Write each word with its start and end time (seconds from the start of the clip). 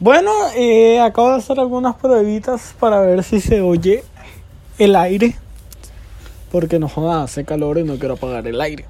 Bueno, 0.00 0.30
eh, 0.54 1.00
acabo 1.00 1.30
de 1.30 1.38
hacer 1.38 1.58
algunas 1.58 1.96
pruebitas 1.96 2.72
para 2.78 3.00
ver 3.00 3.24
si 3.24 3.40
se 3.40 3.60
oye 3.60 4.04
el 4.78 4.94
aire. 4.94 5.34
Porque 6.52 6.78
no 6.78 6.88
joda, 6.88 7.24
hace 7.24 7.44
calor 7.44 7.78
y 7.78 7.82
no 7.82 7.98
quiero 7.98 8.14
apagar 8.14 8.46
el 8.46 8.60
aire. 8.60 8.84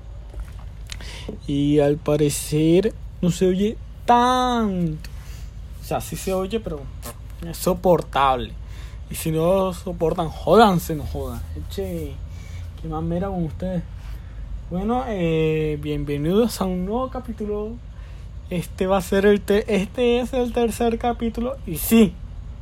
Y 1.47 1.79
al 1.79 1.97
parecer 1.97 2.93
no 3.23 3.31
se 3.31 3.47
oye 3.47 3.79
tanto. 4.05 5.09
O 5.81 5.85
sea, 5.85 6.03
sí 6.03 6.15
se 6.15 6.35
oye, 6.35 6.61
pero 6.61 6.81
es 7.49 7.57
soportable. 7.57 8.53
Y 9.11 9.15
si 9.15 9.31
no 9.31 9.73
soportan, 9.73 10.29
jodanse, 10.29 10.95
no 10.95 11.05
jodan. 11.05 11.41
Eche, 11.57 12.13
qué 12.83 12.89
mamera 12.89 13.29
con 13.29 13.45
ustedes. 13.45 13.83
Bueno, 14.69 15.05
eh, 15.09 15.79
bienvenidos 15.81 16.61
a 16.61 16.67
un 16.67 16.85
nuevo 16.85 17.09
capítulo. 17.09 17.77
Este 18.51 18.87
va 18.87 18.97
a 18.97 19.03
ser 19.03 19.27
el 19.27 19.43
este 19.47 20.21
es 20.21 20.33
el 20.33 20.53
tercer 20.53 20.99
capítulo 20.99 21.57
y 21.67 21.77
sí, 21.77 22.15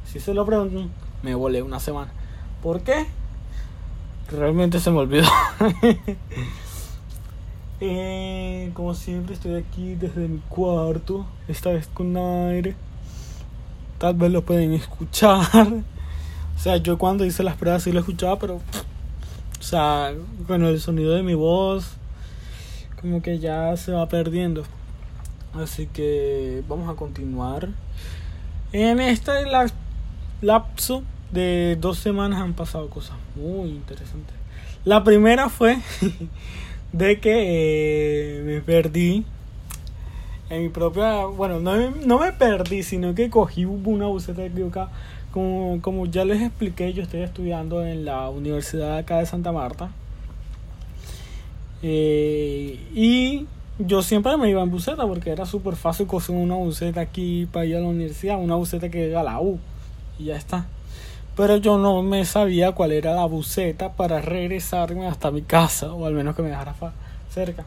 si 0.04 0.18
se 0.18 0.34
lo 0.34 0.44
preguntan, 0.44 0.90
me 1.22 1.34
volé 1.34 1.62
una 1.62 1.78
semana. 1.78 2.10
¿Por 2.62 2.80
qué? 2.80 3.06
Realmente 4.30 4.80
se 4.80 4.90
me 4.90 4.98
olvidó. 4.98 5.28
eh, 7.80 8.70
como 8.74 8.94
siempre 8.94 9.34
estoy 9.34 9.54
aquí 9.54 9.94
desde 9.94 10.26
mi 10.26 10.40
cuarto, 10.48 11.24
esta 11.46 11.70
vez 11.70 11.86
con 11.86 12.16
aire. 12.16 12.74
Tal 13.98 14.14
vez 14.14 14.32
lo 14.32 14.42
pueden 14.42 14.72
escuchar. 14.72 15.68
O 16.56 16.58
sea, 16.58 16.78
yo 16.78 16.98
cuando 16.98 17.24
hice 17.24 17.42
las 17.42 17.56
pruebas 17.56 17.84
sí 17.84 17.92
lo 17.92 18.00
escuchaba, 18.00 18.38
pero 18.38 18.56
o 18.56 19.62
sea, 19.62 20.12
con 20.46 20.64
el 20.64 20.80
sonido 20.80 21.14
de 21.14 21.22
mi 21.22 21.34
voz 21.34 21.92
como 23.00 23.22
que 23.22 23.38
ya 23.38 23.76
se 23.76 23.92
va 23.92 24.08
perdiendo. 24.08 24.64
Así 25.62 25.86
que 25.86 26.62
vamos 26.68 26.88
a 26.88 26.94
continuar. 26.94 27.68
En 28.72 29.00
este 29.00 29.32
lapso 30.42 31.02
de 31.32 31.76
dos 31.80 31.98
semanas 31.98 32.40
han 32.42 32.52
pasado 32.52 32.90
cosas 32.90 33.16
muy 33.34 33.70
interesantes. 33.70 34.34
La 34.84 35.02
primera 35.02 35.48
fue 35.48 35.78
de 36.92 37.20
que 37.20 38.38
eh, 38.38 38.42
me 38.44 38.60
perdí 38.60 39.24
en 40.50 40.62
mi 40.62 40.68
propia. 40.68 41.24
Bueno, 41.24 41.58
no, 41.60 41.90
no 41.90 42.18
me 42.18 42.32
perdí, 42.32 42.82
sino 42.82 43.14
que 43.14 43.30
cogí 43.30 43.64
una 43.64 44.06
buceta 44.06 44.44
equivocada. 44.44 44.90
Como, 45.32 45.80
como 45.82 46.06
ya 46.06 46.24
les 46.24 46.42
expliqué, 46.42 46.92
yo 46.92 47.02
estoy 47.02 47.22
estudiando 47.22 47.84
en 47.84 48.04
la 48.04 48.28
Universidad 48.30 48.98
acá 48.98 49.18
de 49.18 49.26
Santa 49.26 49.52
Marta. 49.52 49.90
Eh, 51.82 52.78
y 52.94 53.46
yo 53.78 54.02
siempre 54.02 54.36
me 54.36 54.48
iba 54.48 54.62
en 54.62 54.70
buceta 54.70 55.06
porque 55.06 55.30
era 55.30 55.44
súper 55.46 55.76
fácil 55.76 56.06
coser 56.06 56.34
una 56.34 56.54
buceta 56.54 57.00
aquí 57.00 57.46
para 57.46 57.66
ir 57.66 57.76
a 57.76 57.80
la 57.80 57.88
universidad, 57.88 58.38
una 58.38 58.56
buceta 58.56 58.88
que 58.88 59.06
llega 59.06 59.20
a 59.20 59.24
la 59.24 59.40
U 59.40 59.58
y 60.18 60.24
ya 60.24 60.36
está. 60.36 60.66
Pero 61.36 61.56
yo 61.58 61.76
no 61.76 62.02
me 62.02 62.24
sabía 62.24 62.72
cuál 62.72 62.92
era 62.92 63.14
la 63.14 63.26
buceta 63.26 63.92
para 63.92 64.22
regresarme 64.22 65.06
hasta 65.06 65.30
mi 65.30 65.42
casa 65.42 65.92
o 65.92 66.06
al 66.06 66.14
menos 66.14 66.34
que 66.34 66.42
me 66.42 66.48
dejara 66.48 66.74
cerca. 67.30 67.64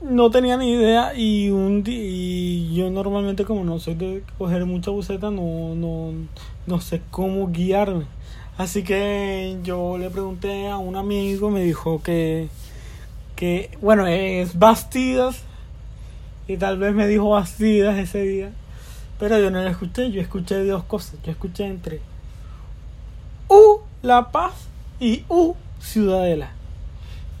No 0.00 0.30
tenía 0.30 0.56
ni 0.56 0.72
idea 0.72 1.14
y 1.14 1.50
un 1.50 1.84
y 1.86 2.74
yo 2.74 2.90
normalmente 2.90 3.44
como 3.44 3.64
no 3.64 3.78
soy 3.78 3.94
de 3.94 4.24
coger 4.38 4.64
mucha 4.66 4.90
buceta 4.90 5.30
no, 5.30 5.74
no, 5.74 6.12
no 6.66 6.80
sé 6.80 7.02
cómo 7.10 7.48
guiarme. 7.48 8.04
Así 8.58 8.84
que 8.84 9.56
yo 9.64 9.98
le 9.98 10.10
pregunté 10.10 10.68
a 10.68 10.76
un 10.76 10.94
amigo, 10.94 11.50
me 11.50 11.62
dijo 11.62 12.02
que, 12.02 12.48
que 13.42 13.76
bueno, 13.80 14.06
es 14.06 14.56
Bastidas, 14.56 15.42
y 16.46 16.58
tal 16.58 16.78
vez 16.78 16.94
me 16.94 17.08
dijo 17.08 17.30
Bastidas 17.30 17.98
ese 17.98 18.22
día, 18.22 18.52
pero 19.18 19.36
yo 19.40 19.50
no 19.50 19.60
lo 19.60 19.68
escuché, 19.68 20.12
yo 20.12 20.20
escuché 20.20 20.64
dos 20.64 20.84
cosas, 20.84 21.16
yo 21.24 21.32
escuché 21.32 21.66
entre 21.66 22.00
U, 23.48 23.80
La 24.00 24.30
Paz, 24.30 24.52
y 25.00 25.24
U, 25.28 25.56
Ciudadela. 25.80 26.50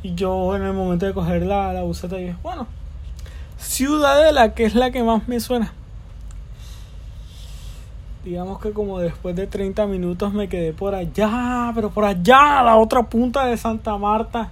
Y 0.02 0.16
yo 0.16 0.56
en 0.56 0.62
el 0.62 0.72
momento 0.72 1.06
de 1.06 1.14
coger 1.14 1.46
la, 1.46 1.72
la 1.72 1.82
buseta 1.82 2.16
dije, 2.16 2.34
bueno, 2.42 2.66
Ciudadela, 3.56 4.54
que 4.54 4.64
es 4.64 4.74
la 4.74 4.90
que 4.90 5.04
más 5.04 5.28
me 5.28 5.38
suena 5.38 5.72
digamos 8.24 8.60
que 8.60 8.72
como 8.72 8.98
después 8.98 9.34
de 9.34 9.46
30 9.46 9.86
minutos 9.86 10.32
me 10.32 10.48
quedé 10.48 10.72
por 10.72 10.96
allá, 10.96 11.70
pero 11.74 11.90
por 11.90 12.04
allá, 12.04 12.60
a 12.60 12.64
la 12.64 12.76
otra 12.76 13.04
punta 13.04 13.46
de 13.46 13.56
Santa 13.56 13.96
Marta, 13.98 14.50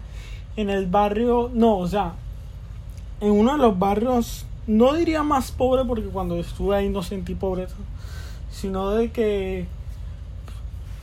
en 0.56 0.70
el 0.70 0.86
barrio, 0.86 1.50
no, 1.52 1.78
o 1.78 1.88
sea, 1.88 2.14
en 3.20 3.30
uno 3.30 3.52
de 3.52 3.58
los 3.58 3.78
barrios, 3.78 4.46
no 4.66 4.94
diría 4.94 5.22
más 5.22 5.50
pobre 5.50 5.84
porque 5.84 6.06
cuando 6.06 6.38
estuve 6.38 6.76
ahí 6.76 6.88
no 6.88 7.02
sentí 7.02 7.34
pobreza, 7.34 7.76
sino 8.50 8.90
de 8.90 9.10
que, 9.10 9.66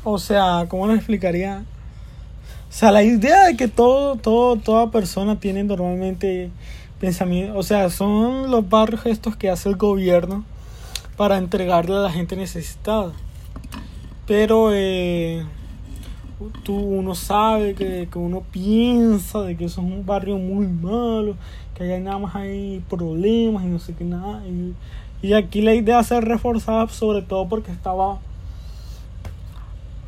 o 0.03 0.19
sea, 0.19 0.65
¿cómo 0.67 0.87
lo 0.87 0.93
explicaría? 0.93 1.63
O 2.69 2.73
sea, 2.73 2.91
la 2.91 3.03
idea 3.03 3.45
de 3.45 3.57
que 3.57 3.67
todo, 3.67 4.17
todo, 4.17 4.57
toda 4.57 4.91
persona 4.91 5.39
tiene 5.39 5.63
normalmente 5.63 6.51
pensamiento, 6.99 7.57
o 7.57 7.63
sea, 7.63 7.89
son 7.89 8.51
los 8.51 8.67
barrios 8.69 9.05
estos 9.05 9.35
que 9.35 9.49
hace 9.49 9.69
el 9.69 9.75
gobierno 9.75 10.43
para 11.15 11.37
entregarle 11.37 11.95
a 11.95 11.99
la 11.99 12.11
gente 12.11 12.35
necesitada. 12.35 13.13
Pero 14.25 14.69
eh, 14.73 15.45
tú 16.63 16.75
uno 16.75 17.15
sabe 17.15 17.73
que, 17.73 18.07
que, 18.11 18.19
uno 18.19 18.43
piensa 18.51 19.41
de 19.41 19.57
que 19.57 19.65
eso 19.65 19.81
es 19.81 19.87
un 19.87 20.05
barrio 20.05 20.37
muy 20.37 20.67
malo, 20.67 21.35
que 21.75 21.83
allá 21.83 21.99
nada 21.99 22.19
más 22.19 22.35
hay 22.35 22.83
problemas 22.89 23.63
y 23.63 23.67
no 23.67 23.79
sé 23.79 23.93
qué 23.93 24.03
nada. 24.03 24.43
Y, 24.47 24.73
y 25.21 25.33
aquí 25.33 25.61
la 25.61 25.73
idea 25.73 26.03
ser 26.03 26.25
reforzada 26.25 26.87
sobre 26.89 27.23
todo 27.23 27.47
porque 27.49 27.71
estaba 27.71 28.19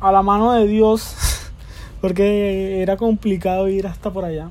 a 0.00 0.12
la 0.12 0.22
mano 0.22 0.52
de 0.52 0.66
Dios, 0.66 1.14
porque 2.00 2.80
era 2.80 2.96
complicado 2.96 3.68
ir 3.68 3.86
hasta 3.86 4.10
por 4.10 4.24
allá. 4.24 4.50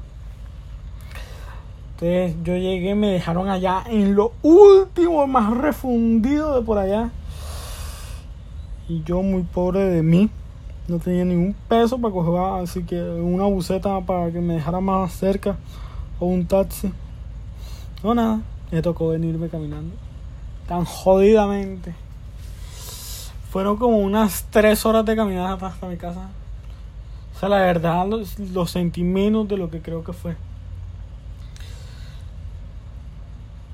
Entonces 1.94 2.36
yo 2.44 2.56
llegué, 2.56 2.96
me 2.96 3.08
dejaron 3.08 3.50
allá 3.50 3.84
en 3.88 4.16
lo 4.16 4.32
último, 4.42 5.28
más 5.28 5.58
refundido 5.58 6.56
de 6.56 6.62
por 6.62 6.78
allá. 6.78 7.10
Y 8.88 9.04
yo 9.04 9.22
muy 9.22 9.44
pobre 9.44 9.82
de 9.82 10.02
mí, 10.02 10.30
no 10.90 11.00
tenía 11.00 11.26
ningún 11.26 11.56
peso 11.68 12.00
para 12.00 12.14
coger, 12.14 12.64
así 12.64 12.84
que 12.84 13.02
una 13.02 13.46
buceta 13.46 14.00
para 14.02 14.32
que 14.32 14.40
me 14.40 14.56
dejara 14.56 14.80
más 14.80 15.14
cerca 15.14 15.58
o 16.20 16.26
un 16.26 16.46
taxi. 16.46 16.92
No 18.04 18.14
nada, 18.16 18.42
me 18.72 18.82
tocó 18.82 19.10
venirme 19.10 19.50
caminando. 19.50 19.96
Tan 20.68 20.86
jodidamente. 20.86 21.94
Fueron 23.52 23.78
como 23.78 23.98
unas 23.98 24.46
tres 24.50 24.86
horas 24.86 25.06
de 25.06 25.16
caminata 25.16 25.68
hasta 25.68 25.88
mi 25.88 25.98
casa. 25.98 26.30
O 27.36 27.40
sea, 27.40 27.50
la 27.50 27.60
verdad 27.60 28.06
lo 28.54 28.66
sentí 28.68 29.04
menos 29.04 29.48
de 29.48 29.58
lo 29.58 29.70
que 29.70 29.82
creo 29.82 30.04
que 30.04 30.14
fue. 30.14 30.36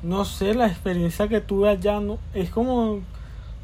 no 0.05 0.23
sé, 0.23 0.53
la 0.53 0.67
experiencia 0.67 1.27
que 1.27 1.41
tuve 1.41 1.67
allá 1.67 1.99
no, 1.99 2.19
es 2.33 2.51
como, 2.51 2.99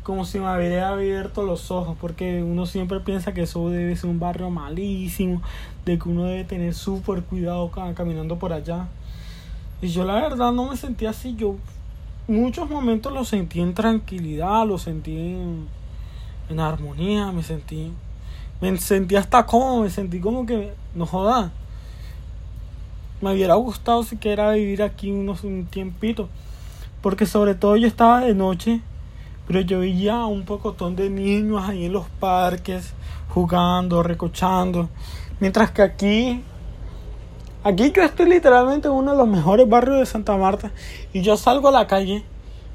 como 0.03 0.25
si 0.25 0.39
me 0.39 0.55
hubiera 0.55 0.89
abierto 0.89 1.43
los 1.43 1.69
ojos, 1.69 1.95
porque 1.99 2.41
uno 2.43 2.65
siempre 2.65 2.99
piensa 3.01 3.33
que 3.33 3.43
eso 3.43 3.69
debe 3.69 3.95
ser 3.95 4.09
un 4.09 4.19
barrio 4.19 4.49
malísimo, 4.49 5.41
de 5.85 5.99
que 5.99 6.09
uno 6.09 6.25
debe 6.25 6.43
tener 6.43 6.73
súper 6.73 7.23
cuidado 7.23 7.69
caminando 7.95 8.37
por 8.39 8.53
allá. 8.53 8.87
Y 9.81 9.89
yo 9.89 10.03
la 10.05 10.15
verdad 10.15 10.51
no 10.51 10.69
me 10.69 10.77
sentía 10.77 11.11
así, 11.11 11.35
yo 11.35 11.55
muchos 12.27 12.69
momentos 12.69 13.13
lo 13.13 13.25
sentí 13.25 13.61
en 13.61 13.73
tranquilidad, 13.73 14.65
lo 14.65 14.77
sentí 14.77 15.17
en, 15.17 15.67
armonía, 16.59 17.31
me 17.31 17.43
sentí, 17.43 17.93
me 18.59 18.77
sentí 18.77 19.15
hasta 19.15 19.45
cómodo, 19.45 19.83
me 19.83 19.89
sentí 19.89 20.19
como 20.19 20.45
que, 20.45 20.73
no 20.95 21.05
joda, 21.05 21.51
me 23.21 23.33
hubiera 23.33 23.55
gustado 23.55 24.03
siquiera 24.03 24.51
vivir 24.51 24.83
aquí 24.83 25.11
unos 25.11 25.43
un 25.43 25.65
tiempito. 25.65 26.27
Porque 27.01 27.25
sobre 27.25 27.55
todo 27.55 27.77
yo 27.77 27.87
estaba 27.87 28.21
de 28.21 28.35
noche, 28.35 28.81
pero 29.47 29.61
yo 29.61 29.79
veía 29.79 30.25
un 30.25 30.43
pocotón 30.43 30.95
de 30.95 31.09
niños 31.09 31.61
ahí 31.67 31.85
en 31.85 31.93
los 31.93 32.07
parques, 32.19 32.93
jugando, 33.29 34.03
recochando. 34.03 34.89
Mientras 35.39 35.71
que 35.71 35.81
aquí, 35.81 36.41
aquí 37.63 37.91
yo 37.95 38.03
estoy 38.03 38.27
literalmente 38.29 38.87
en 38.87 38.93
uno 38.93 39.11
de 39.11 39.17
los 39.17 39.27
mejores 39.27 39.67
barrios 39.67 39.99
de 39.99 40.05
Santa 40.05 40.37
Marta. 40.37 40.71
Y 41.13 41.21
yo 41.21 41.35
salgo 41.37 41.69
a 41.69 41.71
la 41.71 41.87
calle 41.87 42.23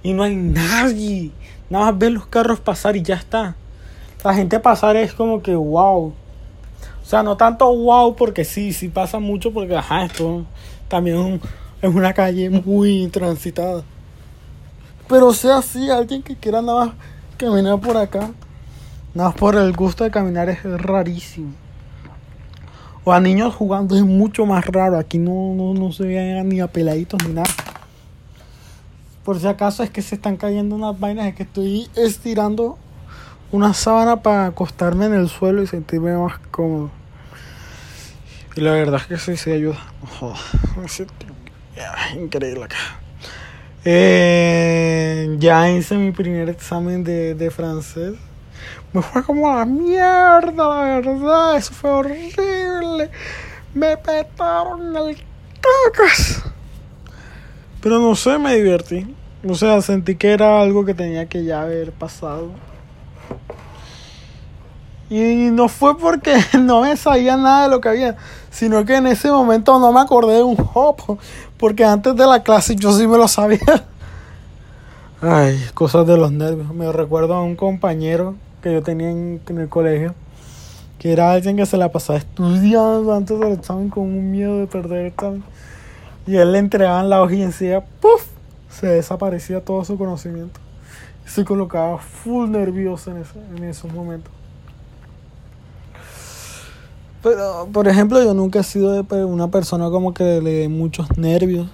y 0.03 0.13
no 0.13 0.23
hay 0.23 0.35
nadie. 0.35 1.31
Nada 1.71 1.87
más 1.87 1.99
ver 1.99 2.13
los 2.13 2.27
carros 2.27 2.61
pasar 2.61 2.97
y 2.97 3.03
ya 3.03 3.15
está. 3.15 3.57
La 4.25 4.35
gente 4.35 4.59
pasar 4.61 4.97
es 4.97 5.13
como 5.13 5.43
que 5.43 5.55
wow. 5.55 6.13
O 7.03 7.09
sea, 7.09 7.23
no 7.23 7.37
tanto 7.37 7.73
wow 7.73 8.17
porque 8.17 8.45
sí, 8.45 8.73
sí 8.73 8.89
pasa 8.89 9.21
mucho 9.21 9.53
porque, 9.53 9.77
ajá, 9.77 10.05
esto 10.05 10.45
también 10.89 11.41
es 11.81 11.95
una 11.95 12.13
calle 12.13 12.51
muy 12.51 13.07
transitada. 13.09 13.85
Pero 15.09 15.33
sea 15.33 15.59
así, 15.59 15.91
alguien 15.91 16.23
que 16.23 16.37
quiera 16.37 16.63
nada 16.63 16.87
más 16.87 16.95
caminar 17.37 17.81
por 17.81 17.97
acá, 17.97 18.31
nada 19.15 19.31
más 19.31 19.39
por 19.39 19.55
el 19.55 19.73
gusto 19.73 20.05
de 20.05 20.11
caminar 20.11 20.49
es 20.49 20.63
rarísimo. 20.65 21.53
O 23.05 23.13
a 23.13 23.21
niños 23.21 23.55
jugando 23.55 23.95
es 23.95 24.03
mucho 24.03 24.47
más 24.47 24.67
raro. 24.67 24.99
Aquí 24.99 25.19
no, 25.19 25.55
no, 25.55 25.75
no 25.75 25.93
se 25.93 26.05
vean 26.05 26.49
ni 26.49 26.59
a 26.59 26.67
peladitos 26.67 27.23
ni 27.25 27.35
nada. 27.35 27.49
Por 29.25 29.39
si 29.39 29.47
acaso 29.47 29.85
es 29.85 29.91
que 29.91 30.03
se 30.03 30.17
están 30.17 30.37
cayendo 30.37 30.75
unas 30.75 30.99
vainas, 30.99 31.27
es 31.27 31.35
que 31.37 31.45
estoy 31.45 31.89
estirando 31.95 32.79
una 33.53 33.75
sábana 33.75 34.23
para 34.23 34.47
acostarme 34.47 35.07
en 35.07 35.15
el 35.15 35.29
suelo 35.29 35.63
y 35.63 35.69
sentirme 35.69 36.17
más 36.17 36.39
cómodo. 36.51 36.91
Y 38.57 38.61
la 38.61 38.73
verdad 38.73 39.01
es 39.01 39.07
que 39.07 39.19
sí, 39.19 39.37
sí 39.37 39.53
ayuda. 39.53 39.79
increíble 42.17 42.65
acá. 42.65 42.77
Eh, 43.89 45.37
ya 45.39 45.71
hice 45.71 45.97
mi 45.97 46.11
primer 46.11 46.49
examen 46.49 47.05
de, 47.05 47.37
de 47.37 47.51
francés. 47.53 48.15
Me 48.93 49.01
fue 49.01 49.23
como 49.23 49.49
a 49.49 49.59
la 49.59 49.65
mierda, 49.65 50.51
la 50.53 51.01
verdad. 51.01 51.57
Eso 51.57 51.73
fue 51.73 51.91
horrible. 51.91 53.11
Me 53.73 53.97
petaron 53.97 54.97
el 54.97 55.17
cacas. 55.61 56.43
Pero 57.81 58.01
no 58.01 58.17
sé, 58.17 58.39
me 58.39 58.57
divertí. 58.57 59.15
O 59.49 59.55
sea, 59.55 59.81
sentí 59.81 60.17
que 60.17 60.33
era 60.33 60.61
algo 60.61 60.85
que 60.85 60.93
tenía 60.93 61.27
que 61.27 61.45
ya 61.45 61.63
haber 61.63 61.93
pasado. 61.93 62.51
Y 65.09 65.51
no 65.53 65.69
fue 65.69 65.97
porque 65.97 66.35
no 66.59 66.81
me 66.81 66.97
sabía 66.97 67.37
nada 67.37 67.65
de 67.65 67.71
lo 67.71 67.81
que 67.81 67.89
había, 67.89 68.17
sino 68.51 68.85
que 68.85 68.97
en 68.97 69.07
ese 69.07 69.31
momento 69.31 69.79
no 69.79 69.93
me 69.93 70.01
acordé 70.01 70.35
de 70.35 70.43
un 70.43 70.57
hop, 70.75 71.19
porque 71.59 71.85
antes 71.85 72.15
de 72.17 72.27
la 72.27 72.43
clase 72.43 72.77
yo 72.77 72.93
sí 72.93 73.07
me 73.07 73.17
lo 73.17 73.29
sabía. 73.29 73.61
Ay, 75.21 75.59
cosas 75.75 76.07
de 76.07 76.17
los 76.17 76.31
nervios. 76.31 76.73
Me 76.75 76.91
recuerdo 76.93 77.35
a 77.35 77.43
un 77.43 77.57
compañero 77.57 78.35
que 78.63 78.73
yo 78.73 78.83
tenía 78.83 79.11
en, 79.11 79.41
el 79.49 79.69
colegio, 79.69 80.15
que 80.99 81.13
era 81.13 81.33
alguien 81.33 81.57
que 81.57 81.67
se 81.67 81.77
la 81.77 81.91
pasaba 81.91 82.19
estudiando 82.19 83.15
antes 83.15 83.39
del 83.39 83.53
examen 83.53 83.89
con 83.89 84.05
un 84.05 84.31
miedo 84.31 84.59
de 84.59 84.67
perder 84.67 85.01
el 85.01 85.07
examen. 85.07 85.45
Y 86.27 86.37
él 86.37 86.53
le 86.53 86.59
entregaban 86.59 87.09
la 87.09 87.23
hoja 87.23 87.35
y 87.35 87.43
enseguida, 87.43 87.85
¡puf! 88.01 88.27
Se 88.69 88.89
desaparecía 88.89 89.65
todo 89.65 89.85
su 89.85 89.97
conocimiento. 89.97 90.61
Y 91.25 91.31
se 91.31 91.45
colocaba 91.45 91.99
full 91.99 92.51
nervioso 92.51 93.11
en 93.11 93.65
esos 93.65 93.93
momentos. 93.93 94.33
Pero, 97.27 97.69
por 97.73 97.89
ejemplo, 97.89 98.23
yo 98.23 98.35
nunca 98.35 98.61
he 98.61 98.63
sido 98.63 99.05
una 99.27 99.49
persona 99.51 99.91
como 99.91 100.15
que 100.15 100.41
le 100.41 100.53
dé 100.53 100.69
muchos 100.69 101.19
nervios. 101.19 101.67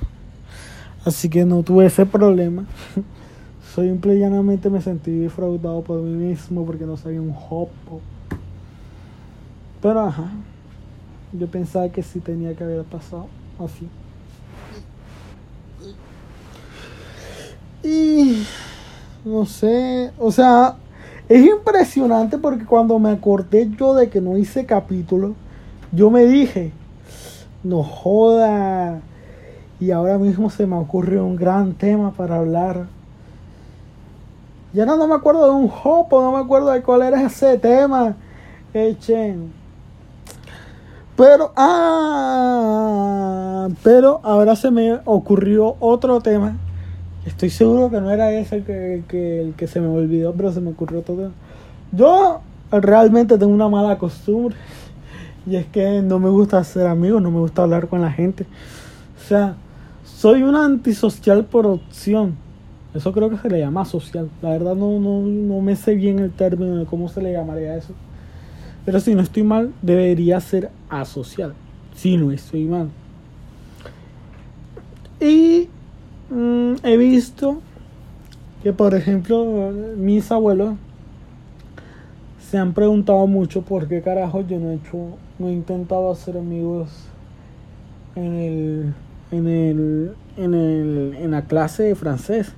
Así 1.04 1.28
que 1.28 1.44
no 1.44 1.62
tuve 1.62 1.84
ese 1.84 2.06
problema. 2.06 2.64
Simple 3.74 4.14
y 4.14 4.20
llanamente 4.20 4.70
me 4.70 4.80
sentí 4.80 5.10
defraudado 5.10 5.82
por 5.82 6.00
mí 6.00 6.16
mismo 6.16 6.64
porque 6.64 6.86
no 6.86 6.96
sabía 6.96 7.20
un 7.20 7.34
hopo. 7.50 8.00
Pero 9.82 10.00
ajá. 10.00 10.30
Yo 11.34 11.46
pensaba 11.48 11.86
que 11.90 12.02
sí 12.02 12.20
tenía 12.20 12.54
que 12.54 12.64
haber 12.64 12.84
pasado 12.84 13.26
así. 13.62 13.86
Y 17.86 18.42
no 19.22 19.44
sé, 19.44 20.12
o 20.18 20.32
sea, 20.32 20.76
es 21.28 21.44
impresionante 21.44 22.38
porque 22.38 22.64
cuando 22.64 22.98
me 22.98 23.10
acordé 23.10 23.70
yo 23.78 23.94
de 23.94 24.08
que 24.08 24.22
no 24.22 24.38
hice 24.38 24.64
capítulo, 24.64 25.34
yo 25.92 26.10
me 26.10 26.24
dije, 26.24 26.72
no 27.62 27.82
joda. 27.82 29.00
Y 29.80 29.90
ahora 29.90 30.18
mismo 30.18 30.50
se 30.50 30.66
me 30.66 30.76
ocurrió 30.76 31.24
un 31.24 31.36
gran 31.36 31.74
tema 31.74 32.12
para 32.12 32.36
hablar. 32.36 32.86
Ya 34.72 34.86
no, 34.86 34.96
no 34.96 35.06
me 35.06 35.14
acuerdo 35.14 35.44
de 35.44 35.50
un 35.52 35.70
hopo, 35.84 36.22
no 36.22 36.32
me 36.32 36.38
acuerdo 36.38 36.70
de 36.70 36.82
cuál 36.82 37.02
era 37.02 37.22
ese 37.22 37.58
tema. 37.58 38.16
Echen. 38.74 39.52
Pero, 41.16 41.52
ah, 41.56 42.88
pero 43.82 44.20
ahora 44.22 44.56
se 44.56 44.70
me 44.70 44.98
ocurrió 45.04 45.76
otro 45.78 46.20
tema 46.22 46.56
Estoy 47.26 47.50
seguro 47.50 47.88
que 47.88 48.00
no 48.00 48.10
era 48.10 48.32
ese 48.32 48.56
el 48.56 48.64
que, 48.64 49.40
el 49.40 49.54
que 49.54 49.66
se 49.68 49.80
me 49.80 49.86
olvidó, 49.86 50.32
pero 50.32 50.50
se 50.50 50.60
me 50.60 50.70
ocurrió 50.70 51.02
todo. 51.02 51.30
Yo 51.92 52.40
realmente 52.72 53.38
tengo 53.38 53.52
una 53.52 53.68
mala 53.68 53.96
costumbre. 53.96 54.56
Y 55.46 55.56
es 55.56 55.66
que 55.66 56.02
no 56.02 56.18
me 56.18 56.28
gusta 56.28 56.58
hacer 56.58 56.86
amigos, 56.86 57.20
no 57.22 57.30
me 57.30 57.40
gusta 57.40 57.62
hablar 57.62 57.88
con 57.88 58.00
la 58.00 58.12
gente. 58.12 58.46
O 59.16 59.28
sea, 59.28 59.56
soy 60.04 60.42
un 60.42 60.54
antisocial 60.54 61.44
por 61.44 61.66
opción. 61.66 62.36
Eso 62.94 63.12
creo 63.12 63.30
que 63.30 63.38
se 63.38 63.48
le 63.48 63.58
llama 63.58 63.84
social. 63.84 64.30
La 64.40 64.50
verdad 64.50 64.74
no, 64.74 65.00
no, 65.00 65.20
no 65.22 65.60
me 65.60 65.76
sé 65.76 65.94
bien 65.94 66.18
el 66.18 66.30
término 66.30 66.76
de 66.76 66.84
cómo 66.84 67.08
se 67.08 67.22
le 67.22 67.32
llamaría 67.32 67.76
eso. 67.76 67.94
Pero 68.84 69.00
si 69.00 69.14
no 69.14 69.22
estoy 69.22 69.42
mal, 69.42 69.72
debería 69.82 70.40
ser 70.40 70.70
asocial. 70.88 71.54
Si 71.94 72.16
no 72.16 72.30
estoy 72.30 72.64
mal. 72.64 72.90
Y 75.20 75.68
Mm, 76.32 76.76
he 76.82 76.96
visto 76.96 77.60
que, 78.62 78.72
por 78.72 78.94
ejemplo, 78.94 79.70
mis 79.98 80.32
abuelos 80.32 80.76
se 82.40 82.56
han 82.56 82.72
preguntado 82.72 83.26
mucho 83.26 83.60
por 83.60 83.86
qué 83.86 84.00
carajo 84.00 84.40
yo 84.40 84.58
no 84.58 84.70
he 84.70 84.76
hecho, 84.76 85.18
no 85.42 85.48
he 85.48 85.52
intentado 85.52 86.10
hacer 86.12 86.38
amigos 86.38 86.88
en 88.14 88.34
el, 88.36 88.94
en 89.32 89.48
el, 89.48 90.14
en 90.36 90.54
el, 90.54 91.16
en 91.18 91.30
la 91.32 91.42
clase 91.42 91.82
de 91.82 91.94
francés. 91.96 92.54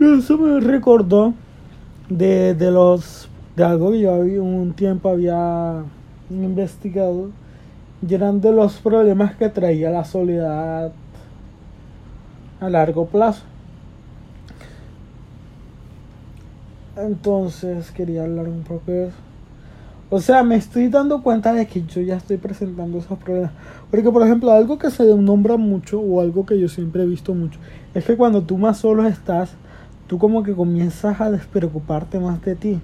Eso 0.00 0.36
me 0.36 0.58
recordó 0.58 1.32
de, 2.08 2.54
de 2.54 2.70
los 2.72 3.28
de 3.54 3.64
algo 3.64 3.92
que 3.92 4.00
yo 4.00 4.12
un 4.42 4.72
tiempo 4.72 5.10
había 5.10 5.84
investigado 6.28 7.30
y 8.06 8.14
eran 8.14 8.40
de 8.40 8.52
los 8.52 8.78
problemas 8.78 9.36
que 9.36 9.48
traía 9.48 9.90
la 9.90 10.04
soledad 10.04 10.92
a 12.60 12.68
largo 12.68 13.06
plazo. 13.06 13.44
Entonces 16.98 17.92
quería 17.92 18.24
hablar 18.24 18.48
un 18.48 18.62
poco 18.62 18.90
de 18.90 19.06
eso. 19.06 19.16
O 20.10 20.20
sea, 20.20 20.42
me 20.42 20.56
estoy 20.56 20.88
dando 20.88 21.22
cuenta 21.22 21.52
de 21.52 21.66
que 21.66 21.82
yo 21.82 22.00
ya 22.00 22.16
estoy 22.16 22.38
presentando 22.38 22.98
esos 22.98 23.18
problemas. 23.18 23.52
Porque, 23.90 24.10
por 24.10 24.22
ejemplo, 24.22 24.50
algo 24.50 24.78
que 24.78 24.90
se 24.90 25.04
nombra 25.14 25.56
mucho 25.56 26.00
o 26.00 26.20
algo 26.20 26.46
que 26.46 26.58
yo 26.58 26.68
siempre 26.68 27.02
he 27.02 27.06
visto 27.06 27.34
mucho 27.34 27.58
es 27.94 28.04
que 28.04 28.16
cuando 28.16 28.42
tú 28.42 28.58
más 28.58 28.78
solo 28.78 29.06
estás, 29.06 29.50
tú 30.06 30.18
como 30.18 30.42
que 30.42 30.54
comienzas 30.54 31.20
a 31.20 31.30
despreocuparte 31.30 32.18
más 32.18 32.42
de 32.42 32.56
ti. 32.56 32.80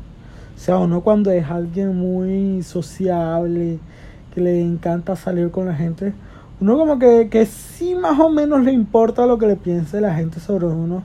O 0.55 0.61
sea, 0.61 0.79
uno 0.79 1.01
cuando 1.01 1.31
es 1.31 1.51
alguien 1.51 1.97
muy 1.97 2.63
sociable, 2.63 3.79
que 4.35 4.41
le 4.41 4.61
encanta 4.61 5.17
salir 5.17 5.51
con 5.51 5.67
la 5.67 5.75
gente, 5.75 6.13
uno 6.61 6.77
como 6.77 6.99
que, 6.99 7.29
que 7.31 7.47
sí 7.47 7.95
más 7.95 8.21
o 8.21 8.29
menos 8.29 8.63
le 8.63 8.73
importa 8.73 9.27
lo 9.27 9.39
que 9.39 9.47
le 9.47 9.57
piense 9.57 10.01
la 10.01 10.15
gente 10.15 10.41
sobre 10.41 10.67
uno. 10.67 11.03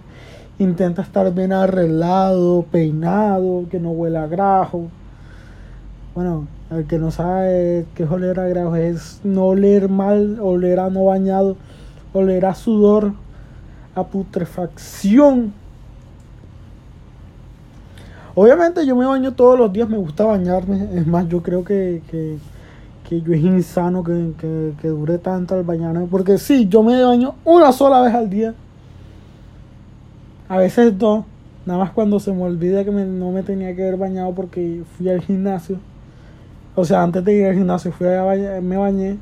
Intenta 0.59 1.01
estar 1.01 1.33
bien 1.33 1.53
arreglado, 1.53 2.65
peinado, 2.71 3.65
que 3.71 3.79
no 3.79 3.91
huela 3.91 4.23
a 4.23 4.27
grajo. 4.27 4.89
Bueno, 6.13 6.47
el 6.69 6.85
que 6.85 6.99
no 6.99 7.11
sabe 7.11 7.85
qué 7.95 8.03
es 8.03 8.11
oler 8.11 8.39
a 8.39 8.47
grajo 8.47 8.75
es 8.75 9.21
no 9.23 9.47
oler 9.47 9.89
mal, 9.89 10.37
oler 10.41 10.79
a 10.79 10.89
no 10.89 11.05
bañado, 11.05 11.55
oler 12.13 12.45
a 12.45 12.53
sudor, 12.53 13.13
a 13.95 14.03
putrefacción. 14.03 15.53
Obviamente 18.35 18.85
yo 18.85 18.95
me 18.95 19.05
baño 19.05 19.33
todos 19.33 19.57
los 19.57 19.71
días, 19.73 19.89
me 19.89 19.97
gusta 19.97 20.25
bañarme. 20.25 20.89
Es 20.93 21.07
más, 21.07 21.27
yo 21.27 21.41
creo 21.41 21.63
que, 21.63 22.01
que 22.11 22.37
que 23.09 23.21
yo 23.21 23.33
es 23.33 23.41
insano 23.41 24.03
que, 24.03 24.33
que, 24.79 24.87
dure 24.87 25.17
tanto 25.17 25.55
el 25.55 25.63
bañarme. 25.63 26.05
Porque 26.05 26.37
sí, 26.37 26.67
yo 26.69 26.83
me 26.83 27.01
baño 27.01 27.33
una 27.43 27.71
sola 27.71 28.01
vez 28.01 28.13
al 28.13 28.29
día. 28.29 28.53
A 30.49 30.57
veces 30.57 30.97
dos. 30.97 31.25
Nada 31.65 31.79
más 31.79 31.91
cuando 31.91 32.19
se 32.19 32.33
me 32.33 32.41
olvida 32.41 32.83
que 32.83 32.89
no 32.89 33.31
me 33.31 33.43
tenía 33.43 33.75
que 33.75 33.83
haber 33.83 33.97
bañado 33.97 34.33
porque 34.33 34.81
fui 34.97 35.07
al 35.07 35.21
gimnasio. 35.21 35.77
O 36.75 36.83
sea, 36.83 37.03
antes 37.03 37.23
de 37.23 37.35
ir 37.35 37.45
al 37.45 37.53
gimnasio 37.53 37.91
fui 37.91 38.07
a 38.07 38.23
me 38.61 38.75
bañé. 38.75 39.17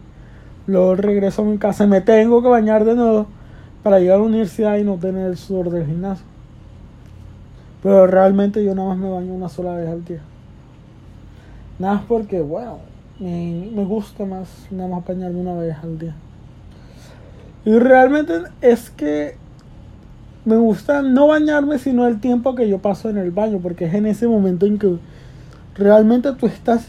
Luego 0.68 0.96
regreso 0.96 1.42
a 1.42 1.46
mi 1.46 1.58
casa 1.58 1.84
y 1.84 1.88
me 1.88 2.00
tengo 2.00 2.42
que 2.42 2.48
bañar 2.48 2.86
de 2.86 2.96
nuevo 2.96 3.28
para 3.84 4.00
ir 4.00 4.12
a 4.12 4.18
la 4.18 4.24
universidad 4.24 4.78
y 4.78 4.84
no 4.84 4.96
tener 4.96 5.28
el 5.28 5.38
sudor 5.38 5.70
del 5.70 5.86
gimnasio. 5.86 6.26
Pero 7.84 8.08
realmente 8.08 8.64
yo 8.64 8.74
nada 8.74 8.90
más 8.90 8.98
me 8.98 9.10
baño 9.10 9.34
una 9.34 9.50
sola 9.50 9.74
vez 9.74 9.90
al 9.90 10.06
día. 10.06 10.22
Nada 11.78 11.96
más 11.96 12.04
porque, 12.06 12.42
bueno, 12.42 12.80
me, 13.20 13.70
me 13.74 13.84
gusta 13.84 14.26
más 14.26 14.68
nada 14.72 14.90
más 14.90 15.06
bañarme 15.06 15.42
una 15.42 15.56
vez 15.56 15.76
al 15.84 16.00
día. 16.00 16.16
Y 17.66 17.78
realmente 17.80 18.34
es 18.62 18.90
que 18.90 19.36
me 20.48 20.56
gusta 20.56 21.02
no 21.02 21.28
bañarme 21.28 21.78
sino 21.78 22.08
el 22.08 22.22
tiempo 22.22 22.56
que 22.56 22.70
yo 22.70 22.80
paso 22.80 23.10
en 23.10 23.18
el 23.18 23.32
baño, 23.32 23.60
porque 23.62 23.84
es 23.84 23.94
en 23.94 24.06
ese 24.06 24.30
momento 24.30 24.66
en 24.66 24.80
que 24.80 24.98
realmente 25.76 26.32
tú 26.32 26.46
estás 26.46 26.88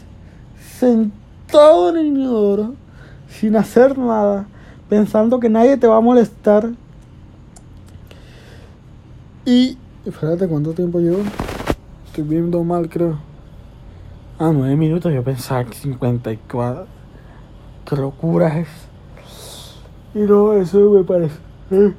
sentado 0.77 1.89
en 1.89 1.97
el 1.97 2.05
inodoro 2.05 2.75
sin 3.27 3.57
hacer 3.57 3.97
nada, 3.97 4.47
pensando 4.87 5.41
que 5.41 5.49
nadie 5.49 5.75
te 5.75 5.87
va 5.87 5.97
a 5.97 5.99
molestar. 5.99 6.69
Y 9.43 9.77
espérate, 10.05 10.47
¿cuánto 10.47 10.71
tiempo 10.71 11.01
llevo? 11.01 11.19
Estoy 12.05 12.23
viendo 12.23 12.63
mal, 12.63 12.87
creo. 12.87 13.19
Ah, 14.39 14.51
nueve 14.53 14.77
minutos, 14.77 15.13
yo 15.13 15.21
pensaba 15.21 15.65
que 15.65 15.75
54. 15.75 16.87
¿Qué 17.85 17.95
locura 17.97 18.57
es? 18.57 18.69
Y 20.15 20.19
no, 20.19 20.53
eso 20.53 20.91
me 20.91 21.03
parece 21.03 21.35
eh, 21.71 21.93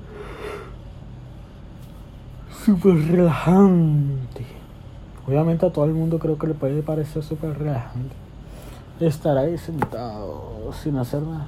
súper 2.71 2.95
relajante. 3.11 4.47
Obviamente 5.27 5.67
a 5.67 5.71
todo 5.71 5.85
el 5.87 5.93
mundo 5.93 6.19
creo 6.19 6.39
que 6.39 6.47
le 6.47 6.55
puede 6.55 6.83
parecer 6.83 7.23
súper 7.23 7.59
relajante 7.59 8.15
estar 9.01 9.37
ahí 9.39 9.57
sentado 9.59 10.71
sin 10.83 10.97
hacer 10.99 11.23
nada. 11.23 11.47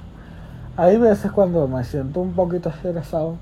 Hay 0.77 0.97
veces 0.97 1.31
cuando 1.31 1.69
me 1.69 1.85
siento 1.85 2.21
un 2.21 2.33
poquito 2.33 2.71
estresado 2.71 3.37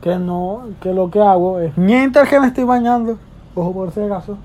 que 0.00 0.16
no, 0.16 0.64
que 0.80 0.92
lo 0.92 1.10
que 1.10 1.20
hago 1.20 1.58
es 1.58 1.76
mientras 1.76 2.28
que 2.28 2.38
me 2.38 2.48
estoy 2.48 2.64
bañando, 2.64 3.18
ojo 3.54 3.72
por 3.72 3.90
si 3.90 4.00
acaso, 4.00 4.36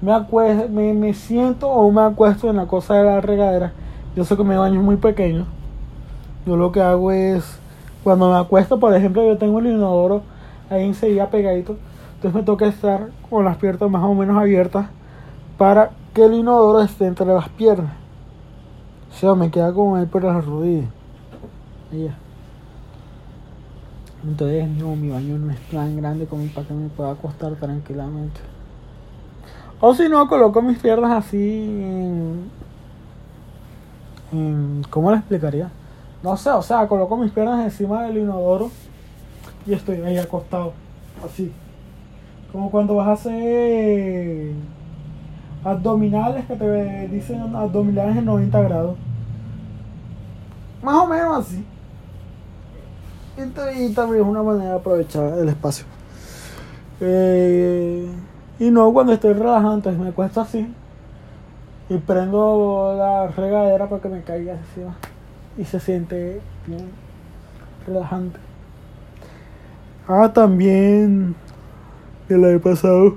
me 0.00 0.12
acuesto, 0.12 0.68
me, 0.68 0.92
me 0.92 1.12
siento 1.12 1.68
o 1.68 1.90
me 1.92 2.02
acuesto 2.02 2.48
en 2.48 2.56
la 2.56 2.66
cosa 2.66 2.94
de 2.94 3.04
la 3.04 3.20
regadera. 3.20 3.72
Yo 4.16 4.24
sé 4.24 4.36
que 4.36 4.44
mi 4.44 4.56
baño 4.56 4.80
es 4.80 4.84
muy 4.84 4.96
pequeño. 4.96 5.44
Yo 6.46 6.56
lo 6.56 6.72
que 6.72 6.80
hago 6.80 7.12
es 7.12 7.58
cuando 8.02 8.30
me 8.30 8.38
acuesto, 8.38 8.80
por 8.80 8.94
ejemplo, 8.94 9.24
yo 9.26 9.36
tengo 9.36 9.58
el 9.58 9.66
inodoro 9.66 10.22
ahí 10.70 10.84
enseguida 10.84 11.30
pegadito. 11.30 11.76
Entonces 12.16 12.34
me 12.34 12.42
toca 12.42 12.66
estar 12.66 13.10
con 13.28 13.44
las 13.44 13.56
piernas 13.56 13.90
más 13.90 14.02
o 14.02 14.14
menos 14.14 14.36
abiertas 14.36 14.86
para 15.58 15.90
que 16.14 16.24
el 16.24 16.34
inodoro 16.34 16.80
esté 16.80 17.06
entre 17.06 17.26
las 17.26 17.48
piernas. 17.50 17.92
O 19.10 19.14
sea, 19.14 19.34
me 19.34 19.50
queda 19.50 19.72
como 19.72 19.96
ahí 19.96 20.06
por 20.06 20.24
las 20.24 20.44
rodillas. 20.44 20.88
Ahí 21.92 22.10
Entonces, 24.24 24.68
no, 24.68 24.96
mi 24.96 25.10
baño 25.10 25.38
no 25.38 25.52
es 25.52 25.60
tan 25.70 25.96
grande 25.96 26.26
como 26.26 26.46
para 26.48 26.66
que 26.66 26.74
me 26.74 26.88
pueda 26.88 27.12
acostar 27.12 27.54
tranquilamente. 27.56 28.40
O 29.80 29.94
si 29.94 30.08
no, 30.08 30.26
coloco 30.26 30.62
mis 30.62 30.78
piernas 30.78 31.12
así 31.12 31.36
en, 31.36 32.50
en. 34.32 34.82
¿Cómo 34.88 35.10
le 35.10 35.18
explicaría? 35.18 35.70
No 36.22 36.36
sé, 36.36 36.50
o 36.50 36.62
sea, 36.62 36.88
coloco 36.88 37.16
mis 37.16 37.30
piernas 37.30 37.62
encima 37.62 38.04
del 38.04 38.18
inodoro 38.18 38.70
y 39.66 39.74
estoy 39.74 40.00
ahí 40.02 40.16
acostado. 40.18 40.72
Así. 41.24 41.52
Como 42.52 42.70
cuando 42.70 42.96
vas 42.96 43.08
a 43.08 43.12
hacer 43.12 44.52
abdominales 45.64 46.46
que 46.46 46.54
te 46.54 47.08
dicen 47.08 47.54
abdominales 47.54 48.16
en 48.16 48.24
90 48.24 48.62
grados. 48.62 48.96
Más 50.82 50.96
o 50.96 51.06
menos 51.06 51.46
así. 51.46 51.64
Y 53.36 53.92
también 53.92 54.22
es 54.22 54.28
una 54.28 54.42
manera 54.42 54.70
de 54.70 54.76
aprovechar 54.76 55.38
el 55.38 55.48
espacio. 55.48 55.84
Eh, 57.00 58.08
y 58.58 58.70
no 58.70 58.92
cuando 58.92 59.12
estoy 59.12 59.34
relajado, 59.34 59.74
entonces 59.74 60.00
me 60.00 60.12
cuesta 60.12 60.42
así. 60.42 60.72
Y 61.88 61.98
prendo 61.98 62.94
la 62.96 63.28
regadera 63.28 63.88
para 63.88 64.00
que 64.00 64.08
me 64.08 64.22
caiga 64.22 64.54
encima. 64.54 64.96
Y 65.58 65.64
se 65.64 65.80
siente 65.80 66.40
bien 66.66 66.88
relajante. 67.86 68.45
Ah, 70.08 70.32
también 70.32 71.34
que 72.28 72.36
la 72.36 72.50
he 72.50 72.58
pasado 72.58 73.16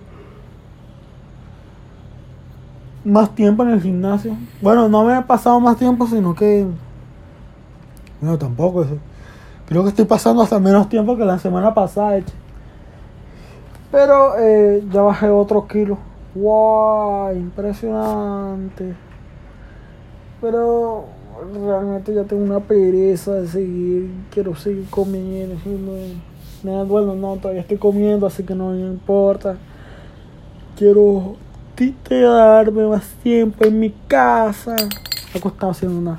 más 3.03 3.33
tiempo 3.35 3.63
en 3.63 3.69
el 3.69 3.81
gimnasio. 3.81 4.35
Bueno, 4.61 4.89
no 4.89 5.03
me 5.03 5.17
he 5.17 5.21
pasado 5.21 5.59
más 5.59 5.77
tiempo, 5.77 6.07
sino 6.07 6.33
que. 6.33 6.65
No, 8.21 8.37
tampoco 8.37 8.83
eso. 8.83 8.97
Creo 9.67 9.83
que 9.83 9.89
estoy 9.89 10.05
pasando 10.05 10.41
hasta 10.41 10.59
menos 10.59 10.89
tiempo 10.89 11.15
que 11.15 11.25
la 11.25 11.37
semana 11.37 11.73
pasada, 11.73 12.19
Pero 13.91 14.37
eh, 14.39 14.83
ya 14.91 15.01
bajé 15.01 15.29
otro 15.29 15.67
kilo. 15.67 15.97
¡Wow! 16.33 17.33
Impresionante. 17.35 18.95
Pero 20.41 21.05
realmente 21.65 22.13
ya 22.13 22.23
tengo 22.23 22.43
una 22.43 22.59
pereza 22.59 23.33
de 23.35 23.47
seguir. 23.47 24.09
Quiero 24.31 24.55
seguir 24.55 24.89
comiendo. 24.89 25.55
Bueno, 26.63 27.15
no, 27.15 27.37
todavía 27.37 27.61
estoy 27.61 27.77
comiendo, 27.77 28.27
así 28.27 28.43
que 28.43 28.53
no 28.53 28.71
me 28.71 28.81
importa. 28.81 29.57
Quiero 30.75 31.37
quedarme 32.03 32.85
más 32.87 33.07
tiempo 33.23 33.65
en 33.65 33.79
mi 33.79 33.91
casa. 34.07 34.75
Acostado 35.35 35.71
haciendo 35.71 36.01
nada. 36.01 36.17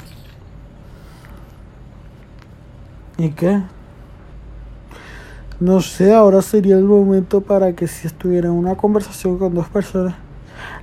¿Y 3.18 3.30
qué? 3.30 3.62
No 5.58 5.80
sé, 5.82 6.14
ahora 6.14 6.40
sería 6.40 6.76
el 6.76 6.84
momento 6.84 7.42
para 7.42 7.74
que 7.74 7.86
si 7.86 8.06
estuviera 8.06 8.48
en 8.48 8.54
una 8.54 8.76
conversación 8.76 9.36
con 9.36 9.54
dos 9.54 9.68
personas. 9.68 10.14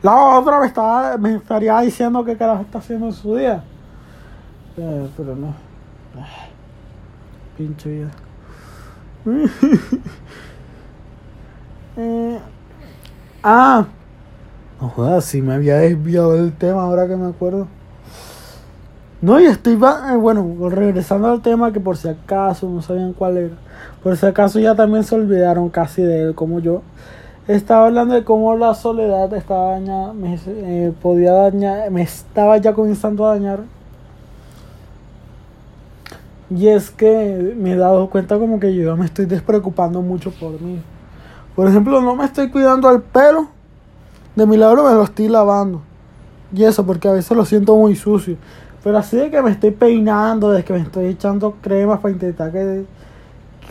La 0.04 0.38
otra 0.38 0.60
me, 0.60 0.68
estaba, 0.68 1.18
me 1.18 1.36
estaría 1.36 1.80
diciendo 1.82 2.24
qué 2.24 2.38
carajo 2.38 2.62
está 2.62 2.78
haciendo 2.78 3.08
en 3.08 3.14
su 3.14 3.36
día. 3.36 3.64
Eh, 4.78 5.10
pero 5.18 5.36
no. 5.36 5.56
pinche 7.58 7.90
vida. 7.90 8.12
eh, 11.98 12.40
ah, 13.44 13.86
no 14.80 14.90
jodas, 14.90 15.26
si 15.26 15.42
me 15.42 15.56
había 15.56 15.78
desviado 15.78 16.34
del 16.34 16.54
tema 16.54 16.84
ahora 16.84 17.08
que 17.08 17.16
me 17.16 17.28
acuerdo. 17.28 17.68
No, 19.20 19.40
y 19.40 19.46
estoy, 19.46 19.74
eh, 19.74 20.16
bueno, 20.16 20.70
regresando 20.70 21.30
al 21.30 21.42
tema 21.42 21.74
que 21.74 21.80
por 21.80 21.98
si 21.98 22.08
acaso 22.08 22.70
no 22.70 22.82
sabían 22.82 23.14
cuál 23.14 23.38
era. 23.38 23.56
Por 24.04 24.16
si 24.16 24.26
acaso 24.28 24.60
ya 24.60 24.76
también 24.76 25.04
se 25.04 25.16
olvidaron 25.16 25.70
casi 25.70 26.04
de 26.04 26.22
él 26.22 26.36
como 26.36 26.60
yo. 26.60 26.84
Estaba 27.48 27.88
hablando 27.88 28.14
de 28.14 28.24
cómo 28.24 28.56
la 28.56 28.76
soledad 28.76 29.34
estaba 29.34 29.72
dañada, 29.72 30.14
me 30.14 30.38
eh, 30.46 30.94
podía 31.02 31.34
dañar, 31.34 31.90
me 31.90 32.04
estaba 32.04 32.58
ya 32.58 32.74
comenzando 32.74 33.26
a 33.26 33.34
dañar. 33.34 33.62
Y 36.50 36.68
es 36.68 36.92
que 36.92 37.54
me 37.58 37.74
he 37.74 37.75
dado 37.75 38.10
cuenta 38.10 38.38
como 38.39 38.60
que 38.60 38.74
yo 38.74 38.96
me 38.96 39.06
estoy 39.06 39.25
despreocupando 39.25 40.01
mucho 40.01 40.32
por 40.32 40.62
mí. 40.62 40.82
Por 41.56 41.68
ejemplo, 41.68 42.01
no 42.01 42.16
me 42.16 42.25
estoy 42.25 42.50
cuidando 42.50 42.89
el 42.92 43.01
pelo 43.01 43.50
de 44.38 44.46
milagro 44.46 44.84
me 44.84 44.94
lo 44.94 45.04
estoy 45.04 45.27
lavando. 45.27 45.82
Y 46.54 46.63
eso, 46.63 46.86
porque 46.86 47.08
a 47.08 47.12
veces 47.13 47.36
lo 47.36 47.44
siento 47.44 47.75
muy 47.75 47.96
sucio. 47.96 48.38
Pero 48.84 49.00
así 49.00 49.18
de 49.18 49.32
que 49.32 49.42
me 49.42 49.50
estoy 49.50 49.72
peinando, 49.72 50.51
de 50.51 50.63
que 50.63 50.74
me 50.74 50.80
estoy 50.80 51.08
echando 51.08 51.56
cremas 51.60 52.00
para 52.00 52.13
intentar 52.13 52.51
que, 52.51 52.86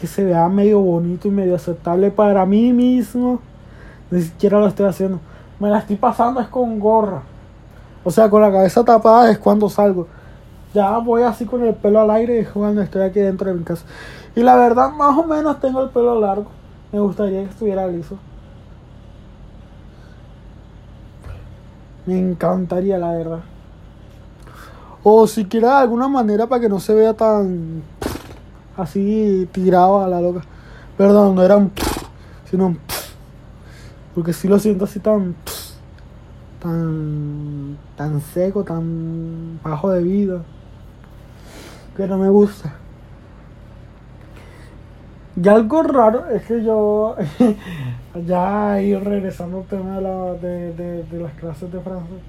que 0.01 0.07
se 0.09 0.25
vea 0.25 0.49
medio 0.49 0.81
bonito 0.81 1.29
y 1.29 1.31
medio 1.31 1.55
aceptable 1.55 2.11
para 2.11 2.45
mí 2.45 2.73
mismo. 2.73 3.41
Ni 4.11 4.23
siquiera 4.23 4.59
lo 4.59 4.67
estoy 4.67 4.87
haciendo. 4.87 5.21
Me 5.61 5.71
la 5.71 5.79
estoy 5.79 5.95
pasando 5.97 6.41
es 6.41 6.49
con 6.49 6.81
gorra. 6.81 7.23
O 8.03 8.11
sea, 8.11 8.29
con 8.29 8.43
la 8.43 8.51
cabeza 8.51 8.85
tapada 8.85 9.31
es 9.31 9.39
cuando 9.39 9.71
salgo. 9.71 10.09
Ya 10.77 10.99
voy 10.99 11.23
así 11.23 11.47
con 11.47 11.65
el 11.65 11.75
pelo 11.75 12.03
al 12.03 12.11
aire 12.11 12.47
cuando 12.53 12.83
estoy 12.83 13.01
aquí 13.01 13.19
dentro 13.19 13.49
de 13.49 13.57
mi 13.57 13.65
casa. 13.65 13.87
Y 14.35 14.43
la 14.43 14.57
verdad, 14.57 14.93
más 14.93 15.17
o 15.17 15.25
menos 15.25 15.59
tengo 15.59 15.83
el 15.83 15.89
pelo 15.89 16.21
largo. 16.21 16.49
Me 16.93 17.01
gustaría 17.01 17.45
que 17.45 17.49
estuviera 17.49 17.87
liso. 17.87 18.19
Me 22.05 22.19
encantaría, 22.19 22.99
la 22.99 23.13
verdad. 23.13 23.41
O 25.03 25.27
si 25.27 25.45
de 25.45 25.67
alguna 25.67 26.09
manera 26.09 26.47
para 26.47 26.61
que 26.61 26.69
no 26.69 26.79
se 26.79 26.93
vea 26.93 27.15
tan 27.15 27.83
así 28.77 29.49
tirado 29.53 30.05
a 30.05 30.09
la 30.09 30.21
loca. 30.21 30.43
Perdón, 30.99 31.37
no 31.37 31.43
era 31.43 31.57
un 31.57 31.73
sino 32.51 32.67
un 32.67 32.79
porque 34.15 34.35
si 34.35 34.47
lo 34.47 34.59
siento 34.59 34.85
así 34.85 35.01
tan 35.01 35.35
tan 36.61 37.79
tan 37.97 38.21
seco, 38.21 38.63
tan 38.63 39.59
bajo 39.63 39.91
de 39.91 40.03
vida 40.03 40.43
que 41.97 42.07
no 42.07 42.19
me 42.19 42.29
gusta. 42.29 42.75
Y 45.43 45.49
algo 45.49 45.83
raro 45.83 46.29
es 46.31 46.45
que 46.45 46.65
yo, 46.65 47.15
ya 48.27 48.81
ir 48.81 49.03
regresando 49.05 49.59
al 49.59 49.65
tema 49.65 50.01
de, 50.01 50.73
de, 50.73 51.21
las 51.21 51.33
clases 51.35 51.71
de 51.71 51.81
francés, 51.81 52.21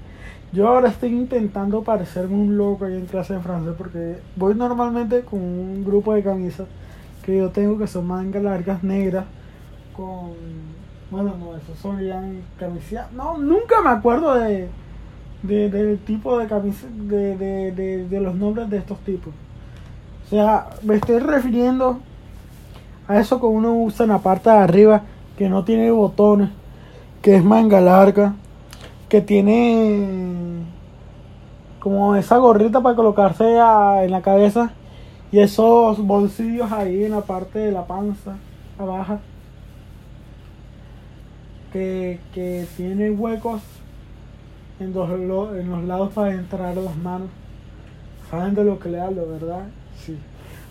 yo 0.52 0.68
ahora 0.68 0.88
estoy 0.88 1.10
intentando 1.10 1.82
parecerme 1.82 2.34
un 2.34 2.58
loco 2.58 2.84
ahí 2.84 2.94
en 2.94 3.06
clase 3.06 3.34
de 3.34 3.40
francés 3.40 3.74
porque 3.78 4.18
voy 4.36 4.54
normalmente 4.54 5.22
con 5.22 5.40
un 5.40 5.84
grupo 5.84 6.14
de 6.14 6.22
camisas 6.22 6.66
que 7.24 7.38
yo 7.38 7.50
tengo 7.50 7.78
que 7.78 7.86
son 7.86 8.06
mangas 8.06 8.42
largas 8.42 8.82
negras 8.82 9.24
con, 9.94 10.32
bueno, 11.10 11.34
no, 11.38 11.56
esos 11.56 11.78
son 11.78 12.02
ya 12.02 12.22
camisas, 12.58 13.10
no, 13.12 13.38
nunca 13.38 13.80
me 13.82 13.90
acuerdo 13.90 14.34
de, 14.34 14.68
del 15.42 15.98
tipo 16.00 16.38
de 16.38 16.46
camisas, 16.46 16.90
de, 17.08 18.06
de 18.08 18.20
los 18.20 18.34
nombres 18.34 18.68
de 18.68 18.76
estos 18.76 18.98
tipos. 19.00 19.32
O 20.28 20.30
sea, 20.30 20.68
me 20.82 20.96
estoy 20.96 21.20
refiriendo 21.20 22.00
a 23.06 23.18
eso 23.18 23.40
que 23.40 23.46
uno 23.46 23.72
usa 23.72 24.04
en 24.04 24.10
la 24.10 24.18
parte 24.18 24.50
de 24.50 24.56
arriba, 24.56 25.02
que 25.38 25.48
no 25.48 25.64
tiene 25.64 25.90
botones, 25.90 26.50
que 27.22 27.36
es 27.36 27.42
manga 27.42 27.80
larga, 27.80 28.34
que 29.08 29.22
tiene 29.22 30.64
como 31.80 32.14
esa 32.14 32.36
gorrita 32.36 32.82
para 32.82 32.94
colocarse 32.94 33.44
en 33.44 34.10
la 34.10 34.20
cabeza 34.20 34.72
y 35.32 35.38
esos 35.38 35.98
bolsillos 35.98 36.70
ahí 36.72 37.04
en 37.04 37.12
la 37.12 37.22
parte 37.22 37.58
de 37.60 37.72
la 37.72 37.86
panza 37.86 38.36
abajo 38.78 39.20
que, 41.72 42.20
que 42.34 42.66
tiene 42.76 43.10
huecos 43.10 43.62
en 44.78 44.88
en 44.88 45.70
los 45.70 45.84
lados 45.84 46.12
para 46.12 46.34
entrar 46.34 46.76
las 46.76 46.96
manos. 46.96 47.28
Saben 48.30 48.54
de 48.54 48.64
lo 48.64 48.78
que 48.78 48.90
le 48.90 49.00
hablo, 49.00 49.26
¿verdad? 49.26 49.64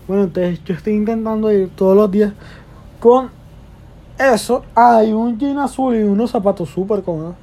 Sí. 0.08 0.14
Bueno, 0.14 0.24
entonces 0.24 0.64
yo 0.64 0.74
estoy 0.74 0.94
intentando 0.94 1.52
ir 1.52 1.70
todos 1.76 1.96
los 1.96 2.10
días 2.10 2.34
con 3.00 3.30
eso. 4.18 4.64
Hay 4.74 5.12
un 5.14 5.38
jean 5.38 5.60
azul 5.60 5.96
y 5.96 6.04
unos 6.04 6.32
zapatos 6.32 6.70
súper 6.70 7.04
cómodos. 7.04 7.36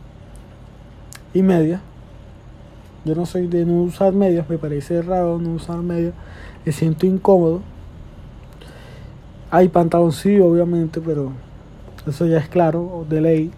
Y 1.34 1.42
media. 1.42 1.80
Yo 3.04 3.14
no 3.14 3.26
soy 3.26 3.48
de 3.48 3.66
no 3.66 3.82
usar 3.82 4.14
medias, 4.14 4.48
me 4.48 4.56
parece 4.56 5.02
raro 5.02 5.38
no 5.38 5.50
usar 5.50 5.76
medias. 5.78 6.14
Me 6.64 6.72
siento 6.72 7.06
incómodo. 7.06 7.60
Hay 9.50 9.68
pantaloncillo, 9.68 10.46
obviamente, 10.46 11.00
pero 11.00 11.32
eso 12.06 12.26
ya 12.26 12.38
es 12.38 12.48
claro, 12.48 13.04
de 13.08 13.20
ley. 13.20 13.50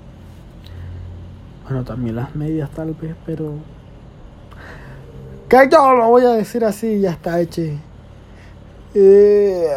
Bueno, 1.64 1.84
también 1.84 2.16
las 2.16 2.34
medias 2.34 2.70
tal 2.70 2.94
vez, 2.94 3.14
pero... 3.24 3.54
Que 5.48 5.68
yo 5.70 5.94
lo 5.94 6.08
voy 6.08 6.24
a 6.24 6.30
decir 6.30 6.64
así, 6.64 7.00
ya 7.00 7.12
está 7.12 7.40
hecho. 7.40 7.62
Eh, 8.98 9.68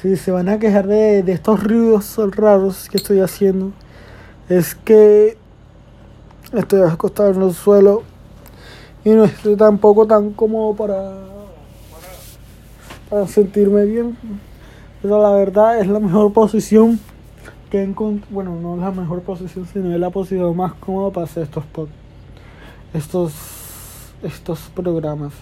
si 0.00 0.14
se 0.14 0.30
van 0.30 0.48
a 0.48 0.60
quejar 0.60 0.86
de, 0.86 1.24
de 1.24 1.32
estos 1.32 1.60
ruidos 1.60 2.16
raros 2.36 2.88
que 2.88 2.96
estoy 2.96 3.18
haciendo, 3.18 3.72
es 4.48 4.76
que 4.76 5.36
estoy 6.52 6.82
acostado 6.82 7.30
en 7.30 7.42
el 7.42 7.52
suelo 7.52 8.04
y 9.04 9.10
no 9.10 9.24
estoy 9.24 9.56
tampoco 9.56 10.06
tan 10.06 10.30
cómodo 10.30 10.76
para, 10.76 11.18
para 13.10 13.26
sentirme 13.26 13.86
bien. 13.86 14.16
Pero 15.02 15.20
la 15.20 15.32
verdad 15.32 15.80
es 15.80 15.88
la 15.88 15.98
mejor 15.98 16.32
posición 16.32 17.00
que 17.70 17.82
encontré. 17.82 18.28
Bueno, 18.30 18.54
no 18.60 18.76
la 18.76 18.92
mejor 18.92 19.22
posición, 19.22 19.66
sino 19.66 19.92
es 19.92 19.98
la 19.98 20.10
posición 20.10 20.56
más 20.56 20.74
cómoda 20.74 21.10
para 21.10 21.24
hacer 21.24 21.42
estos 21.42 21.64
estos, 22.94 23.32
estos 24.26 24.70
programas. 24.74 25.32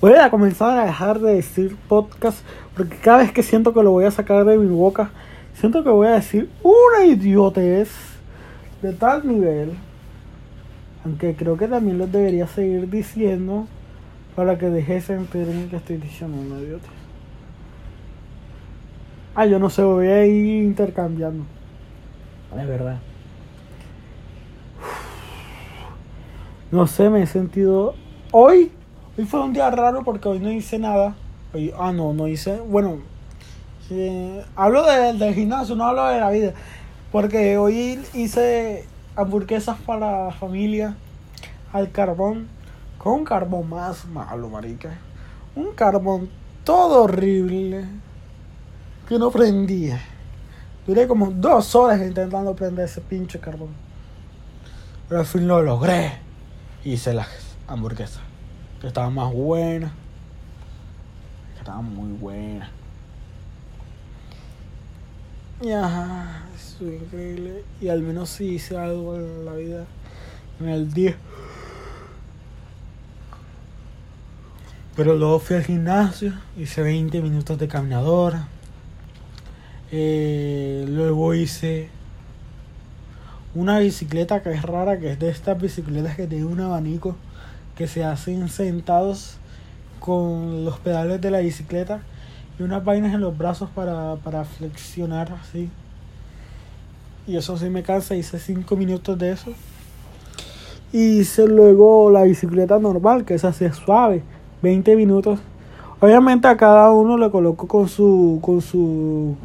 Voy 0.00 0.12
a 0.14 0.30
comenzar 0.30 0.78
a 0.78 0.86
dejar 0.86 1.20
de 1.20 1.34
decir 1.34 1.76
podcast 1.88 2.38
porque 2.76 2.96
cada 2.96 3.18
vez 3.18 3.32
que 3.32 3.42
siento 3.42 3.72
que 3.72 3.82
lo 3.82 3.92
voy 3.92 4.04
a 4.04 4.10
sacar 4.10 4.44
de 4.44 4.58
mi 4.58 4.66
boca, 4.66 5.10
siento 5.54 5.84
que 5.84 5.90
voy 5.90 6.08
a 6.08 6.12
decir 6.12 6.50
una 6.62 7.04
idiotez 7.04 7.90
de 8.82 8.92
tal 8.92 9.26
nivel. 9.26 9.72
Aunque 11.04 11.34
creo 11.36 11.56
que 11.56 11.68
también 11.68 11.98
lo 11.98 12.06
debería 12.06 12.46
seguir 12.46 12.90
diciendo 12.90 13.66
para 14.34 14.58
que 14.58 14.70
deje 14.70 15.00
sentirme 15.00 15.68
que 15.68 15.76
estoy 15.76 15.98
diciendo 15.98 16.36
una 16.38 16.60
idiotez. 16.60 16.90
Ah, 19.34 19.46
yo 19.46 19.58
no 19.58 19.68
sé, 19.68 19.82
voy 19.82 20.06
a 20.06 20.24
ir 20.26 20.64
intercambiando. 20.64 21.44
Es 22.56 22.68
verdad. 22.68 22.98
No 26.70 26.86
sé, 26.86 27.10
me 27.10 27.22
he 27.22 27.26
sentido. 27.26 27.94
Hoy, 28.36 28.72
hoy 29.16 29.26
fue 29.26 29.44
un 29.44 29.52
día 29.52 29.70
raro 29.70 30.02
porque 30.02 30.26
hoy 30.26 30.40
no 30.40 30.50
hice 30.50 30.76
nada. 30.76 31.14
Hoy, 31.52 31.72
ah, 31.78 31.92
no, 31.92 32.12
no 32.12 32.26
hice. 32.26 32.58
Bueno, 32.58 32.98
hablo 34.56 34.82
de, 34.82 35.12
del 35.12 35.34
gimnasio, 35.34 35.76
no 35.76 35.84
hablo 35.84 36.04
de 36.06 36.18
la 36.18 36.30
vida. 36.30 36.52
Porque 37.12 37.56
hoy 37.56 38.04
hice 38.12 38.88
hamburguesas 39.14 39.78
para 39.86 40.24
la 40.24 40.32
familia 40.32 40.96
al 41.72 41.92
carbón. 41.92 42.48
Con 42.98 43.20
un 43.20 43.24
carbón 43.24 43.68
más 43.68 44.04
malo, 44.06 44.48
marica. 44.48 44.98
Un 45.54 45.72
carbón 45.72 46.28
todo 46.64 47.04
horrible. 47.04 47.84
Que 49.08 49.16
no 49.16 49.30
prendía. 49.30 50.00
Duré 50.84 51.06
como 51.06 51.30
dos 51.30 51.72
horas 51.76 52.00
intentando 52.00 52.52
prender 52.56 52.86
ese 52.86 53.00
pinche 53.00 53.38
carbón. 53.38 53.70
Pero 55.08 55.20
al 55.20 55.26
fin 55.26 55.46
lo 55.46 55.62
logré. 55.62 56.14
Hice 56.82 57.14
las 57.14 57.28
hamburguesas. 57.68 58.23
Que 58.84 58.88
estaban 58.88 59.14
más 59.14 59.32
buenas. 59.32 59.92
Que 61.54 61.60
estaban 61.60 61.94
muy 61.94 62.12
buenas. 62.18 62.68
Y 65.62 65.70
ajá, 65.70 66.42
es 66.54 66.76
increíble. 66.82 67.64
Y 67.80 67.88
al 67.88 68.02
menos 68.02 68.28
sí 68.28 68.44
hice 68.44 68.76
algo 68.76 69.16
en 69.16 69.46
la 69.46 69.54
vida. 69.54 69.86
En 70.60 70.68
el 70.68 70.92
día. 70.92 71.16
Pero 74.94 75.16
luego 75.16 75.38
fui 75.38 75.56
al 75.56 75.64
gimnasio. 75.64 76.34
Hice 76.58 76.82
20 76.82 77.22
minutos 77.22 77.58
de 77.58 77.66
caminadora. 77.66 78.48
Eh, 79.92 80.84
luego 80.90 81.32
hice 81.32 81.88
una 83.54 83.78
bicicleta 83.78 84.42
que 84.42 84.52
es 84.52 84.60
rara, 84.60 84.98
que 84.98 85.12
es 85.12 85.18
de 85.18 85.30
estas 85.30 85.58
bicicletas 85.58 86.16
que 86.16 86.26
tiene 86.26 86.44
un 86.44 86.60
abanico 86.60 87.16
que 87.76 87.86
se 87.86 88.04
hacen 88.04 88.48
sentados 88.48 89.36
con 90.00 90.64
los 90.64 90.78
pedales 90.78 91.20
de 91.20 91.30
la 91.30 91.38
bicicleta 91.40 92.02
y 92.58 92.62
unas 92.62 92.84
vainas 92.84 93.14
en 93.14 93.20
los 93.20 93.36
brazos 93.36 93.70
para, 93.70 94.16
para 94.16 94.44
flexionar 94.44 95.32
así. 95.32 95.70
Y 97.26 97.36
eso 97.36 97.56
sí 97.56 97.70
me 97.70 97.82
cansa, 97.82 98.14
hice 98.14 98.38
5 98.38 98.76
minutos 98.76 99.18
de 99.18 99.32
eso. 99.32 99.52
Y 100.92 101.20
hice 101.20 101.48
luego 101.48 102.10
la 102.10 102.22
bicicleta 102.22 102.78
normal, 102.78 103.24
que 103.24 103.34
es 103.34 103.44
así 103.44 103.68
suave, 103.70 104.22
20 104.62 104.94
minutos. 104.94 105.40
Obviamente 106.00 106.46
a 106.48 106.56
cada 106.56 106.90
uno 106.92 107.16
le 107.16 107.30
coloco 107.30 107.66
con 107.66 107.88
su 107.88 108.38
con 108.42 108.60
su 108.60 109.36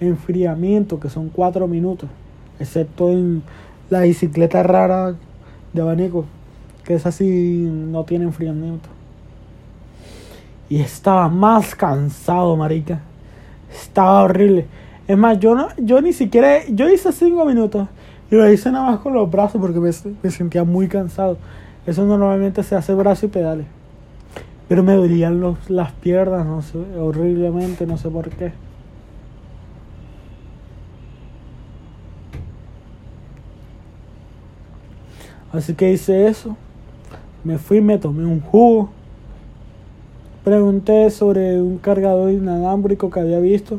enfriamiento, 0.00 0.98
que 0.98 1.08
son 1.08 1.28
4 1.28 1.68
minutos, 1.68 2.10
excepto 2.58 3.10
en 3.10 3.42
la 3.90 4.00
bicicleta 4.00 4.62
rara 4.62 5.14
de 5.72 5.82
abanico, 5.82 6.24
que 6.84 6.94
es 6.94 7.06
así, 7.06 7.68
no 7.70 8.04
tiene 8.04 8.24
enfriamiento. 8.24 8.88
Y 10.68 10.80
estaba 10.80 11.28
más 11.28 11.74
cansado, 11.74 12.56
marica. 12.56 13.00
Estaba 13.72 14.22
horrible. 14.22 14.66
Es 15.08 15.18
más, 15.18 15.38
yo 15.40 15.54
no, 15.54 15.68
yo 15.76 16.00
ni 16.00 16.12
siquiera, 16.12 16.64
yo 16.68 16.88
hice 16.88 17.12
5 17.12 17.44
minutos 17.44 17.88
y 18.30 18.36
lo 18.36 18.50
hice 18.50 18.70
nada 18.70 18.92
más 18.92 19.00
con 19.00 19.12
los 19.12 19.28
brazos 19.28 19.60
porque 19.60 19.80
me, 19.80 19.90
me 20.22 20.30
sentía 20.30 20.62
muy 20.64 20.86
cansado. 20.86 21.36
Eso 21.86 22.04
normalmente 22.06 22.62
se 22.62 22.76
hace 22.76 22.94
brazo 22.94 23.26
y 23.26 23.28
pedales. 23.30 23.66
Pero 24.68 24.84
me 24.84 24.94
dolían 24.94 25.40
los, 25.40 25.68
las 25.68 25.90
piernas, 25.92 26.46
no 26.46 26.62
sé, 26.62 26.78
horriblemente, 26.96 27.86
no 27.86 27.98
sé 27.98 28.08
por 28.08 28.30
qué. 28.30 28.52
Así 35.52 35.74
que 35.74 35.90
hice 35.92 36.28
eso. 36.28 36.56
Me 37.42 37.56
fui, 37.56 37.80
me 37.80 37.96
tomé 37.96 38.26
un 38.26 38.40
jugo. 38.40 38.90
Pregunté 40.44 41.08
sobre 41.10 41.60
un 41.62 41.78
cargador 41.78 42.30
inalámbrico 42.30 43.10
que 43.10 43.20
había 43.20 43.40
visto. 43.40 43.78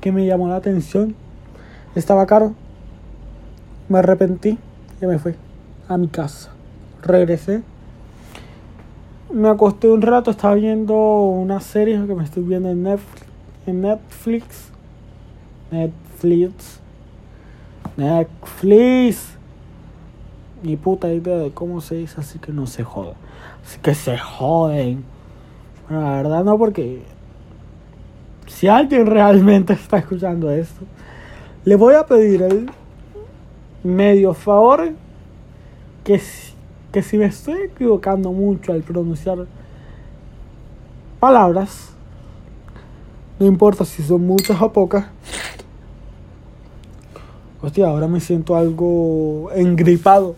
Que 0.00 0.10
me 0.10 0.26
llamó 0.26 0.48
la 0.48 0.56
atención. 0.56 1.14
Estaba 1.94 2.26
caro. 2.26 2.54
Me 3.88 4.00
arrepentí 4.00 4.58
y 5.00 5.06
me 5.06 5.18
fui 5.18 5.34
a 5.88 5.96
mi 5.96 6.08
casa. 6.08 6.50
Regresé. 7.02 7.62
Me 9.32 9.48
acosté 9.48 9.88
un 9.88 10.02
rato, 10.02 10.30
estaba 10.30 10.54
viendo 10.54 10.96
una 10.96 11.60
serie 11.60 12.04
que 12.06 12.14
me 12.14 12.24
estoy 12.24 12.42
viendo 12.42 12.70
en 12.70 12.82
Netflix. 12.82 13.26
En 13.66 13.80
Netflix. 13.82 14.72
Netflix. 15.70 16.80
Netflix 17.96 19.37
ni 20.62 20.76
puta 20.76 21.12
idea 21.12 21.36
de 21.36 21.50
cómo 21.50 21.80
se 21.80 21.96
dice, 21.96 22.20
así 22.20 22.38
que 22.38 22.52
no 22.52 22.66
se 22.66 22.84
joda. 22.84 23.14
Así 23.64 23.78
que 23.80 23.94
se 23.94 24.18
joden. 24.18 25.04
Bueno, 25.88 26.04
la 26.04 26.16
verdad 26.16 26.44
no, 26.44 26.58
porque 26.58 27.02
si 28.46 28.68
alguien 28.68 29.06
realmente 29.06 29.72
está 29.72 29.98
escuchando 29.98 30.50
esto, 30.50 30.80
le 31.64 31.76
voy 31.76 31.94
a 31.94 32.06
pedir 32.06 32.42
el 32.42 32.70
medio 33.84 34.34
favor 34.34 34.92
que, 36.04 36.20
que 36.92 37.02
si 37.02 37.18
me 37.18 37.26
estoy 37.26 37.62
equivocando 37.62 38.32
mucho 38.32 38.72
al 38.72 38.82
pronunciar 38.82 39.46
palabras, 41.20 41.90
no 43.38 43.46
importa 43.46 43.84
si 43.84 44.02
son 44.02 44.26
muchas 44.26 44.60
o 44.60 44.72
pocas, 44.72 45.06
hostia, 47.60 47.88
ahora 47.88 48.08
me 48.08 48.20
siento 48.20 48.56
algo 48.56 49.50
engripado. 49.54 50.36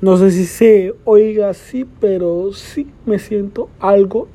No 0.00 0.16
sé 0.18 0.30
si 0.30 0.46
se 0.46 0.94
oiga 1.04 1.50
así, 1.50 1.86
pero 2.00 2.52
sí 2.52 2.90
me 3.06 3.18
siento 3.18 3.68
algo 3.80 4.28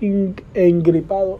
engripado. 0.54 1.40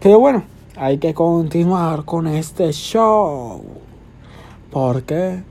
Pero 0.00 0.18
bueno, 0.18 0.44
hay 0.76 0.98
que 0.98 1.14
continuar 1.14 2.04
con 2.04 2.26
este 2.26 2.72
show. 2.72 3.62
¿Por 4.70 5.02
qué? 5.04 5.42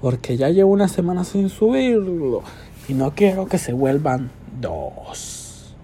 Porque 0.00 0.36
ya 0.36 0.50
llevo 0.50 0.72
una 0.72 0.88
semana 0.88 1.24
sin 1.24 1.48
subirlo. 1.48 2.42
Y 2.88 2.94
no 2.94 3.12
quiero 3.14 3.46
que 3.46 3.58
se 3.58 3.72
vuelvan 3.72 4.30
dos. 4.60 5.74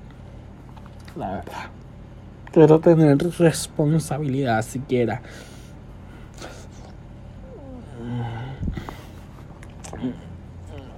La 1.16 1.30
verdad. 1.30 1.70
Quiero 2.52 2.80
tener 2.80 3.16
responsabilidad 3.38 4.62
siquiera. 4.62 5.22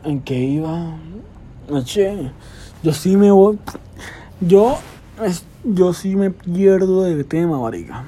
¿En 0.05 0.21
qué 0.21 0.35
iba? 0.35 0.97
Che, 1.85 2.31
yo 2.83 2.93
sí 2.93 3.17
me 3.17 3.31
voy. 3.31 3.59
Yo, 4.41 4.79
yo 5.65 5.93
sí 5.93 6.17
me 6.17 6.31
pierdo 6.31 7.03
de 7.03 7.23
tema, 7.23 7.59
marica. 7.59 8.05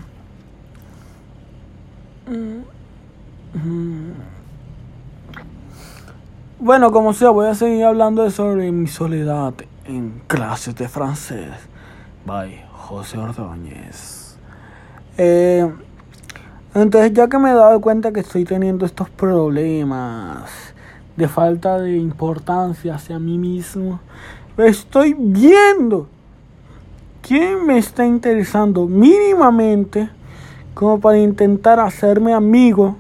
Bueno, 6.59 6.91
como 6.91 7.13
sea, 7.13 7.31
voy 7.31 7.47
a 7.47 7.55
seguir 7.55 7.85
hablando 7.85 8.29
sobre 8.31 8.73
mi 8.73 8.89
soledad 8.89 9.55
en 9.87 10.21
clases 10.27 10.75
de 10.75 10.89
francés. 10.89 11.53
Bye, 12.27 12.65
José 12.73 13.19
Ordóñez. 13.19 14.37
Eh, 15.17 15.71
entonces, 16.75 17.13
ya 17.13 17.29
que 17.29 17.39
me 17.39 17.51
he 17.51 17.55
dado 17.55 17.81
cuenta 17.81 18.13
que 18.13 18.21
estoy 18.21 18.45
teniendo 18.45 18.85
estos 18.85 19.09
problemas 19.11 20.74
de 21.17 21.29
falta 21.29 21.79
de 21.79 21.97
importancia 21.97 22.95
hacia 22.95 23.19
mí 23.19 23.39
mismo, 23.39 24.01
estoy 24.57 25.15
viendo 25.17 26.09
quién 27.23 27.67
me 27.67 27.79
está 27.79 28.05
interesando 28.05 28.87
mínimamente 28.87 30.09
como 30.75 31.01
para 31.01 31.19
intentar 31.19 31.81
hacerme 31.81 32.35
amigo 32.35 32.97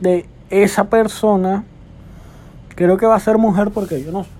de 0.00 0.26
esa 0.50 0.84
persona. 0.84 1.64
Creo 2.74 2.96
que 2.96 3.06
va 3.06 3.14
a 3.14 3.20
ser 3.20 3.38
mujer 3.38 3.70
porque 3.70 4.02
yo 4.02 4.12
no 4.12 4.24
sé 4.24 4.30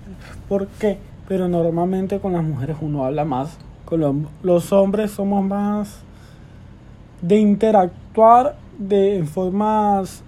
por 0.49 0.67
qué, 0.67 0.99
pero 1.29 1.49
normalmente 1.49 2.19
con 2.19 2.33
las 2.33 2.45
mujeres 2.45 2.77
uno 2.81 3.05
habla 3.05 3.25
más. 3.25 3.57
Con 3.85 4.27
los, 4.43 4.73
hombres 4.73 5.11
somos 5.11 5.45
más 5.45 6.01
de 7.21 7.39
interactuar 7.39 8.57
de 8.79 9.25
formas 9.31 10.23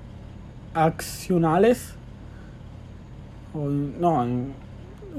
accionales. 0.75 1.95
no, 3.55 4.27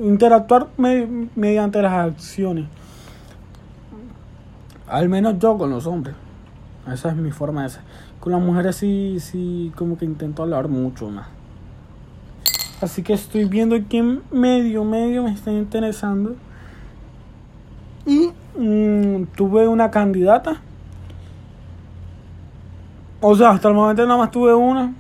interactuar 0.02 0.68
mediante 0.78 1.82
las 1.82 1.94
acciones. 1.94 2.66
Al 4.88 5.10
menos 5.10 5.40
yo 5.40 5.58
con 5.58 5.70
los 5.70 5.88
hombres. 5.88 6.16
Esa 6.92 7.10
es 7.10 7.16
mi 7.16 7.32
forma 7.32 7.64
de 7.64 7.70
ser. 7.70 7.82
Con 8.20 8.34
las 8.34 8.42
mujeres 8.42 8.76
sí, 8.76 9.18
sí, 9.20 9.72
como 9.76 9.98
que 9.98 10.06
intento 10.06 10.44
hablar 10.44 10.68
mucho 10.68 11.10
más. 11.10 11.28
Así 12.82 13.02
que 13.02 13.14
estoy 13.14 13.46
viendo 13.46 13.78
quién 13.90 14.22
medio, 14.32 14.84
medio 14.84 15.24
me 15.24 15.32
está 15.32 15.52
interesando. 15.52 16.36
Y 18.06 18.32
mm, 18.60 19.28
tuve 19.36 19.68
una 19.68 19.90
candidata. 19.90 20.62
O 23.22 23.36
sea, 23.36 23.52
hasta 23.52 23.70
el 23.70 23.74
momento 23.74 24.06
nada 24.06 24.18
más 24.18 24.30
tuve 24.30 24.54
una. 24.54 24.94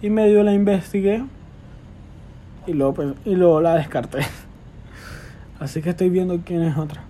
Y 0.00 0.10
medio 0.10 0.42
la 0.42 0.52
investigué. 0.52 1.24
Y 2.66 2.72
luego, 2.72 2.94
pues, 2.94 3.14
y 3.24 3.34
luego 3.34 3.60
la 3.60 3.74
descarté. 3.74 4.20
Así 5.60 5.82
que 5.82 5.90
estoy 5.90 6.10
viendo 6.10 6.38
quién 6.44 6.62
es 6.62 6.76
otra. 6.76 7.02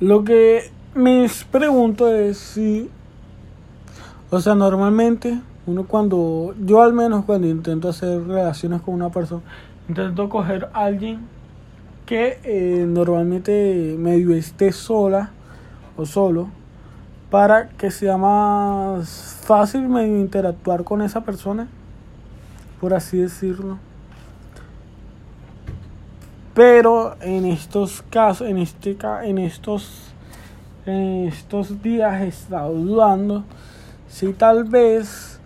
Lo 0.00 0.22
que 0.22 0.70
me 0.94 1.26
pregunto 1.50 2.14
es 2.14 2.38
si, 2.38 2.88
o 4.30 4.40
sea, 4.40 4.54
normalmente 4.54 5.40
uno 5.66 5.84
cuando, 5.84 6.54
yo 6.64 6.82
al 6.82 6.92
menos 6.92 7.24
cuando 7.24 7.48
intento 7.48 7.88
hacer 7.88 8.24
relaciones 8.26 8.80
con 8.80 8.94
una 8.94 9.10
persona, 9.10 9.42
intento 9.88 10.28
coger 10.28 10.68
a 10.72 10.84
alguien 10.84 11.26
que 12.06 12.38
eh, 12.44 12.86
normalmente 12.86 13.96
medio 13.98 14.34
esté 14.34 14.72
sola 14.72 15.30
o 15.96 16.06
solo 16.06 16.48
para 17.30 17.68
que 17.70 17.90
sea 17.90 18.16
más 18.16 19.36
fácil 19.42 19.84
interactuar 20.00 20.84
con 20.84 21.02
esa 21.02 21.22
persona, 21.22 21.68
por 22.80 22.94
así 22.94 23.18
decirlo. 23.18 23.78
Pero 26.54 27.16
en 27.20 27.44
estos 27.44 28.02
casos, 28.10 28.48
en 28.48 28.58
este 28.58 28.96
en 29.24 29.38
estos 29.38 30.08
en 30.86 31.28
estos 31.28 31.82
días 31.82 32.22
he 32.22 32.28
estado 32.28 32.72
dudando 32.72 33.44
si 34.08 34.32
tal 34.32 34.64
vez 34.64 35.38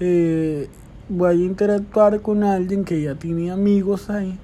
eh, 0.00 0.68
voy 1.08 1.42
a 1.42 1.46
interactuar 1.46 2.20
con 2.20 2.42
alguien 2.42 2.84
que 2.84 3.00
ya 3.00 3.14
tiene 3.14 3.50
amigos 3.50 4.10
ahí 4.10 4.36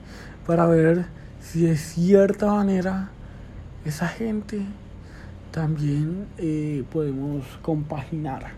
para 0.47 0.67
ver 0.67 1.07
si 1.41 1.63
de 1.63 1.77
cierta 1.77 2.47
manera 2.47 3.11
esa 3.85 4.07
gente 4.07 4.65
también 5.55 6.27
eh, 6.37 6.83
podemos 6.93 7.45
compaginar. 7.63 8.51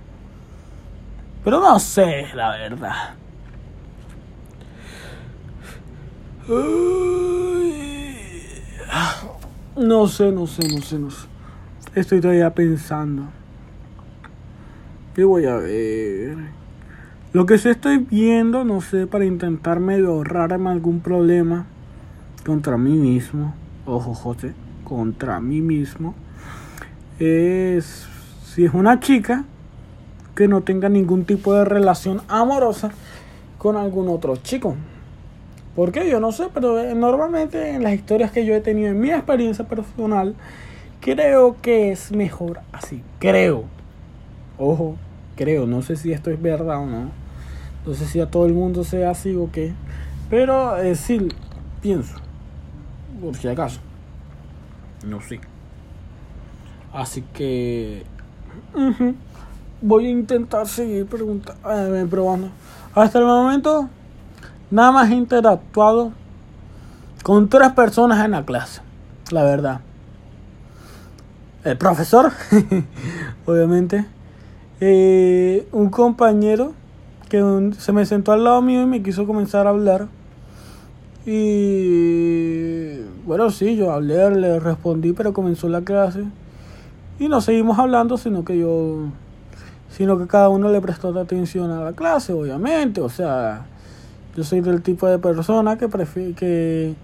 Pero 1.45 1.61
no 1.61 1.79
sé, 1.79 2.29
la 2.35 2.57
verdad. 2.57 3.15
No 9.77 10.09
sé, 10.09 10.33
no 10.33 10.47
sé, 10.47 10.67
no 10.67 10.81
sé, 10.81 10.99
no 10.99 11.11
sé. 11.11 11.27
Estoy 11.95 12.23
todavía 12.23 12.55
pensando. 12.55 13.25
¿Qué 15.15 15.23
voy 15.23 15.45
a 15.45 15.57
ver? 15.57 16.37
Lo 17.35 17.45
que 17.45 17.59
sí 17.59 17.69
estoy 17.69 17.99
viendo, 17.99 18.65
no 18.65 18.81
sé, 18.81 19.07
para 19.07 19.27
intentar 19.27 19.81
medio 19.81 20.13
ahorrarme 20.13 20.71
algún 20.71 21.01
problema 21.01 21.67
contra 22.47 22.79
mí 22.79 22.93
mismo. 22.93 23.55
Ojo, 23.85 24.15
José, 24.15 24.55
contra 24.85 25.41
mí 25.41 25.61
mismo. 25.61 26.15
Es 27.19 28.07
si 28.45 28.65
es 28.65 28.75
una 28.75 29.01
chica 29.01 29.45
que 30.35 30.49
no 30.49 30.63
tenga 30.63 30.89
ningún 30.89 31.25
tipo 31.25 31.55
de 31.55 31.65
relación 31.65 32.23
amorosa 32.29 32.91
con 33.59 33.77
algún 33.77 34.09
otro 34.09 34.37
chico. 34.37 34.77
¿Por 35.75 35.93
qué? 35.93 36.09
Yo 36.09 36.21
no 36.21 36.33
sé, 36.33 36.49
pero 36.53 36.79
eh, 36.79 36.95
normalmente 36.95 37.71
en 37.71 37.83
las 37.83 37.95
historias 37.95 38.31
que 38.31 38.47
yo 38.47 38.55
he 38.55 38.61
tenido 38.61 38.89
en 38.89 39.01
mi 39.01 39.11
experiencia 39.11 39.67
personal, 39.67 40.35
creo 41.01 41.57
que 41.61 41.91
es 41.93 42.13
mejor 42.13 42.61
así. 42.73 43.03
Creo. 43.19 43.65
Ojo, 44.59 44.97
creo. 45.37 45.67
No 45.67 45.83
sé 45.83 45.97
si 45.97 46.13
esto 46.13 46.31
es 46.31 46.41
verdad 46.41 46.79
o 46.79 46.87
no. 46.87 47.11
No 47.87 47.95
sé 47.95 48.07
si 48.07 48.21
a 48.21 48.31
todo 48.31 48.47
el 48.47 48.55
mundo 48.55 48.85
sea 48.85 49.11
así 49.11 49.35
o 49.35 49.51
qué. 49.53 49.73
Pero 50.31 50.79
eh, 50.79 50.95
sí, 50.97 51.29
pienso. 51.83 52.17
Por 53.21 53.37
si 53.37 53.49
acaso. 53.49 53.81
No 55.07 55.21
sé. 55.21 55.41
Así 56.97 57.23
que... 57.33 58.05
Voy 59.83 60.07
a 60.07 60.11
intentar 60.11 60.67
seguir 60.67 61.07
preguntando, 61.07 61.71
eh, 61.71 62.07
probando. 62.09 62.49
Hasta 62.95 63.19
el 63.19 63.27
momento 63.27 63.89
Nada 64.71 64.91
más 64.91 65.11
he 65.11 65.15
interactuado 65.15 66.13
con 67.23 67.49
tres 67.49 67.71
personas 67.71 68.25
en 68.25 68.33
la 68.33 68.45
clase, 68.45 68.81
la 69.31 69.45
verdad. 69.45 69.81
El 71.63 71.79
profesor, 71.79 72.33
obviamente. 73.47 74.07
Eh, 74.81 75.69
un 75.71 75.89
compañero 75.89 76.75
que 77.29 77.73
se 77.79 77.93
me 77.93 78.05
sentó 78.07 78.33
al 78.33 78.43
lado 78.43 78.61
mío 78.61 78.83
y 78.83 78.87
me 78.87 79.03
quiso 79.05 79.25
comenzar 79.25 79.69
a 79.69 79.71
hablar. 79.71 80.09
Y 81.25 83.03
bueno, 83.25 83.51
sí, 83.51 83.77
yo 83.77 83.93
hablé, 83.93 84.31
le 84.31 84.59
respondí, 84.59 85.13
pero 85.13 85.33
comenzó 85.33 85.69
la 85.69 85.83
clase. 85.83 86.25
Y 87.19 87.29
no 87.29 87.41
seguimos 87.41 87.79
hablando, 87.79 88.19
sino 88.19 88.45
que 88.45 88.59
yo, 88.59 89.07
sino 89.89 90.19
que 90.19 90.27
cada 90.27 90.49
uno 90.49 90.71
le 90.71 90.81
prestó 90.81 91.19
atención 91.19 91.71
a 91.71 91.83
la 91.83 91.93
clase, 91.93 92.33
obviamente. 92.33 93.01
O 93.01 93.09
sea, 93.09 93.65
yo 94.37 94.45
soy 94.45 94.61
del 94.61 94.83
tipo 94.83 95.07
de 95.07 95.19
persona 95.19 95.79
que 95.79 95.89
que, 96.35 96.95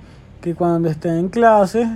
que 0.40 0.54
cuando 0.54 0.90
esté 0.90 1.18
en 1.18 1.28
clase, 1.28 1.88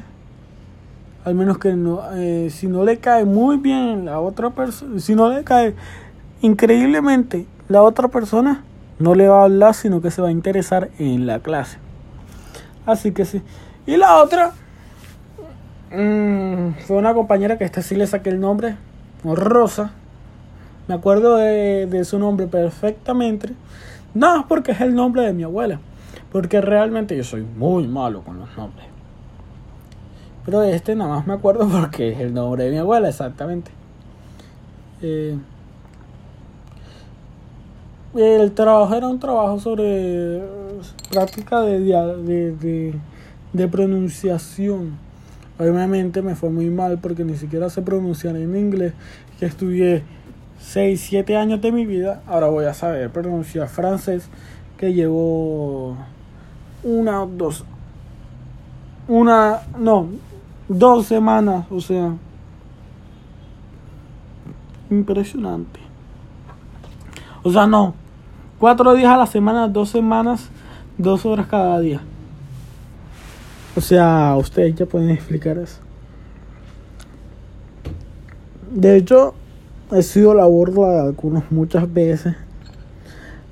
al 1.26 1.34
menos 1.34 1.58
que 1.58 1.74
no, 1.74 2.00
eh, 2.14 2.48
si 2.50 2.68
no 2.68 2.84
le 2.84 2.98
cae 2.98 3.24
muy 3.24 3.56
bien 3.58 4.06
la 4.06 4.20
otra 4.20 4.50
persona, 4.50 4.98
si 5.00 5.14
no 5.14 5.28
le 5.28 5.44
cae 5.44 5.74
increíblemente 6.40 7.46
la 7.68 7.82
otra 7.82 8.08
persona, 8.08 8.64
no 8.98 9.14
le 9.14 9.28
va 9.28 9.40
a 9.40 9.44
hablar, 9.44 9.74
sino 9.74 10.00
que 10.00 10.10
se 10.10 10.22
va 10.22 10.28
a 10.28 10.30
interesar 10.30 10.88
en 10.98 11.26
la 11.26 11.40
clase. 11.40 11.78
Así 12.86 13.12
que 13.12 13.24
sí. 13.24 13.42
Y 13.86 13.96
la 13.96 14.22
otra 14.22 14.52
mmm, 15.96 16.74
fue 16.86 16.96
una 16.96 17.14
compañera 17.14 17.58
que 17.58 17.64
esta 17.64 17.82
sí 17.82 17.96
le 17.96 18.06
saqué 18.06 18.30
el 18.30 18.40
nombre, 18.40 18.76
Rosa. 19.24 19.92
Me 20.88 20.94
acuerdo 20.94 21.36
de, 21.36 21.86
de 21.86 22.04
su 22.04 22.18
nombre 22.18 22.46
perfectamente. 22.46 23.50
No, 24.14 24.46
porque 24.48 24.72
es 24.72 24.80
el 24.80 24.94
nombre 24.94 25.22
de 25.22 25.32
mi 25.32 25.42
abuela. 25.42 25.80
Porque 26.30 26.60
realmente 26.60 27.16
yo 27.16 27.24
soy 27.24 27.42
muy 27.42 27.88
malo 27.88 28.22
con 28.22 28.38
los 28.38 28.56
nombres. 28.56 28.86
Pero 30.44 30.62
este 30.62 30.94
nada 30.94 31.16
más 31.16 31.26
me 31.26 31.34
acuerdo 31.34 31.68
porque 31.80 32.12
es 32.12 32.20
el 32.20 32.32
nombre 32.32 32.64
de 32.64 32.70
mi 32.70 32.78
abuela, 32.78 33.08
exactamente. 33.08 33.70
Eh, 35.02 35.36
el 38.14 38.52
trabajo 38.52 38.94
era 38.94 39.08
un 39.08 39.18
trabajo 39.18 39.58
sobre 39.58 40.40
práctica 41.10 41.60
de, 41.60 41.80
de, 41.80 42.94
de, 43.52 43.68
pronunciación. 43.68 44.96
Obviamente 45.58 46.22
me 46.22 46.34
fue 46.34 46.50
muy 46.50 46.68
mal 46.70 46.98
porque 46.98 47.24
ni 47.24 47.36
siquiera 47.36 47.70
sé 47.70 47.82
pronunciar 47.82 48.36
en 48.36 48.56
inglés. 48.56 48.92
Que 49.38 49.46
estudié 49.46 50.02
6, 50.60 51.00
7 51.00 51.36
años 51.36 51.60
de 51.60 51.72
mi 51.72 51.86
vida, 51.86 52.22
ahora 52.26 52.48
voy 52.48 52.64
a 52.64 52.74
saber 52.74 53.10
pronunciar 53.10 53.68
francés 53.68 54.28
que 54.76 54.92
llevo 54.92 55.96
una 56.82 57.22
o 57.22 57.26
dos, 57.26 57.64
una, 59.08 59.60
no, 59.78 60.08
dos 60.68 61.06
semanas, 61.06 61.66
o 61.70 61.80
sea, 61.80 62.14
impresionante. 64.90 65.80
O 67.42 67.50
sea, 67.50 67.66
no, 67.66 67.94
cuatro 68.58 68.94
días 68.94 69.12
a 69.12 69.16
la 69.16 69.26
semana, 69.26 69.68
dos 69.68 69.90
semanas, 69.90 70.48
dos 70.98 71.24
horas 71.24 71.46
cada 71.46 71.78
día. 71.80 72.00
O 73.76 73.80
sea, 73.80 74.34
ustedes 74.38 74.74
ya 74.74 74.86
pueden 74.86 75.10
explicar 75.10 75.58
eso. 75.58 75.78
De 78.74 78.96
hecho, 78.96 79.34
he 79.92 80.02
sido 80.02 80.34
la 80.34 80.46
burla 80.46 80.88
de 80.88 81.00
algunos 81.00 81.44
muchas 81.50 81.92
veces. 81.92 82.34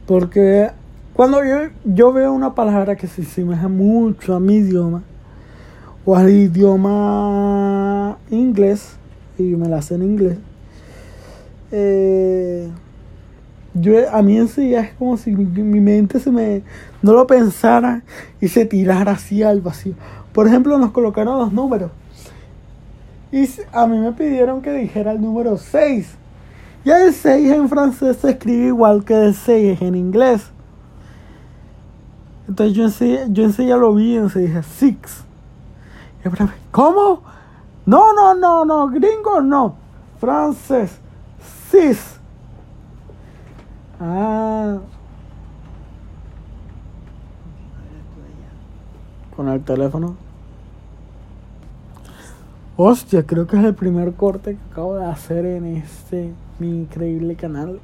Porque 0.07 0.71
cuando 1.13 1.45
yo, 1.45 1.71
yo 1.85 2.13
veo 2.13 2.33
una 2.33 2.55
palabra 2.55 2.97
que 2.97 3.07
se 3.07 3.23
asemeja 3.23 3.69
mucho 3.69 4.35
a 4.35 4.41
mi 4.41 4.57
idioma, 4.57 5.03
o 6.07 6.17
al 6.17 6.31
idioma 6.31 8.19
inglés, 8.31 8.97
y 9.39 9.43
me 9.43 9.69
la 9.69 9.83
sé 9.83 9.95
en 9.95 10.03
inglés, 10.03 10.39
eh, 11.71 12.69
yo, 13.75 13.93
a 14.13 14.23
mí 14.23 14.39
en 14.39 14.47
es 14.47 14.93
como 14.95 15.17
si 15.17 15.33
mi, 15.33 15.81
mente 15.81 16.21
se 16.21 16.31
me 16.31 16.63
no 17.03 17.13
lo 17.13 17.27
pensara 17.27 18.03
y 18.41 18.49
se 18.49 18.65
tirara 18.65 19.13
así 19.13 19.43
al 19.43 19.61
vacío. 19.61 19.95
Por 20.33 20.47
ejemplo, 20.47 20.79
nos 20.79 20.93
colocaron 20.93 21.39
los 21.39 21.53
números. 21.53 21.91
Y 23.33 23.49
a 23.73 23.87
mí 23.87 23.99
me 23.99 24.13
pidieron 24.13 24.63
que 24.63 24.73
dijera 24.73 25.11
el 25.11 25.21
número 25.21 25.59
6. 25.59 26.09
Y 26.85 26.91
el 26.91 27.13
6 27.13 27.51
en 27.51 27.69
francés 27.69 28.19
se 28.19 28.31
escribe 28.31 28.67
igual 28.67 29.05
que 29.05 29.15
el 29.15 29.35
6 29.35 29.83
en 29.83 29.97
inglés. 29.97 30.43
Entonces 32.47 32.77
yo 32.77 32.85
enseguida, 32.85 33.27
yo 33.29 33.43
enseguida 33.43 33.77
lo 33.77 33.95
vi 33.95 34.13
y 34.13 34.17
enseguida 34.17 34.61
dije 34.61 34.69
6. 34.79 34.97
¿Cómo? 36.71 37.23
No, 37.87 38.13
no, 38.13 38.35
no, 38.35 38.65
no, 38.65 38.89
gringo 38.89 39.41
no. 39.41 39.75
Francés. 40.21 40.99
6. 41.71 42.14
Ah. 44.01 44.79
Con 49.37 49.49
el 49.49 49.63
teléfono. 49.63 50.17
Hostia, 52.77 53.25
creo 53.25 53.47
que 53.47 53.57
es 53.57 53.65
el 53.65 53.75
primer 53.75 54.15
corte 54.15 54.57
que 54.57 54.73
acabo 54.73 54.97
de 54.97 55.05
hacer 55.05 55.47
en 55.47 55.67
este 55.77 56.33
mi 56.59 56.83
increíble 56.83 57.37
canal. 57.37 57.81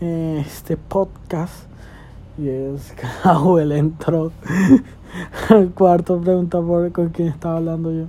Este 0.00 0.76
podcast. 0.76 1.66
Y 2.38 2.48
es 2.48 2.94
hago 3.24 3.58
el 3.58 3.76
intro. 3.76 4.32
el 5.50 5.70
cuarto 5.70 6.20
pregunta 6.20 6.60
por 6.60 6.90
con 6.92 7.10
quién 7.10 7.28
estaba 7.28 7.58
hablando 7.58 7.92
yo. 7.92 8.04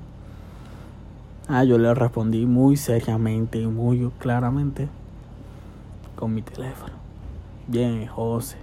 Ah, 1.49 1.65
yo 1.65 1.77
le 1.77 1.93
respondí 1.93 2.45
muy 2.45 2.77
seriamente 2.77 3.59
y 3.59 3.67
muy 3.67 4.09
claramente 4.19 4.87
con 6.23 6.33
mi 6.33 6.41
teléfono. 6.41 6.93
Bien, 7.67 8.07
José. 8.07 8.55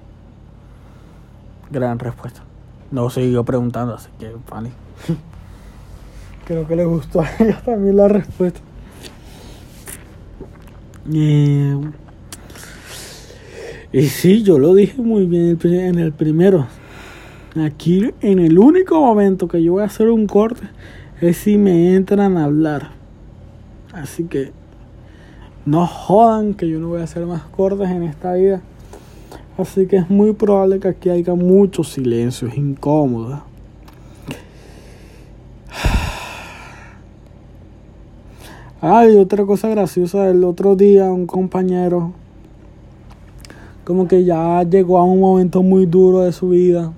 Gran 1.70 1.98
respuesta. 1.98 2.42
No 2.90 3.10
siguió 3.10 3.44
preguntando, 3.44 3.96
así 3.96 4.08
que 4.18 4.32
funny. 4.46 4.70
Creo 6.46 6.66
que 6.66 6.74
le 6.74 6.86
gustó 6.86 7.20
a 7.20 7.28
ella 7.38 7.60
también 7.62 7.98
la 7.98 8.08
respuesta. 8.08 8.60
Eh, 11.12 11.78
y 13.92 14.06
sí, 14.06 14.42
yo 14.42 14.58
lo 14.58 14.74
dije 14.74 15.02
muy 15.02 15.26
bien 15.26 15.58
en 15.62 15.98
el 15.98 16.12
primero. 16.14 16.66
Aquí, 17.62 18.10
en 18.22 18.38
el 18.38 18.58
único 18.58 18.98
momento 19.02 19.48
que 19.48 19.62
yo 19.62 19.72
voy 19.72 19.82
a 19.82 19.86
hacer 19.86 20.08
un 20.08 20.26
corte, 20.26 20.66
es 21.20 21.36
si 21.36 21.58
me 21.58 21.94
entran 21.94 22.38
a 22.38 22.44
hablar. 22.44 22.92
Así 23.92 24.24
que 24.24 24.50
no 25.66 25.86
jodan 25.86 26.54
que 26.54 26.68
yo 26.68 26.78
no 26.78 26.88
voy 26.88 27.00
a 27.00 27.04
hacer 27.04 27.26
más 27.26 27.42
cortes 27.42 27.88
en 27.90 28.02
esta 28.02 28.34
vida. 28.34 28.60
Así 29.58 29.86
que 29.86 29.96
es 29.96 30.08
muy 30.08 30.32
probable 30.32 30.80
que 30.80 30.88
aquí 30.88 31.10
haya 31.10 31.34
muchos 31.34 31.88
silencios 31.90 32.56
incómodos. 32.56 33.40
Ay, 38.80 39.16
otra 39.16 39.44
cosa 39.44 39.68
graciosa, 39.68 40.30
el 40.30 40.42
otro 40.44 40.74
día 40.74 41.04
un 41.10 41.26
compañero 41.26 42.12
como 43.90 44.06
que 44.06 44.24
ya 44.24 44.62
llegó 44.62 44.98
a 44.98 45.04
un 45.04 45.18
momento 45.18 45.64
muy 45.64 45.84
duro 45.84 46.20
de 46.20 46.30
su 46.30 46.50
vida. 46.50 46.92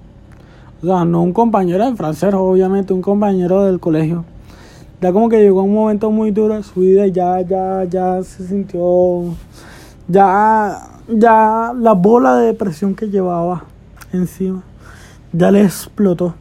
O 0.83 0.87
sea, 0.87 1.07
no 1.07 1.23
un 1.23 1.33
compañero 1.33 1.89
de 1.89 1.97
francés, 1.97 2.35
obviamente, 2.35 2.93
un 2.93 3.01
compañero 3.01 3.65
del 3.65 3.81
colegio. 3.81 4.27
Ya 5.03 5.13
como 5.13 5.29
que 5.29 5.43
llegó 5.43 5.65
un 5.65 5.75
momento 5.75 6.13
muy 6.13 6.31
duro 6.31 6.55
de 6.55 6.63
su 6.63 6.79
vida 6.79 7.09
y 7.09 7.11
ya, 7.11 7.41
ya, 7.41 7.83
ya 7.83 8.23
se 8.23 8.47
sintió, 8.47 9.35
ya, 10.07 10.79
ya 11.09 11.73
la 11.77 11.93
bola 11.95 12.37
de 12.37 12.47
depresión 12.47 12.95
que 12.95 13.11
llevaba 13.11 13.65
encima, 14.13 14.63
ya 15.33 15.51
le 15.51 15.63
explotó. 15.63 16.37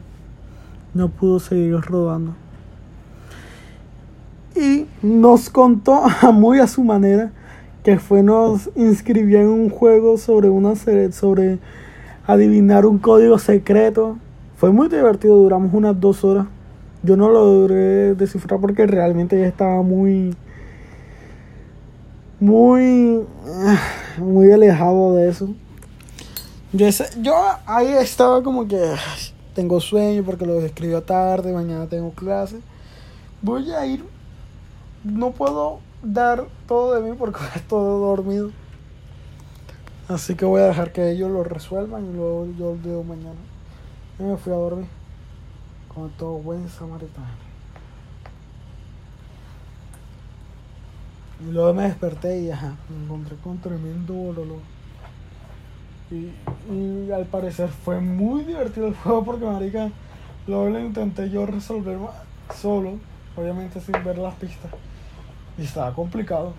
No 0.94 1.08
pudo 1.08 1.40
seguir 1.40 1.74
rodando. 1.80 2.36
Y 4.54 4.86
nos 5.02 5.50
contó 5.50 6.04
muy 6.32 6.60
a 6.60 6.68
su 6.68 6.84
manera 6.84 7.32
que 7.82 7.98
fue 7.98 8.22
nos 8.22 8.70
inscribió 8.76 9.40
en 9.40 9.48
un 9.48 9.70
juego 9.70 10.16
sobre 10.18 10.48
una 10.48 10.76
sobre 10.76 11.58
adivinar 12.28 12.86
un 12.86 12.98
código 12.98 13.40
secreto. 13.40 14.18
Fue 14.56 14.70
muy 14.70 14.86
divertido 14.86 15.34
duramos 15.34 15.74
unas 15.74 16.00
dos 16.00 16.22
horas 16.22 16.46
yo 17.02 17.16
no 17.16 17.28
lo 17.28 17.44
logré 17.44 18.14
descifrar 18.14 18.60
porque 18.60 18.86
realmente 18.86 19.38
ya 19.38 19.46
estaba 19.46 19.82
muy 19.82 20.34
muy 22.40 23.24
muy 24.18 24.52
alejado 24.52 25.14
de 25.14 25.28
eso 25.28 25.54
yo, 26.72 26.86
yo 27.20 27.34
ahí 27.66 27.88
estaba 27.88 28.42
como 28.42 28.66
que 28.66 28.94
tengo 29.54 29.80
sueño 29.80 30.22
porque 30.24 30.46
lo 30.46 30.60
escribió 30.60 31.02
tarde 31.02 31.52
mañana 31.52 31.86
tengo 31.86 32.10
clase 32.12 32.60
voy 33.42 33.70
a 33.72 33.86
ir 33.86 34.04
no 35.04 35.32
puedo 35.32 35.80
dar 36.02 36.46
todo 36.66 36.94
de 36.94 37.08
mí 37.08 37.16
porque 37.18 37.40
estoy 37.54 38.00
dormido. 38.00 38.50
Así 40.08 40.34
que 40.34 40.44
voy 40.44 40.60
a 40.60 40.66
dejar 40.66 40.92
que 40.92 41.10
ellos 41.10 41.30
lo 41.30 41.44
resuelvan 41.44 42.06
y 42.06 42.12
luego 42.12 42.46
yo 42.58 42.74
lo 42.74 42.78
veo 42.82 43.02
mañana. 43.02 43.40
Yo 44.18 44.26
me 44.26 44.36
fui 44.36 44.52
a 44.52 44.56
dormir 44.56 44.88
como 45.94 46.08
todo 46.08 46.34
buen 46.34 46.68
samaritano. 46.68 47.52
Y 51.40 51.50
luego 51.50 51.74
me 51.74 51.84
desperté 51.84 52.40
y 52.40 52.50
ajá, 52.50 52.76
me 52.88 53.04
encontré 53.04 53.36
con 53.36 53.58
tremendo 53.58 54.14
bololo. 54.14 54.58
Y, 56.10 56.30
y 56.72 57.10
al 57.10 57.24
parecer 57.26 57.68
fue 57.68 58.00
muy 58.00 58.44
divertido 58.44 58.86
el 58.86 58.94
juego 58.94 59.24
porque 59.24 59.44
marica, 59.44 59.90
luego 60.46 60.68
lo 60.68 60.78
intenté 60.78 61.30
yo 61.30 61.46
resolver 61.46 61.98
solo, 62.54 62.98
obviamente 63.36 63.80
sin 63.80 64.04
ver 64.04 64.18
las 64.18 64.34
pistas. 64.34 64.70
Y 65.58 65.62
estaba 65.62 65.92
complicado. 65.94 66.54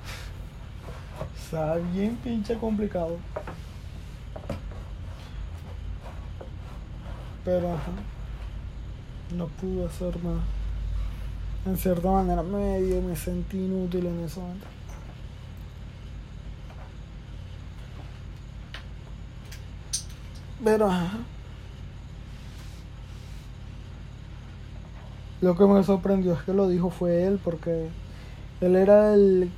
Estaba 1.37 1.75
bien 1.75 2.17
pinche 2.23 2.57
complicado. 2.57 3.17
Pero 7.45 7.73
ajá, 7.73 7.91
no 9.33 9.47
pude 9.47 9.85
hacer 9.85 10.23
nada. 10.23 10.41
En 11.65 11.77
cierta 11.77 12.09
manera 12.09 12.43
medio 12.43 13.01
me 13.01 13.15
sentí 13.15 13.57
inútil 13.57 14.05
en 14.05 14.19
ese 14.19 14.39
momento. 14.39 14.67
Pero. 20.63 20.89
Lo 25.41 25.57
que 25.57 25.65
me 25.65 25.83
sorprendió 25.83 26.33
es 26.33 26.41
que 26.43 26.53
lo 26.53 26.69
dijo 26.69 26.89
fue 26.89 27.25
él 27.25 27.37
porque 27.43 27.89
él 28.61 28.77
era 28.77 29.13
el, 29.13 29.51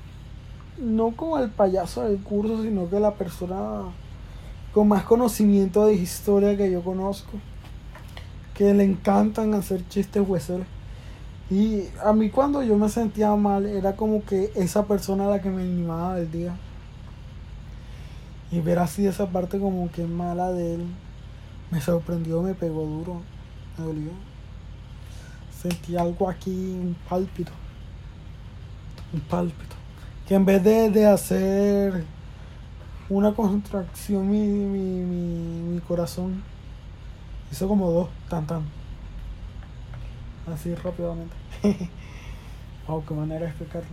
no 0.79 1.11
como 1.11 1.37
el 1.37 1.51
payaso 1.51 2.01
del 2.03 2.19
curso, 2.23 2.63
sino 2.63 2.89
que 2.89 2.99
la 2.99 3.13
persona 3.13 3.83
con 4.73 4.87
más 4.87 5.03
conocimiento 5.03 5.85
de 5.85 5.93
historia 5.93 6.57
que 6.57 6.71
yo 6.71 6.83
conozco, 6.83 7.33
que 8.55 8.73
le 8.73 8.83
encantan 8.83 9.53
hacer 9.53 9.87
chistes 9.89 10.27
hueseros. 10.27 10.65
Y 11.49 11.83
a 12.03 12.13
mí 12.13 12.29
cuando 12.31 12.63
yo 12.63 12.77
me 12.77 12.89
sentía 12.89 13.35
mal, 13.35 13.65
era 13.67 13.95
como 13.95 14.23
que 14.25 14.51
esa 14.55 14.85
persona 14.85 15.27
la 15.27 15.41
que 15.41 15.49
me 15.49 15.61
animaba 15.61 16.15
del 16.15 16.31
día. 16.31 16.55
Y 18.51 18.59
ver 18.61 18.79
así 18.79 19.05
esa 19.05 19.27
parte 19.27 19.59
como 19.59 19.91
que 19.91 20.05
mala 20.05 20.51
de 20.51 20.75
él, 20.75 20.85
me 21.71 21.81
sorprendió, 21.81 22.41
me 22.41 22.55
pegó 22.55 22.85
duro, 22.85 23.21
me 23.77 23.85
dolió. 23.85 24.11
Sentí 25.61 25.97
algo 25.97 26.29
aquí, 26.29 26.51
un 26.51 26.95
pálpito 27.09 27.51
un 29.15 29.21
pálpito. 29.21 29.75
que 30.27 30.35
en 30.35 30.45
vez 30.45 30.63
de, 30.63 30.89
de 30.89 31.05
hacer 31.05 32.03
una 33.09 33.33
contracción 33.33 34.29
mi, 34.29 34.39
mi, 34.47 34.79
mi, 35.01 35.73
mi 35.73 35.79
corazón 35.81 36.43
hizo 37.55 37.69
como 37.69 37.89
dos, 37.89 38.09
tan 38.29 38.45
tan. 38.45 38.63
Así 40.53 40.75
rápidamente. 40.75 41.33
wow, 42.87 43.01
qué 43.07 43.13
manera 43.13 43.39
de 43.39 43.47
explicarlo. 43.47 43.87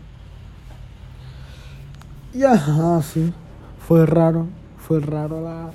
Y 2.35 2.42
ajá, 2.42 3.01
sí. 3.03 3.33
Fue 3.87 4.05
raro. 4.05 4.48
Fue 4.79 4.98
raro 4.98 5.40
la, 5.40 5.70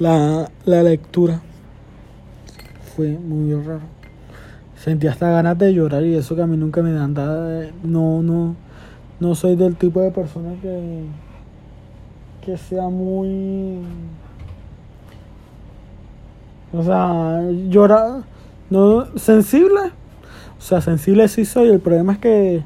la, 0.00 0.50
la 0.66 0.82
lectura. 0.82 1.40
Fue 2.94 3.18
muy 3.18 3.54
raro. 3.54 3.86
Sentí 4.76 5.06
hasta 5.06 5.30
ganas 5.30 5.56
de 5.56 5.72
llorar 5.72 6.04
y 6.04 6.14
eso 6.14 6.36
que 6.36 6.42
a 6.42 6.46
mí 6.46 6.58
nunca 6.58 6.82
me 6.82 6.92
dan 6.92 7.14
nada. 7.14 7.70
No, 7.82 8.22
no. 8.22 8.54
No 9.18 9.34
soy 9.34 9.56
del 9.56 9.76
tipo 9.76 10.02
de 10.02 10.10
persona 10.10 10.56
que. 10.60 11.06
que 12.42 12.58
sea 12.58 12.90
muy. 12.90 13.80
O 16.76 16.82
sea, 16.82 17.40
llorar. 17.68 18.22
No, 18.70 19.06
sensible. 19.16 19.92
O 20.58 20.60
sea, 20.60 20.80
sensible 20.80 21.28
sí 21.28 21.44
soy. 21.44 21.68
El 21.68 21.80
problema 21.80 22.14
es 22.14 22.18
que. 22.18 22.62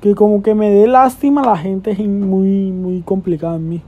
Que 0.00 0.14
como 0.14 0.42
que 0.42 0.54
me 0.54 0.70
dé 0.70 0.86
lástima 0.86 1.42
la 1.42 1.58
gente 1.58 1.90
es 1.90 1.98
muy, 1.98 2.72
muy 2.72 3.02
complicada 3.02 3.56
en 3.56 3.68
mí. 3.68 3.82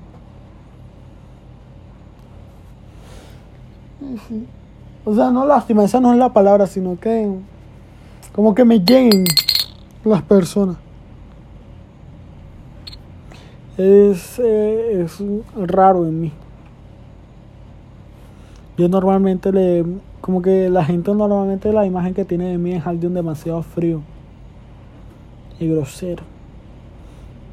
O 5.05 5.15
sea, 5.15 5.31
no 5.31 5.47
lástima, 5.47 5.85
esa 5.85 6.01
no 6.01 6.13
es 6.13 6.19
la 6.19 6.33
palabra, 6.33 6.67
sino 6.67 6.99
que 7.01 7.31
como 8.33 8.55
que 8.55 8.65
me 8.65 8.81
lleguen 8.81 9.25
las 10.05 10.23
personas. 10.23 10.77
Es, 13.77 14.39
eh, 14.39 15.03
es 15.05 15.19
raro 15.57 16.07
en 16.07 16.21
mí. 16.21 16.33
Yo 18.79 18.89
normalmente 18.89 19.53
le, 19.53 19.85
como 20.21 20.41
que 20.41 20.71
la 20.71 20.85
gente 20.85 21.15
normalmente 21.15 21.73
la 21.73 21.85
imagen 21.85 22.15
que 22.15 22.25
tiene 22.25 22.49
de 22.49 22.59
mí 22.59 22.73
es 22.73 22.87
alguien 22.87 23.13
demasiado 23.13 23.63
frío 23.63 24.01
y 25.61 25.69
grosero. 25.69 26.23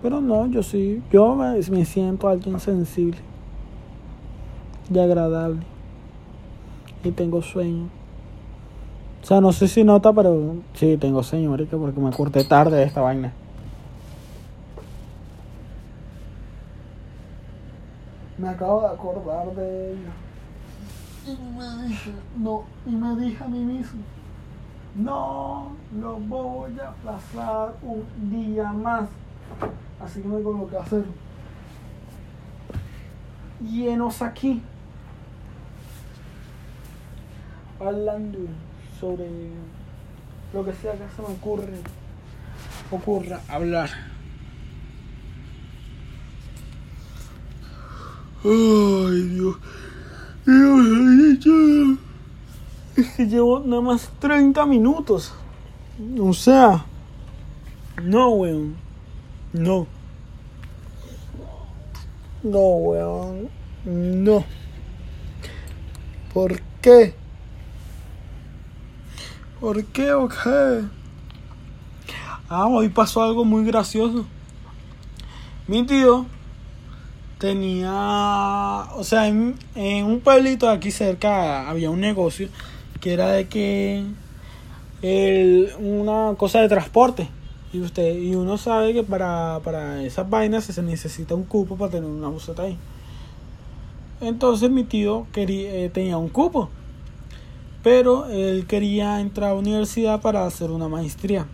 Pero 0.02 0.22
no, 0.22 0.48
yo 0.48 0.64
sí, 0.64 1.02
yo 1.12 1.36
me, 1.36 1.60
me 1.60 1.86
siento 1.86 2.30
alguien 2.30 2.60
sensible 2.60 3.18
y 4.92 4.98
agradable 4.98 5.60
y 7.04 7.12
tengo 7.12 7.42
sueño. 7.42 7.90
O 9.22 9.26
sea, 9.26 9.42
no 9.42 9.52
sé 9.52 9.68
si 9.68 9.84
nota, 9.84 10.14
pero 10.14 10.56
sí, 10.74 10.98
tengo 10.98 11.22
sueño, 11.22 11.52
marica, 11.52 11.78
porque 11.78 12.00
me 12.00 12.08
acordé 12.08 12.46
tarde 12.46 12.78
de 12.78 12.84
esta 12.84 13.02
vaina. 13.02 13.34
Me 18.38 18.48
acabo 18.48 18.82
de 18.82 18.88
acordar 18.88 19.54
de 19.54 19.92
ella. 19.92 20.29
Y 21.30 21.38
me 21.38 22.44
no, 22.44 22.64
y 22.86 22.92
me 22.92 23.16
dije 23.16 23.44
a 23.44 23.48
mí 23.48 23.60
mismo, 23.60 24.02
no 24.96 25.72
lo 26.00 26.16
voy 26.16 26.80
a 26.80 26.90
aplazar 26.90 27.76
un 27.84 28.04
día 28.32 28.72
más. 28.72 29.08
Así 30.04 30.22
que 30.22 30.28
me 30.28 30.42
coloqué 30.42 30.78
a 30.78 30.82
hacer 30.82 31.04
llenos 33.62 34.22
aquí. 34.22 34.62
hablando 37.80 38.40
sobre 39.00 39.30
lo 40.54 40.66
que 40.66 40.74
sea 40.74 40.94
que 40.94 41.06
se 41.16 41.22
me 41.22 41.30
ocurre, 41.30 41.80
ocurra 42.92 43.40
hablar. 43.48 43.90
Ay. 48.44 49.30
Dios, 49.30 49.58
es 52.96 53.10
que 53.16 53.28
llevo 53.28 53.60
nada 53.60 53.82
más 53.82 54.10
30 54.20 54.66
minutos. 54.66 55.34
O 56.20 56.34
sea, 56.34 56.86
no, 58.04 58.30
weón. 58.30 58.76
No. 59.54 59.88
No, 62.44 62.60
weón. 62.60 63.50
No. 63.86 64.44
¿Por 66.34 66.62
qué? 66.82 67.14
¿Por 69.60 69.84
qué 69.86 70.14
o 70.14 70.30
qué? 70.30 70.84
Ah, 72.48 72.68
hoy 72.68 72.90
pasó 72.90 73.22
algo 73.24 73.44
muy 73.44 73.66
gracioso. 73.66 74.26
Mi 75.68 75.86
tío 75.86 76.26
tenía, 77.40 77.92
o 78.96 79.04
sea, 79.04 79.28
en, 79.28 79.56
un 80.06 80.20
pueblito 80.20 80.68
de 80.68 80.74
aquí 80.74 80.92
cerca 80.92 81.70
había 81.70 81.90
un 81.90 82.02
negocio 82.02 82.50
que 83.02 83.14
era 83.14 83.30
de 83.30 83.48
que 83.48 84.04
el, 85.02 85.72
una 85.80 86.36
cosa 86.38 86.62
de 86.62 86.70
transporte. 86.70 87.28
Y 87.72 87.82
usted 87.82 88.18
y 88.18 88.36
uno 88.36 88.58
sabe 88.58 88.94
que 88.94 89.04
para, 89.04 89.60
para 89.64 90.04
esas 90.04 90.30
vainas 90.30 90.66
se 90.66 90.82
necesita 90.82 91.36
un 91.36 91.44
cupo 91.44 91.76
para 91.78 91.92
tener 91.92 92.10
una 92.10 92.28
buseta 92.28 92.64
ahí. 92.64 92.78
Entonces 94.22 94.70
mi 94.70 94.84
tío 94.84 95.28
quería, 95.32 95.74
eh, 95.74 95.90
tenía 95.90 96.18
un 96.18 96.30
cupo 96.30 96.70
pero 97.84 98.26
él 98.28 98.66
quería 98.68 99.20
entrar 99.22 99.52
a 99.52 99.54
la 99.54 99.60
universidad 99.60 100.22
para 100.22 100.46
hacer 100.46 100.72
una 100.72 100.88
maestría. 100.88 101.46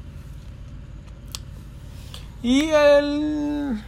Y 2.41 2.69
él, 2.69 3.81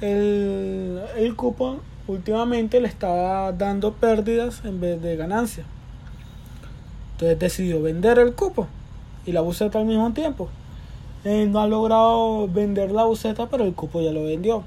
el, 0.00 1.00
el 1.16 1.36
cupo 1.36 1.80
últimamente 2.08 2.80
le 2.80 2.88
estaba 2.88 3.52
dando 3.52 3.92
pérdidas 3.92 4.64
en 4.64 4.80
vez 4.80 5.00
de 5.02 5.16
ganancias. 5.16 5.66
Entonces 7.12 7.38
decidió 7.38 7.82
vender 7.82 8.18
el 8.18 8.34
cupo 8.34 8.66
y 9.24 9.32
la 9.32 9.40
buceta 9.40 9.78
al 9.78 9.86
mismo 9.86 10.12
tiempo. 10.12 10.48
Él 11.24 11.50
no 11.50 11.60
ha 11.60 11.66
logrado 11.66 12.46
vender 12.46 12.92
la 12.92 13.04
buceta, 13.04 13.48
pero 13.48 13.64
el 13.64 13.74
cupo 13.74 14.00
ya 14.00 14.12
lo 14.12 14.24
vendió. 14.24 14.62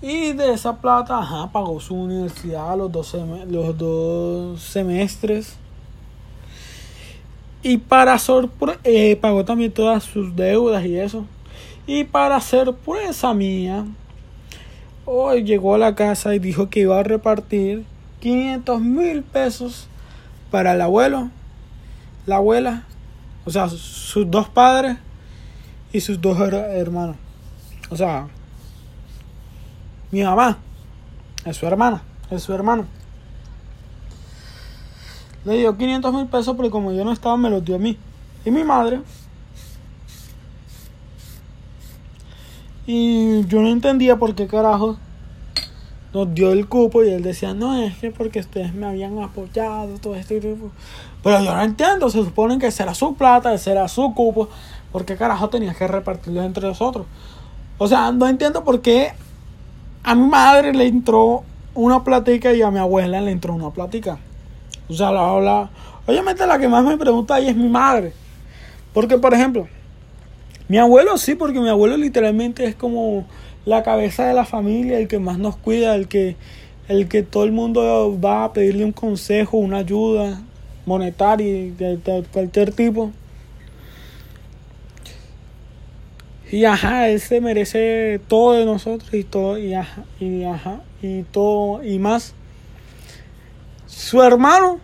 Y 0.00 0.32
de 0.32 0.52
esa 0.52 0.78
plata, 0.78 1.18
ajá, 1.18 1.52
pagó 1.52 1.78
su 1.78 1.94
universidad 1.94 2.76
los 2.76 2.90
dos, 2.90 3.16
los 3.48 3.78
dos 3.78 4.60
semestres. 4.60 5.56
Y 7.62 7.78
para 7.78 8.18
sorpresa, 8.18 8.80
eh, 8.82 9.14
pagó 9.14 9.44
también 9.44 9.70
todas 9.70 10.02
sus 10.02 10.34
deudas 10.34 10.84
y 10.84 10.98
eso. 10.98 11.24
Y 11.86 12.04
para 12.04 12.40
sorpresa 12.40 13.34
mía, 13.34 13.84
hoy 15.04 15.42
llegó 15.42 15.74
a 15.74 15.78
la 15.78 15.94
casa 15.94 16.34
y 16.34 16.38
dijo 16.38 16.70
que 16.70 16.80
iba 16.80 16.98
a 16.98 17.02
repartir 17.02 17.84
500 18.20 18.80
mil 18.80 19.22
pesos 19.22 19.88
para 20.52 20.74
el 20.74 20.80
abuelo, 20.80 21.30
la 22.26 22.36
abuela, 22.36 22.84
o 23.44 23.50
sea, 23.50 23.68
sus 23.68 24.30
dos 24.30 24.48
padres 24.48 24.96
y 25.92 26.00
sus 26.00 26.20
dos 26.20 26.38
hermanos. 26.38 27.16
O 27.90 27.96
sea, 27.96 28.28
mi 30.12 30.22
mamá, 30.22 30.58
es 31.44 31.56
su 31.56 31.66
hermana, 31.66 32.02
es 32.30 32.42
su 32.44 32.52
hermano. 32.52 32.86
Le 35.44 35.58
dio 35.58 35.76
500 35.76 36.14
mil 36.14 36.26
pesos 36.26 36.54
porque 36.54 36.70
como 36.70 36.92
yo 36.92 37.04
no 37.04 37.12
estaba 37.12 37.36
me 37.36 37.50
los 37.50 37.64
dio 37.64 37.74
a 37.74 37.78
mí. 37.78 37.98
Y 38.44 38.50
mi 38.52 38.62
madre. 38.62 39.00
Y 42.86 43.46
yo 43.46 43.60
no 43.60 43.68
entendía 43.68 44.16
por 44.16 44.34
qué 44.34 44.46
carajo 44.46 44.96
nos 46.12 46.34
dio 46.34 46.52
el 46.52 46.68
cupo 46.68 47.02
y 47.02 47.10
él 47.10 47.22
decía, 47.22 47.54
no, 47.54 47.80
es 47.80 47.96
que 47.96 48.10
porque 48.10 48.40
ustedes 48.40 48.74
me 48.74 48.86
habían 48.86 49.18
apoyado, 49.18 49.98
todo 49.98 50.14
esto. 50.14 50.34
Pero 51.22 51.42
yo 51.42 51.54
no 51.54 51.62
entiendo, 51.62 52.10
se 52.10 52.18
supone 52.18 52.58
que 52.58 52.70
será 52.70 52.94
su 52.94 53.14
plata, 53.14 53.56
será 53.56 53.88
su 53.88 54.12
cupo, 54.14 54.48
¿por 54.90 55.04
qué 55.04 55.16
carajo 55.16 55.48
tenía 55.48 55.72
que 55.74 55.86
repartirlo 55.86 56.42
entre 56.42 56.66
nosotros? 56.68 57.06
O 57.78 57.88
sea, 57.88 58.12
no 58.12 58.28
entiendo 58.28 58.62
por 58.62 58.82
qué 58.82 59.12
a 60.02 60.14
mi 60.14 60.26
madre 60.26 60.74
le 60.74 60.86
entró 60.86 61.44
una 61.74 62.04
platica 62.04 62.52
y 62.52 62.60
a 62.60 62.70
mi 62.70 62.78
abuela 62.78 63.20
le 63.20 63.30
entró 63.30 63.54
una 63.54 63.70
platica. 63.70 64.18
O 64.88 64.94
sea, 64.94 65.10
la 65.10 65.30
habla. 65.30 65.70
Obviamente 66.06 66.46
la 66.46 66.58
que 66.58 66.68
más 66.68 66.84
me 66.84 66.98
pregunta 66.98 67.36
ahí 67.36 67.48
es 67.48 67.56
mi 67.56 67.68
madre. 67.68 68.12
Porque, 68.92 69.16
por 69.16 69.32
ejemplo, 69.32 69.66
mi 70.68 70.78
abuelo 70.78 71.18
sí, 71.18 71.34
porque 71.34 71.60
mi 71.60 71.68
abuelo 71.68 71.96
literalmente 71.96 72.64
es 72.64 72.74
como 72.74 73.26
la 73.64 73.82
cabeza 73.82 74.26
de 74.26 74.34
la 74.34 74.44
familia, 74.44 74.98
el 74.98 75.08
que 75.08 75.18
más 75.18 75.38
nos 75.38 75.56
cuida, 75.56 75.94
el 75.94 76.08
que, 76.08 76.36
el 76.88 77.08
que 77.08 77.22
todo 77.22 77.44
el 77.44 77.52
mundo 77.52 78.18
va 78.22 78.44
a 78.44 78.52
pedirle 78.52 78.84
un 78.84 78.92
consejo, 78.92 79.58
una 79.58 79.78
ayuda 79.78 80.42
monetaria 80.86 81.72
de 81.72 82.24
cualquier 82.32 82.72
tipo. 82.72 83.12
Y 86.50 86.66
ajá, 86.66 87.08
él 87.08 87.18
se 87.18 87.40
merece 87.40 88.20
todo 88.28 88.52
de 88.52 88.66
nosotros 88.66 89.12
y 89.14 89.24
todo, 89.24 89.56
y 89.56 89.72
ajá, 89.72 90.04
y 90.20 90.44
ajá, 90.44 90.80
y 91.00 91.22
todo, 91.22 91.82
y 91.82 91.98
más. 91.98 92.34
Su 93.86 94.22
hermano 94.22 94.78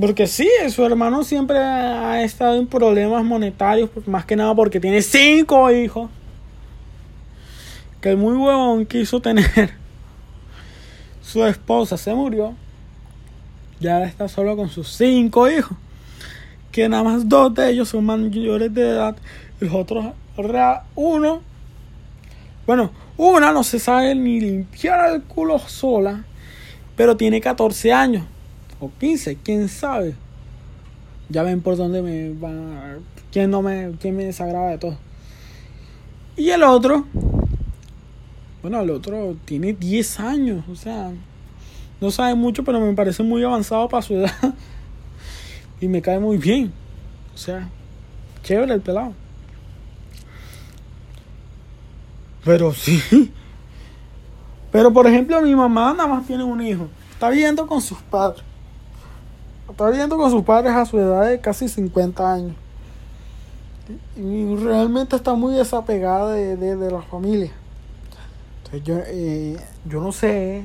Porque 0.00 0.26
sí, 0.26 0.48
su 0.70 0.82
hermano 0.82 1.24
siempre 1.24 1.58
ha 1.58 2.22
estado 2.22 2.54
en 2.54 2.66
problemas 2.66 3.22
monetarios, 3.22 3.90
más 4.06 4.24
que 4.24 4.34
nada 4.34 4.54
porque 4.54 4.80
tiene 4.80 5.02
cinco 5.02 5.70
hijos. 5.70 6.08
Que 8.00 8.08
el 8.08 8.16
muy 8.16 8.34
huevón 8.34 8.86
quiso 8.86 9.20
tener. 9.20 9.74
Su 11.22 11.44
esposa 11.44 11.98
se 11.98 12.14
murió. 12.14 12.54
Ya 13.78 14.02
está 14.04 14.26
solo 14.26 14.56
con 14.56 14.70
sus 14.70 14.88
cinco 14.88 15.50
hijos. 15.50 15.76
Que 16.72 16.88
nada 16.88 17.02
más 17.02 17.28
dos 17.28 17.54
de 17.54 17.70
ellos 17.70 17.90
son 17.90 18.06
mayores 18.06 18.72
de 18.72 18.88
edad. 18.88 19.16
Y 19.60 19.66
los 19.66 19.74
otros, 19.74 20.06
uno. 20.94 21.42
Bueno, 22.66 22.90
una 23.18 23.52
no 23.52 23.62
se 23.62 23.78
sabe 23.78 24.14
ni 24.14 24.40
limpiar 24.40 25.10
el 25.10 25.22
culo 25.22 25.58
sola. 25.58 26.24
Pero 26.96 27.18
tiene 27.18 27.40
14 27.40 27.92
años 27.92 28.24
o 28.80 28.90
15, 28.98 29.36
quién 29.36 29.68
sabe. 29.68 30.14
Ya 31.28 31.42
ven 31.42 31.60
por 31.60 31.76
dónde 31.76 32.02
me 32.02 32.32
va, 32.32 32.96
quién 33.30 33.50
no 33.50 33.62
me, 33.62 33.92
quién 34.00 34.16
me 34.16 34.24
desagrada 34.24 34.70
de 34.70 34.78
todo. 34.78 34.98
Y 36.36 36.50
el 36.50 36.62
otro, 36.62 37.04
bueno, 38.62 38.80
el 38.80 38.90
otro 38.90 39.36
tiene 39.44 39.72
10 39.72 40.20
años, 40.20 40.64
o 40.68 40.74
sea, 40.74 41.12
no 42.00 42.10
sabe 42.10 42.34
mucho, 42.34 42.64
pero 42.64 42.80
me 42.80 42.92
parece 42.94 43.22
muy 43.22 43.44
avanzado 43.44 43.88
para 43.88 44.02
su 44.02 44.14
edad. 44.14 44.32
y 45.80 45.88
me 45.88 46.00
cae 46.02 46.18
muy 46.18 46.38
bien. 46.38 46.72
O 47.34 47.38
sea, 47.38 47.68
chévere 48.42 48.74
el 48.74 48.80
pelado. 48.80 49.12
Pero 52.44 52.72
sí. 52.72 53.00
Pero 54.72 54.92
por 54.92 55.06
ejemplo, 55.06 55.42
mi 55.42 55.54
mamá 55.54 55.92
nada 55.92 56.06
más 56.06 56.26
tiene 56.26 56.44
un 56.44 56.62
hijo. 56.62 56.88
Está 57.12 57.28
viviendo 57.28 57.66
con 57.66 57.82
sus 57.82 57.98
padres. 57.98 58.44
Está 59.70 59.88
viviendo 59.88 60.16
con 60.16 60.30
sus 60.30 60.42
padres 60.42 60.72
a 60.72 60.84
su 60.84 60.98
edad 60.98 61.28
de 61.28 61.40
casi 61.40 61.68
50 61.68 62.32
años. 62.32 62.56
Y 64.16 64.56
realmente 64.56 65.16
está 65.16 65.34
muy 65.34 65.54
desapegada 65.54 66.32
de, 66.32 66.90
la 66.90 67.02
familia. 67.02 67.52
Entonces 68.58 68.82
yo, 68.84 68.96
eh, 69.06 69.56
yo 69.84 70.00
no 70.00 70.12
sé, 70.12 70.64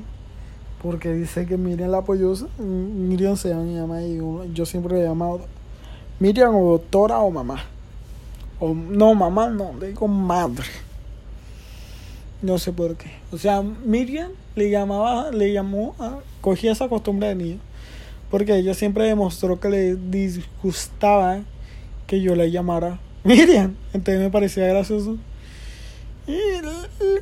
porque 0.81 1.13
dice 1.13 1.45
que 1.45 1.57
Miriam 1.57 1.91
la 1.91 1.99
apoyó. 1.99 2.33
Miriam 2.57 3.37
se 3.37 3.49
llama 3.49 4.01
y 4.01 4.19
yo 4.53 4.65
siempre 4.65 4.95
le 4.95 5.01
he 5.01 5.07
llamado 5.07 5.41
Miriam 6.19 6.55
o 6.55 6.71
doctora 6.71 7.19
o 7.19 7.29
mamá. 7.29 7.63
O 8.59 8.73
no, 8.73 9.13
mamá 9.13 9.49
no, 9.49 9.73
le 9.79 9.89
digo 9.89 10.07
madre. 10.07 10.65
No 12.41 12.57
sé 12.57 12.71
por 12.71 12.95
qué. 12.95 13.11
O 13.31 13.37
sea, 13.37 13.61
Miriam 13.61 14.31
le 14.55 14.69
llamaba, 14.69 15.31
le 15.31 15.51
llamó, 15.53 15.95
a, 15.99 16.19
cogía 16.41 16.71
esa 16.71 16.87
costumbre 16.87 17.29
de 17.29 17.35
niño 17.35 17.59
porque 18.35 18.57
ella 18.57 18.73
siempre 18.73 19.05
demostró 19.05 19.61
que 19.61 19.69
le 19.69 19.95
disgustaba 19.95 21.39
que 22.05 22.19
yo 22.19 22.35
la 22.35 22.45
llamara 22.47 22.99
Miriam. 23.23 23.75
Entonces 23.93 24.21
me 24.21 24.29
parecía 24.29 24.67
gracioso. 24.67 25.15
Y 26.27 26.33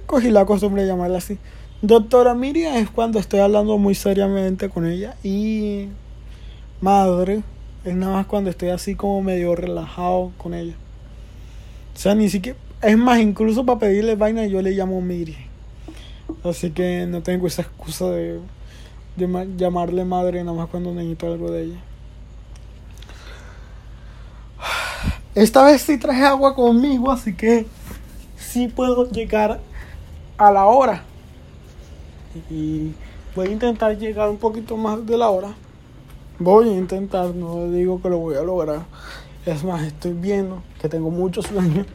cogí 0.07 0.32
la 0.32 0.43
costumbre 0.45 0.82
de 0.82 0.88
llamarla 0.88 1.20
así. 1.20 1.38
Doctora 1.84 2.34
Miriam 2.34 2.78
es 2.78 2.89
cuando 2.89 3.20
estoy 3.20 3.41
hablando 3.41 3.78
muy 3.78 3.93
seriamente 3.93 4.70
con 4.70 4.88
ella. 4.88 5.16
Y 5.24 5.89
madre 6.82 7.43
es 7.86 7.93
nada 7.93 8.14
más 8.14 8.26
cuando 8.26 8.49
estoy 8.49 8.70
así 8.70 8.95
como 8.95 9.22
medio 9.22 9.55
relajado 9.55 10.32
con 10.39 10.55
ella. 10.55 10.74
O 11.95 11.99
sea, 11.99 12.16
ni 12.16 12.28
siquiera. 12.28 12.57
Es 12.82 12.97
más, 12.97 13.20
incluso 13.20 13.64
para 13.64 13.78
pedirle 13.78 14.16
vaina 14.16 14.47
yo 14.47 14.64
le 14.64 14.72
llamo 14.72 14.99
Miriam. 14.99 15.38
Así 16.43 16.72
que 16.72 17.05
no 17.05 17.22
tengo 17.22 17.45
esa 17.45 17.61
excusa 17.61 18.09
de 18.09 18.39
llamarle 19.16 20.05
madre 20.05 20.43
nada 20.43 20.57
más 20.57 20.70
cuando 20.70 20.93
necesito 20.93 21.28
algo 21.28 21.51
de 21.51 21.64
ella. 21.64 21.80
Esta 25.36 25.64
vez 25.64 25.82
sí 25.82 25.97
traje 25.97 26.24
agua 26.24 26.53
conmigo, 26.53 27.11
así 27.11 27.36
que 27.36 27.66
sí 28.38 28.68
puedo 28.68 29.09
llegar 29.09 29.59
a 30.38 30.51
la 30.51 30.66
hora. 30.66 31.03
Y 32.49 32.91
voy 33.36 33.47
a 33.47 33.51
intentar 33.51 33.97
llegar 33.97 34.30
un 34.30 34.38
poquito 34.38 34.78
más 34.78 35.05
de 35.05 35.18
la 35.18 35.30
hora. 35.30 35.53
Voy 36.38 36.70
a 36.70 36.74
intentar, 36.74 37.34
no 37.34 37.70
digo 37.72 38.01
que 38.01 38.09
lo 38.09 38.20
voy 38.20 38.36
a 38.36 38.41
lograr. 38.41 38.86
Es 39.45 39.64
más, 39.64 39.84
estoy 39.84 40.14
viendo 40.14 40.61
que 40.80 40.88
tengo 40.88 41.09
mucho 41.09 41.41
sueño. 41.41 41.86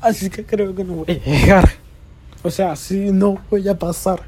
Así 0.00 0.30
que 0.30 0.44
creo 0.44 0.74
que 0.74 0.84
no 0.84 0.94
voy 0.94 1.10
a 1.10 1.14
llegar. 1.14 1.70
O 2.42 2.50
sea, 2.50 2.76
si 2.76 3.12
no 3.12 3.38
voy 3.50 3.66
a 3.68 3.78
pasar. 3.78 4.22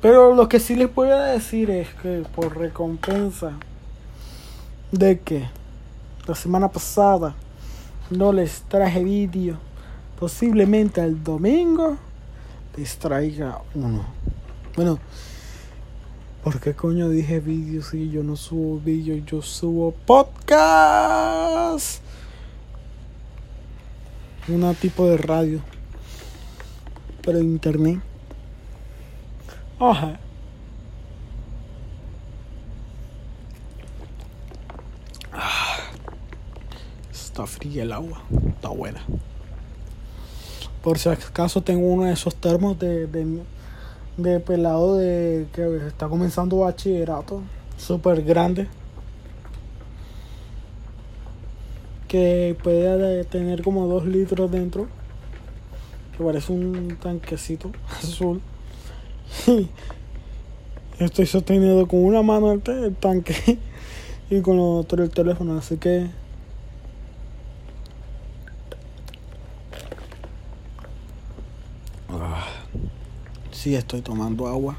Pero 0.00 0.34
lo 0.34 0.48
que 0.48 0.60
sí 0.60 0.76
les 0.76 0.88
puedo 0.88 1.18
decir 1.18 1.70
es 1.70 1.88
que 1.94 2.24
por 2.34 2.56
recompensa 2.56 3.52
de 4.92 5.20
que 5.20 5.48
la 6.26 6.34
semana 6.34 6.68
pasada 6.68 7.34
no 8.10 8.32
les 8.32 8.62
traje 8.62 9.02
vídeo, 9.02 9.56
posiblemente 10.18 11.02
el 11.02 11.24
domingo 11.24 11.96
les 12.76 12.98
traiga 12.98 13.62
uno. 13.74 14.04
Bueno, 14.76 14.98
¿por 16.44 16.60
qué 16.60 16.74
coño 16.74 17.08
dije 17.08 17.40
vídeo 17.40 17.82
si 17.82 18.10
yo 18.10 18.22
no 18.22 18.36
subo 18.36 18.78
vídeo, 18.78 19.16
yo 19.24 19.40
subo 19.40 19.92
podcast? 19.92 22.02
Un 24.48 24.74
tipo 24.76 25.06
de 25.06 25.16
radio, 25.16 25.60
pero 27.22 27.40
internet. 27.40 28.00
Ajá. 29.78 30.18
Ah, 35.32 35.76
está 37.12 37.46
fría 37.46 37.82
el 37.82 37.92
agua. 37.92 38.22
Está 38.48 38.70
buena. 38.70 39.04
Por 40.82 40.98
si 40.98 41.10
acaso 41.10 41.62
tengo 41.62 41.86
uno 41.88 42.04
de 42.04 42.12
esos 42.12 42.34
termos 42.36 42.78
de, 42.78 43.06
de, 44.16 44.40
pelado 44.40 44.96
de 44.96 45.46
que 45.52 45.86
está 45.86 46.08
comenzando 46.08 46.60
bachillerato. 46.60 47.42
Súper 47.76 48.22
grande. 48.22 48.68
Que 52.08 52.56
puede 52.62 53.24
tener 53.24 53.62
como 53.62 53.86
dos 53.86 54.06
litros 54.06 54.50
dentro. 54.50 54.86
Que 56.16 56.24
parece 56.24 56.50
un 56.50 56.96
tanquecito 56.98 57.72
azul. 57.98 58.40
Estoy 60.98 61.26
sostenido 61.26 61.86
con 61.86 62.04
una 62.04 62.22
mano 62.22 62.52
el, 62.52 62.96
tanque 62.96 63.58
y 64.30 64.40
con 64.40 64.58
otro 64.58 65.04
el 65.04 65.10
teléfono, 65.10 65.58
así 65.58 65.76
que 65.76 66.06
ah, 72.08 72.46
sí 73.52 73.74
estoy 73.74 74.00
tomando 74.00 74.46
agua 74.46 74.76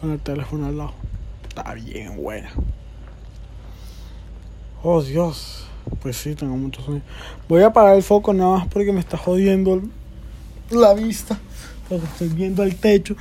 con 0.00 0.12
el 0.12 0.20
teléfono 0.20 0.66
al 0.66 0.78
lado. 0.78 0.92
Está 1.48 1.74
bien 1.74 2.16
buena. 2.16 2.50
Oh 4.82 5.02
Dios. 5.02 5.66
Pues 6.00 6.16
sí, 6.16 6.34
tengo 6.34 6.56
mucho 6.56 6.80
sueño. 6.80 7.02
Voy 7.48 7.62
a 7.62 7.66
apagar 7.66 7.96
el 7.96 8.02
foco 8.02 8.32
nada 8.32 8.58
más 8.58 8.68
porque 8.68 8.92
me 8.92 9.00
está 9.00 9.16
jodiendo 9.18 9.82
la 10.70 10.94
vista. 10.94 11.38
Porque 11.88 12.06
estoy 12.06 12.28
viendo 12.28 12.62
el 12.62 12.76
techo 12.76 13.16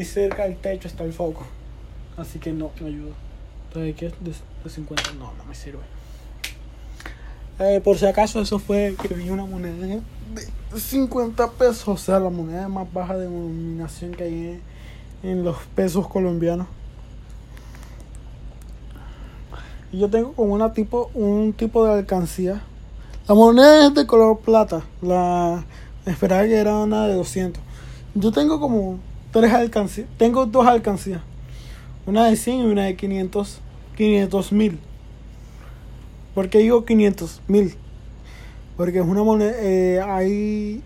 y 0.00 0.04
cerca 0.06 0.44
del 0.44 0.56
techo 0.56 0.88
está 0.88 1.04
el 1.04 1.12
foco. 1.12 1.44
Así 2.16 2.38
que 2.38 2.52
no 2.52 2.70
me 2.80 2.88
ayuda. 2.88 3.12
¿De 3.74 3.94
qué? 3.94 4.06
De, 4.20 4.32
de 4.64 4.70
50. 4.70 5.12
No, 5.18 5.32
no 5.36 5.44
me 5.44 5.54
sirve. 5.54 5.80
Eh, 7.58 7.82
por 7.84 7.98
si 7.98 8.06
acaso, 8.06 8.40
eso 8.40 8.58
fue 8.58 8.96
que 9.00 9.12
vi 9.12 9.28
una 9.28 9.44
moneda 9.44 9.76
de 9.86 10.00
50 10.74 11.50
pesos. 11.50 11.86
O 11.88 11.96
sea, 11.98 12.18
la 12.18 12.30
moneda 12.30 12.66
más 12.68 12.90
baja 12.90 13.14
de 13.18 13.24
denominación 13.24 14.12
que 14.12 14.24
hay 14.24 14.60
en, 15.22 15.44
los 15.44 15.58
pesos 15.74 16.08
colombianos. 16.08 16.66
Y 19.92 19.98
yo 19.98 20.08
tengo 20.08 20.32
como 20.32 20.54
una 20.54 20.72
tipo, 20.72 21.10
un 21.12 21.52
tipo 21.52 21.84
de 21.84 21.92
alcancía. 21.92 22.62
La 23.28 23.34
moneda 23.34 23.88
es 23.88 23.94
de 23.94 24.06
color 24.06 24.38
plata. 24.38 24.82
La 25.02 25.62
esperaba 26.06 26.44
que 26.44 26.56
era 26.56 26.74
una 26.78 27.06
de 27.06 27.14
200. 27.14 27.62
Yo 28.14 28.32
tengo 28.32 28.58
como 28.58 28.98
tres 29.30 29.52
alcancías. 29.52 30.06
Tengo 30.16 30.46
dos 30.46 30.66
alcancías. 30.66 31.20
Una 32.06 32.26
de 32.26 32.36
100 32.36 32.60
y 32.60 32.64
una 32.64 32.84
de 32.84 32.96
500. 32.96 33.60
500 33.96 34.52
mil. 34.52 34.78
¿Por 36.34 36.48
qué 36.48 36.58
digo 36.58 36.84
500 36.84 37.42
mil? 37.48 37.74
Porque 38.76 38.98
es 38.98 39.04
una 39.04 39.22
moneda. 39.22 39.52
Eh, 39.58 40.00
hay. 40.00 40.82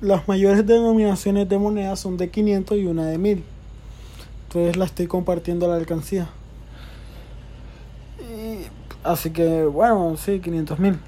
Las 0.00 0.28
mayores 0.28 0.66
denominaciones 0.66 1.48
de 1.48 1.58
moneda 1.58 1.96
son 1.96 2.16
de 2.16 2.30
500 2.30 2.78
y 2.78 2.86
una 2.86 3.06
de 3.06 3.18
1000. 3.18 3.44
Entonces 4.48 4.76
la 4.76 4.84
estoy 4.84 5.06
compartiendo 5.06 5.68
la 5.68 5.76
alcancía. 5.76 6.28
así 9.02 9.30
que, 9.30 9.64
bueno, 9.64 10.16
sí, 10.16 10.40
500 10.40 10.78
mil. 10.78 10.98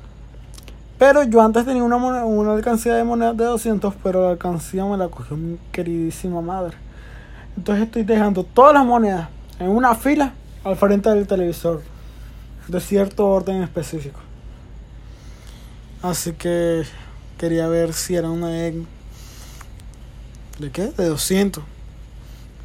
Pero 0.99 1.23
yo 1.25 1.43
antes 1.43 1.67
tenía 1.67 1.83
una, 1.83 1.97
una 1.97 2.55
alcancía 2.55 2.95
de 2.95 3.05
monedas 3.05 3.37
de 3.37 3.45
200, 3.45 3.95
pero 4.03 4.23
la 4.23 4.31
alcancía 4.31 4.85
me 4.85 4.97
la 4.97 5.09
cogió 5.09 5.37
mi 5.37 5.59
queridísima 5.73 6.41
madre. 6.41 6.77
Entonces 7.57 7.85
estoy 7.85 8.03
dejando 8.03 8.45
todas 8.45 8.75
las 8.75 8.85
monedas 8.85 9.29
en 9.59 9.69
una 9.69 9.95
fila 9.95 10.33
al 10.65 10.77
frente 10.77 11.11
del 11.11 11.27
televisor 11.27 11.83
de 12.69 12.81
cierto 12.81 13.27
orden 13.27 13.63
específico. 13.63 14.21
Así 16.03 16.33
que 16.33 16.85
quería 17.39 17.69
ver 17.69 17.93
si 17.93 18.15
era 18.15 18.31
una 18.31 18.67
egg 18.67 18.85
de 20.59 20.71
qué? 20.71 20.93
De 20.97 21.07
200. 21.07 21.63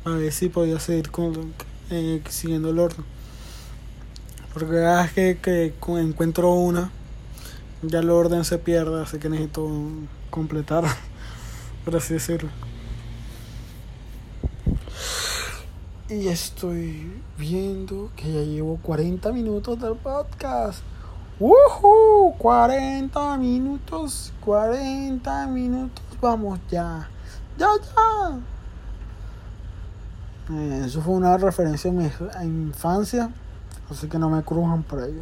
A 0.06 0.10
ver 0.12 0.32
si 0.32 0.50
podía 0.50 0.80
seguir 0.80 1.12
con, 1.12 1.54
eh, 1.90 2.22
siguiendo 2.30 2.70
el 2.70 2.80
orden. 2.80 3.06
Porque 4.54 4.72
cada 4.72 5.04
vez 5.04 5.12
que, 5.12 5.38
que 5.42 5.74
encuentro 6.00 6.54
una, 6.54 6.92
ya 7.82 8.00
el 8.00 8.10
orden 8.10 8.44
se 8.44 8.58
pierde, 8.58 9.02
así 9.02 9.18
que 9.18 9.30
necesito 9.30 9.68
completar, 10.30 10.84
por 11.86 11.96
así 11.96 12.14
decirlo. 12.14 12.50
Y 16.10 16.28
estoy 16.28 17.22
viendo 17.38 18.12
que 18.16 18.32
ya 18.32 18.42
llevo 18.42 18.78
40 18.84 19.32
minutos 19.32 19.80
del 19.80 19.96
podcast. 19.96 20.84
¡Woohoo! 21.40 22.36
40 22.38 23.38
minutos, 23.38 24.34
40 24.42 25.48
minutos, 25.48 26.04
vamos 26.22 26.60
ya. 26.70 27.10
¡Ya, 27.58 27.70
ya! 27.80 28.40
Eh, 30.54 30.84
eso 30.86 31.02
fue 31.02 31.14
una 31.14 31.38
referencia 31.38 31.90
a 31.90 31.94
mi 31.94 32.66
infancia, 32.66 33.32
así 33.90 34.08
que 34.08 34.20
no 34.20 34.30
me 34.30 34.44
crujan 34.44 34.84
por 34.84 35.02
ello. 35.02 35.22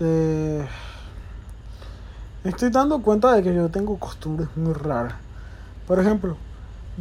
Eh, 0.00 0.64
estoy 2.44 2.70
dando 2.70 3.02
cuenta 3.02 3.34
de 3.34 3.42
que 3.42 3.52
yo 3.52 3.68
tengo 3.68 3.98
costumbres 3.98 4.48
muy 4.56 4.72
raras. 4.72 5.14
Por 5.86 5.98
ejemplo, 5.98 6.36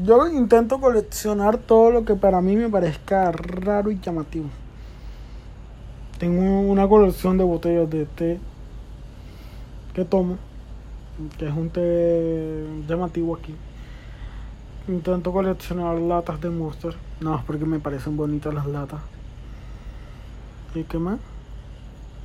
yo 0.04 0.28
intento 0.28 0.80
coleccionar 0.80 1.58
todo 1.58 1.92
lo 1.92 2.06
que 2.06 2.16
para 2.16 2.42
mí 2.42 2.56
me 2.56 2.70
parezca 2.70 3.32
raro 3.32 3.92
y 3.92 4.00
llamativo. 4.00 4.48
Tengo 6.18 6.62
una 6.62 6.88
colección 6.88 7.38
de 7.38 7.44
botellas 7.44 7.90
de 7.90 8.06
té 8.06 8.40
que 9.94 10.04
tomo, 10.04 10.38
que 11.38 11.48
es 11.48 11.54
un 11.54 11.70
té 11.70 12.66
llamativo 12.88 13.36
aquí. 13.36 13.56
Intento 14.88 15.32
coleccionar 15.32 16.00
latas 16.00 16.42
de 16.42 16.50
Monster, 16.50 16.96
más 17.20 17.44
porque 17.44 17.66
me 17.66 17.80
parecen 17.80 18.18
bonitas 18.18 18.54
las 18.54 18.66
latas. 18.66 19.02
¿Y 20.74 20.84
qué 20.84 20.98
más? 20.98 21.20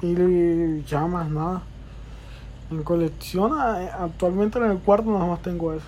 Y 0.02 0.82
ya 0.82 1.06
más 1.06 1.30
nada. 1.30 1.62
En 2.70 2.82
colección, 2.82 3.52
actualmente 3.60 4.58
en 4.58 4.70
el 4.70 4.78
cuarto 4.78 5.10
nada 5.10 5.26
más 5.26 5.42
tengo 5.42 5.72
eso. 5.72 5.86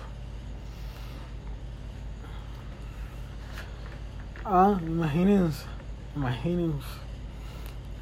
Ah, 4.45 4.79
imagínense, 4.85 5.65
imagínense. 6.15 6.87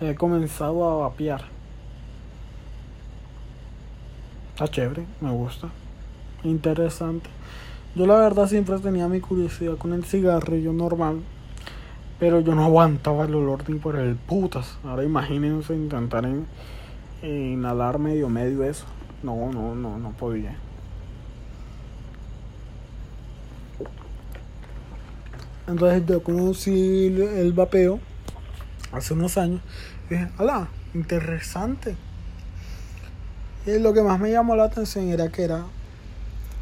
He 0.02 0.14
comenzado 0.14 0.84
a 0.84 1.08
vapear. 1.08 1.46
Está 4.52 4.68
chévere, 4.68 5.06
me 5.22 5.32
gusta. 5.32 5.70
Interesante. 6.44 7.30
Yo 7.96 8.06
la 8.06 8.18
verdad 8.18 8.48
siempre 8.48 8.78
tenía 8.80 9.08
mi 9.08 9.22
curiosidad 9.22 9.78
con 9.78 9.94
el 9.94 10.04
cigarrillo 10.04 10.74
normal. 10.74 11.22
Pero 12.24 12.40
yo 12.40 12.56
no 12.56 12.64
aguantaba 12.64 13.26
el 13.26 13.36
olor 13.36 13.70
ni 13.70 13.80
por 13.80 13.98
el 13.98 14.16
putas. 14.16 14.78
Ahora 14.86 15.04
imagínense 15.04 15.76
intentar 15.76 16.24
inhalar 17.22 18.00
medio 18.00 18.30
medio 18.30 18.64
eso. 18.64 18.86
No, 19.24 19.52
no, 19.52 19.76
no, 19.76 19.98
no 19.98 20.12
podía. 20.12 20.56
Entonces 25.68 26.06
yo 26.06 26.24
conocí 26.24 27.08
el 27.08 27.52
vapeo 27.52 28.00
hace 28.94 29.14
unos 29.14 29.38
años. 29.38 29.60
Y 30.10 30.14
dije, 30.14 30.30
hola, 30.38 30.70
interesante. 30.94 31.98
Y 33.66 33.80
lo 33.80 33.94
que 33.94 34.02
más 34.02 34.18
me 34.18 34.32
llamó 34.32 34.56
la 34.56 34.64
atención 34.64 35.10
era 35.10 35.28
que 35.28 35.44
era 35.44 35.66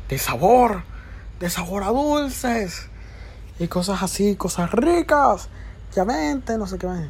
de 0.09 0.17
sabor, 0.17 0.81
de 1.39 1.51
sabor 1.51 1.83
a 1.83 1.89
dulces 1.89 2.89
y 3.61 3.67
cosas 3.67 4.01
así, 4.01 4.35
cosas 4.35 4.71
ricas, 4.71 5.47
ya 5.93 6.03
vente, 6.03 6.57
no 6.57 6.65
sé 6.65 6.79
qué 6.79 6.87
más. 6.87 7.07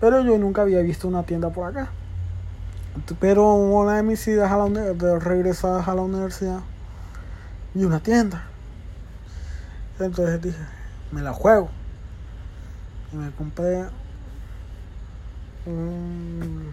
Pero 0.00 0.22
yo 0.22 0.38
nunca 0.38 0.62
había 0.62 0.80
visto 0.80 1.06
una 1.06 1.24
tienda 1.24 1.50
por 1.50 1.68
acá. 1.68 1.90
Pero 3.20 3.52
una 3.52 3.96
de 3.96 4.02
mis 4.02 4.26
ideas 4.28 4.50
a 4.50 4.56
la, 4.56 4.64
de 4.70 5.18
regresadas 5.18 5.86
a 5.86 5.94
la 5.94 6.00
universidad 6.00 6.60
y 7.74 7.84
una 7.84 8.00
tienda. 8.00 8.46
Entonces 10.00 10.40
dije, 10.40 10.64
me 11.10 11.20
la 11.20 11.34
juego. 11.34 11.68
Y 13.12 13.16
me 13.16 13.30
compré 13.32 13.84
un, 15.66 16.72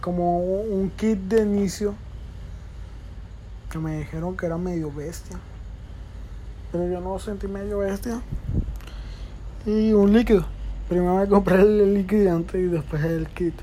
como 0.00 0.38
un 0.38 0.90
kit 0.90 1.18
de 1.18 1.42
inicio 1.42 1.96
que 3.68 3.80
me 3.80 3.98
dijeron 3.98 4.36
que 4.36 4.46
era 4.46 4.58
medio 4.58 4.92
bestia. 4.92 5.40
Pero 6.72 6.88
yo 6.88 7.00
no 7.00 7.18
sentí 7.18 7.48
medio 7.48 7.78
bestia. 7.78 8.20
Y 9.66 9.92
un 9.92 10.12
líquido. 10.12 10.44
Primero 10.88 11.16
me 11.16 11.28
compré 11.28 11.60
el 11.60 11.94
líquido 11.94 12.34
antes 12.34 12.60
y 12.60 12.64
después 12.64 13.04
el 13.04 13.28
kit. 13.28 13.54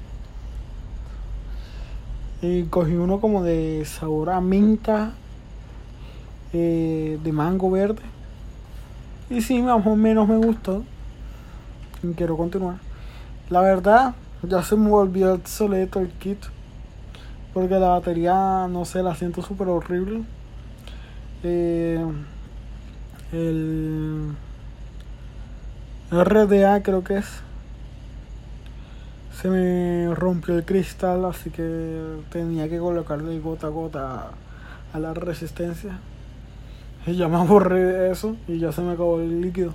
Y 2.41 2.63
cogí 2.65 2.93
uno 2.93 3.19
como 3.19 3.43
de 3.43 3.83
sabor 3.85 4.29
a 4.29 4.41
minta, 4.41 5.13
eh, 6.53 7.19
de 7.23 7.31
mango 7.31 7.71
verde 7.71 8.03
y 9.29 9.41
sí, 9.41 9.61
más 9.61 9.85
o 9.85 9.95
menos 9.95 10.27
me 10.27 10.37
gustó. 10.37 10.83
Y 12.01 12.13
quiero 12.13 12.37
continuar. 12.37 12.77
La 13.49 13.61
verdad, 13.61 14.15
ya 14.41 14.63
se 14.63 14.77
me 14.77 14.89
volvió 14.89 15.33
obsoleto 15.33 15.99
el 15.99 16.09
kit. 16.11 16.39
Porque 17.53 17.75
la 17.75 17.89
batería, 17.89 18.67
no 18.69 18.85
sé, 18.85 19.03
la 19.03 19.15
siento 19.15 19.41
súper 19.41 19.67
horrible. 19.67 20.23
Eh, 21.43 22.05
el 23.31 24.35
RDA 26.11 26.81
creo 26.83 27.03
que 27.03 27.17
es. 27.17 27.41
Se 29.41 29.49
me 29.49 30.15
rompió 30.15 30.55
el 30.55 30.65
cristal, 30.65 31.25
así 31.25 31.49
que 31.49 32.01
tenía 32.31 32.69
que 32.69 32.79
colocarle 32.79 33.39
gota 33.39 33.67
a 33.67 33.69
gota 33.69 34.27
a 34.93 34.99
la 34.99 35.13
resistencia. 35.13 35.99
Y 37.05 37.15
ya 37.15 37.27
me 37.27 37.37
de 37.69 38.11
eso 38.11 38.35
y 38.47 38.59
ya 38.59 38.71
se 38.71 38.81
me 38.81 38.93
acabó 38.93 39.19
el 39.19 39.41
líquido. 39.41 39.73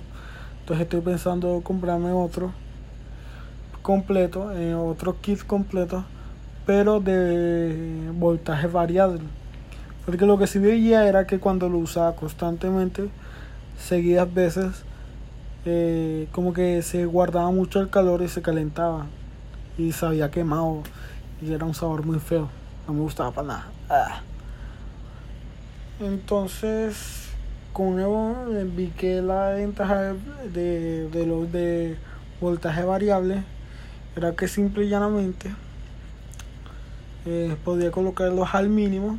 Entonces 0.61 0.83
estoy 0.83 1.01
pensando 1.01 1.61
comprarme 1.63 2.11
otro 2.11 2.51
completo, 3.81 4.51
eh, 4.53 4.73
otro 4.73 5.19
kit 5.21 5.45
completo, 5.45 6.03
pero 6.65 6.99
de 6.99 8.09
voltaje 8.13 8.67
variable. 8.67 9.21
Porque 10.05 10.25
lo 10.25 10.37
que 10.37 10.47
sí 10.47 10.59
veía 10.59 11.07
era 11.07 11.27
que 11.27 11.39
cuando 11.39 11.69
lo 11.69 11.77
usaba 11.77 12.15
constantemente, 12.15 13.09
seguidas 13.77 14.33
veces, 14.33 14.83
eh, 15.65 16.27
como 16.31 16.53
que 16.53 16.81
se 16.81 17.05
guardaba 17.05 17.51
mucho 17.51 17.79
el 17.79 17.89
calor 17.89 18.21
y 18.21 18.27
se 18.27 18.41
calentaba. 18.41 19.07
Y 19.77 19.91
se 19.91 20.05
había 20.05 20.29
quemado. 20.29 20.83
Y 21.41 21.51
era 21.51 21.65
un 21.65 21.73
sabor 21.73 22.05
muy 22.05 22.19
feo. 22.19 22.49
No 22.87 22.93
me 22.93 23.01
gustaba 23.01 23.31
para 23.31 23.47
nada. 23.47 23.67
Ah. 23.89 24.21
Entonces 25.99 27.23
con 27.73 27.95
nuevo 27.95 28.35
eh, 28.51 28.69
vi 28.71 28.89
que 28.89 29.21
la 29.21 29.49
ventaja 29.49 30.13
de, 30.53 31.09
de 31.09 31.25
los 31.25 31.51
de 31.51 31.97
voltaje 32.39 32.83
variable 32.83 33.43
era 34.15 34.35
que 34.35 34.47
simple 34.47 34.85
y 34.85 34.89
llanamente 34.89 35.51
eh, 37.25 37.55
podía 37.65 37.89
colocarlos 37.89 38.53
al 38.53 38.69
mínimo, 38.69 39.17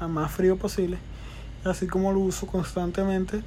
a 0.00 0.08
más 0.08 0.30
frío 0.30 0.58
posible, 0.58 0.98
así 1.64 1.86
como 1.86 2.12
lo 2.12 2.20
uso 2.20 2.46
constantemente, 2.46 3.42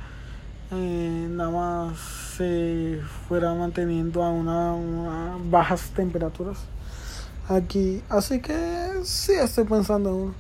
eh, 0.72 1.28
nada 1.30 1.50
más 1.50 1.98
se 2.38 3.00
fuera 3.28 3.54
manteniendo 3.54 4.22
a 4.22 4.32
una, 4.32 5.38
bajas 5.50 5.92
temperaturas 5.96 6.58
aquí. 7.48 8.02
Así 8.10 8.42
que 8.42 9.00
sí 9.04 9.32
estoy 9.34 9.64
pensando 9.64 10.34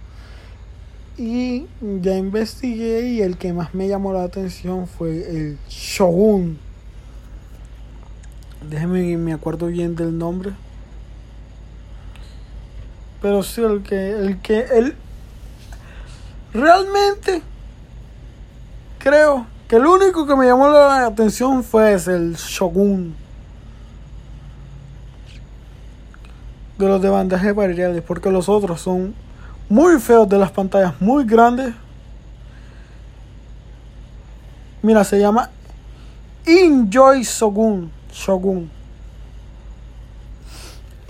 y 1.17 1.65
ya 1.81 2.17
investigué 2.17 3.07
y 3.07 3.21
el 3.21 3.37
que 3.37 3.53
más 3.53 3.73
me 3.73 3.87
llamó 3.87 4.11
la 4.11 4.23
atención 4.23 4.87
fue 4.87 5.29
el 5.29 5.57
Shogun. 5.69 6.59
Déjeme 8.69 9.15
me 9.17 9.33
acuerdo 9.33 9.67
bien 9.67 9.95
del 9.95 10.17
nombre. 10.17 10.51
Pero 13.21 13.41
sí, 13.43 13.61
el 13.61 13.81
que, 13.81 14.11
el 14.11 14.41
que, 14.41 14.59
el, 14.59 14.95
realmente 16.53 17.41
creo 18.99 19.47
que 19.67 19.75
el 19.75 19.85
único 19.85 20.25
que 20.25 20.35
me 20.35 20.45
llamó 20.45 20.69
la 20.69 21.05
atención 21.05 21.63
fue 21.63 21.93
el 21.93 22.35
Shogun. 22.35 23.15
De 26.77 26.87
los 26.87 27.01
de 27.01 27.09
bandaje 27.09 27.51
variables, 27.51 28.03
porque 28.03 28.31
los 28.31 28.47
otros 28.47 28.79
son 28.81 29.13
muy 29.67 29.99
feos 29.99 30.29
de 30.29 30.37
las 30.37 30.51
pantallas, 30.51 30.93
muy 31.01 31.25
grandes. 31.25 31.73
Mira, 34.81 35.03
se 35.03 35.19
llama 35.19 35.49
Enjoy 36.45 37.23
Shogun. 37.23 37.91
Shogun. 38.13 38.69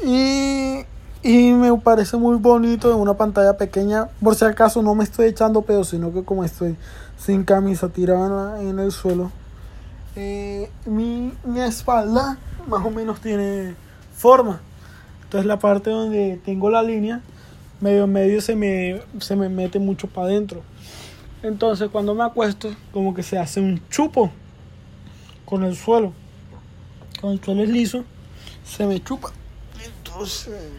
Y, 0.04 0.86
y 1.22 1.52
me 1.52 1.78
parece 1.78 2.18
muy 2.18 2.38
bonito 2.38 2.92
en 2.92 2.98
una 2.98 3.14
pantalla 3.14 3.56
pequeña. 3.56 4.08
Por 4.24 4.34
si 4.36 4.46
acaso 4.46 4.82
no 4.82 4.96
me 4.96 5.04
estoy 5.04 5.28
echando 5.28 5.62
pedo, 5.62 5.84
sino 5.84 6.12
que 6.12 6.24
como 6.24 6.44
estoy 6.44 6.76
sin 7.18 7.44
camisa 7.44 7.90
tirada 7.90 8.62
en 8.62 8.80
el 8.80 8.92
suelo. 8.92 9.32
Eh, 10.16 10.70
mi, 10.86 11.34
mi 11.44 11.60
espalda 11.60 12.38
más 12.68 12.86
o 12.86 12.92
menos 12.92 13.20
tiene 13.22 13.76
forma. 14.16 14.62
Entonces 15.24 15.46
la 15.46 15.60
parte 15.60 15.90
donde 15.90 16.40
tengo 16.46 16.70
la 16.70 16.82
línea, 16.82 17.22
medio 17.82 18.06
en 18.06 18.14
medio 18.14 18.42
se 18.42 18.56
me, 18.56 19.02
se 19.20 19.36
me 19.36 19.50
mete 19.50 19.80
mucho 19.80 20.08
para 20.08 20.28
adentro. 20.28 20.62
Entonces 21.44 21.90
cuando 21.92 22.16
me 22.16 22.24
acuesto, 22.24 22.70
como 22.94 23.14
que 23.14 23.24
se 23.24 23.38
hace 23.38 23.60
un 23.60 23.82
chupo 23.90 24.32
con 25.46 25.64
el 25.64 25.76
suelo. 25.76 26.14
Cuando 27.20 27.40
el 27.40 27.44
suelo 27.44 27.64
es 27.64 27.70
liso, 27.70 28.04
se 28.66 28.86
me 28.86 29.04
chupa. 29.04 29.32
Entonces... 29.84 30.72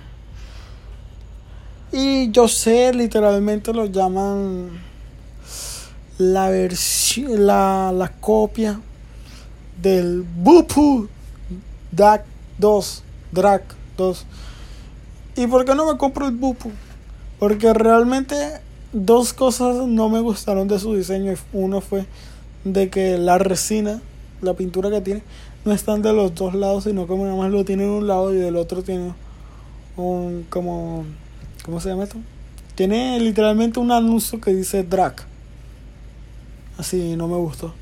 Y 1.90 2.30
yo 2.32 2.48
sé, 2.48 2.92
literalmente 2.92 3.72
lo 3.72 3.86
llaman 3.86 4.87
la 6.18 6.50
versión, 6.50 7.46
la, 7.46 7.92
la 7.94 8.08
copia 8.08 8.80
del 9.80 10.22
Bupu 10.22 11.08
DAC 11.92 12.24
2, 12.58 13.02
DRAC 13.32 13.62
2. 13.96 14.26
¿Y 15.36 15.46
por 15.46 15.64
qué 15.64 15.74
no 15.74 15.90
me 15.90 15.96
compro 15.96 16.26
el 16.26 16.34
Bupu? 16.34 16.70
Porque 17.38 17.72
realmente 17.72 18.36
dos 18.92 19.32
cosas 19.32 19.86
no 19.86 20.08
me 20.08 20.20
gustaron 20.20 20.66
de 20.66 20.78
su 20.78 20.94
diseño. 20.94 21.34
Uno 21.52 21.80
fue 21.80 22.06
de 22.64 22.90
que 22.90 23.16
la 23.16 23.38
resina, 23.38 24.02
la 24.42 24.54
pintura 24.54 24.90
que 24.90 25.00
tiene, 25.00 25.22
no 25.64 25.72
están 25.72 26.02
de 26.02 26.12
los 26.12 26.34
dos 26.34 26.54
lados, 26.54 26.84
sino 26.84 27.06
que 27.06 27.14
nada 27.14 27.36
más 27.36 27.50
lo 27.50 27.64
tiene 27.64 27.84
en 27.84 27.90
un 27.90 28.06
lado 28.08 28.34
y 28.34 28.38
del 28.38 28.56
otro 28.56 28.82
tiene 28.82 29.12
un 29.96 30.46
como 30.50 31.04
¿cómo 31.64 31.80
se 31.80 31.90
llama 31.90 32.04
esto? 32.04 32.18
Tiene 32.74 33.20
literalmente 33.20 33.78
un 33.80 33.92
anuncio 33.92 34.40
que 34.40 34.54
dice 34.54 34.82
drag. 34.82 35.27
Así 36.78 37.16
no 37.16 37.26
me 37.28 37.36
gustó. 37.36 37.74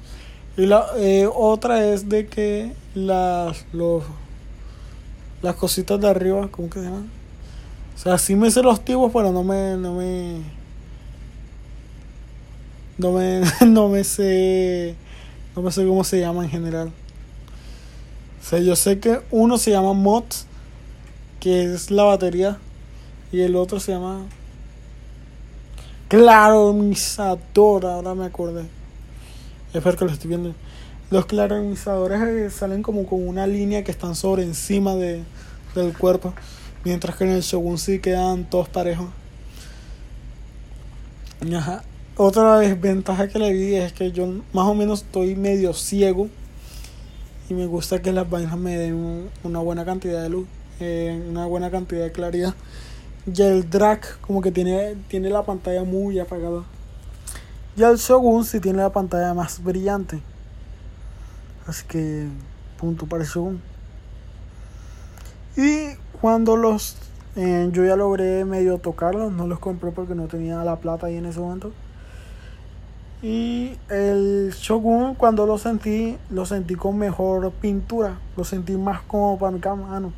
Y 0.56 0.64
la 0.66 0.86
eh, 0.96 1.28
otra 1.32 1.86
es 1.86 2.08
de 2.08 2.26
que 2.26 2.72
las 2.94 3.66
los 3.72 4.04
las 5.42 5.54
cositas 5.54 6.00
de 6.00 6.08
arriba, 6.08 6.48
¿cómo 6.50 6.70
que 6.70 6.80
se 6.80 6.86
llaman? 6.86 7.10
O 7.94 7.98
sea, 7.98 8.18
sí 8.18 8.34
me 8.34 8.50
sé 8.50 8.62
los 8.62 8.84
tibos, 8.84 9.12
pero 9.12 9.32
no 9.32 9.44
me 9.44 9.76
no 9.76 9.94
me 9.94 10.40
no 12.96 13.12
me 13.12 13.42
no 13.66 13.88
me 13.88 14.02
sé 14.02 14.96
no 15.54 15.62
me 15.62 15.70
sé 15.70 15.86
cómo 15.86 16.02
se 16.04 16.20
llama 16.20 16.44
en 16.44 16.50
general. 16.50 16.90
O 18.40 18.48
sea, 18.48 18.60
yo 18.60 18.76
sé 18.76 18.98
que 18.98 19.20
uno 19.30 19.58
se 19.58 19.72
llama 19.72 19.92
mod, 19.92 20.24
que 21.40 21.74
es 21.74 21.90
la 21.90 22.04
batería, 22.04 22.58
y 23.32 23.40
el 23.40 23.56
otro 23.56 23.80
se 23.80 23.92
llama 23.92 24.24
claromizador, 26.08 27.86
ahora 27.86 28.14
me 28.14 28.24
acordé. 28.24 28.75
Espero 29.74 29.96
que 29.96 30.04
lo 30.04 30.12
estoy 30.12 30.28
viendo. 30.28 30.54
Los 31.10 31.26
claromizadores 31.26 32.20
eh, 32.22 32.50
salen 32.50 32.82
como 32.82 33.06
con 33.06 33.26
una 33.26 33.46
línea 33.46 33.84
que 33.84 33.90
están 33.90 34.14
sobre 34.14 34.42
encima 34.42 34.94
de, 34.94 35.22
del 35.74 35.96
cuerpo, 35.96 36.34
mientras 36.84 37.16
que 37.16 37.24
en 37.24 37.30
el 37.30 37.42
Shogun 37.42 37.78
sí 37.78 38.00
quedan 38.00 38.48
todos 38.48 38.68
parejos. 38.68 39.08
Ajá. 41.54 41.84
Otra 42.16 42.58
desventaja 42.58 43.28
que 43.28 43.38
le 43.38 43.52
vi 43.52 43.74
es 43.74 43.92
que 43.92 44.10
yo 44.10 44.26
más 44.52 44.66
o 44.66 44.74
menos 44.74 45.02
estoy 45.02 45.36
medio 45.36 45.74
ciego 45.74 46.28
y 47.48 47.54
me 47.54 47.66
gusta 47.66 48.00
que 48.00 48.10
las 48.10 48.28
vainas 48.28 48.56
me 48.58 48.76
den 48.76 49.28
una 49.44 49.58
buena 49.60 49.84
cantidad 49.84 50.22
de 50.22 50.30
luz, 50.30 50.46
eh, 50.80 51.22
una 51.28 51.46
buena 51.46 51.70
cantidad 51.70 52.02
de 52.02 52.12
claridad. 52.12 52.54
Y 53.26 53.42
el 53.42 53.68
drag 53.68 54.00
como 54.22 54.40
que 54.40 54.50
tiene, 54.50 54.96
tiene 55.08 55.30
la 55.30 55.44
pantalla 55.44 55.84
muy 55.84 56.18
apagada. 56.18 56.64
Y 57.76 57.82
el 57.82 57.96
Shogun 57.96 58.44
sí 58.44 58.58
tiene 58.58 58.78
la 58.78 58.90
pantalla 58.90 59.34
más 59.34 59.62
brillante. 59.62 60.22
Así 61.66 61.84
que 61.86 62.26
punto 62.78 63.06
para 63.06 63.22
el 63.22 63.28
Shogun. 63.28 63.60
Y 65.56 65.94
cuando 66.20 66.56
los 66.56 66.96
eh, 67.36 67.68
yo 67.70 67.84
ya 67.84 67.96
logré 67.96 68.46
medio 68.46 68.78
tocarlos, 68.78 69.30
no 69.30 69.46
los 69.46 69.58
compré 69.58 69.90
porque 69.90 70.14
no 70.14 70.26
tenía 70.26 70.64
la 70.64 70.76
plata 70.76 71.06
ahí 71.06 71.16
en 71.16 71.26
ese 71.26 71.38
momento. 71.38 71.70
Y 73.22 73.76
el 73.90 74.54
Shogun 74.56 75.14
cuando 75.14 75.44
lo 75.44 75.58
sentí, 75.58 76.16
lo 76.30 76.46
sentí 76.46 76.76
con 76.76 76.96
mejor 76.96 77.50
pintura, 77.52 78.18
lo 78.38 78.44
sentí 78.44 78.76
más 78.76 79.02
como 79.02 79.38
para 79.38 79.52
mi 79.52 79.60
mano. 79.82 80.14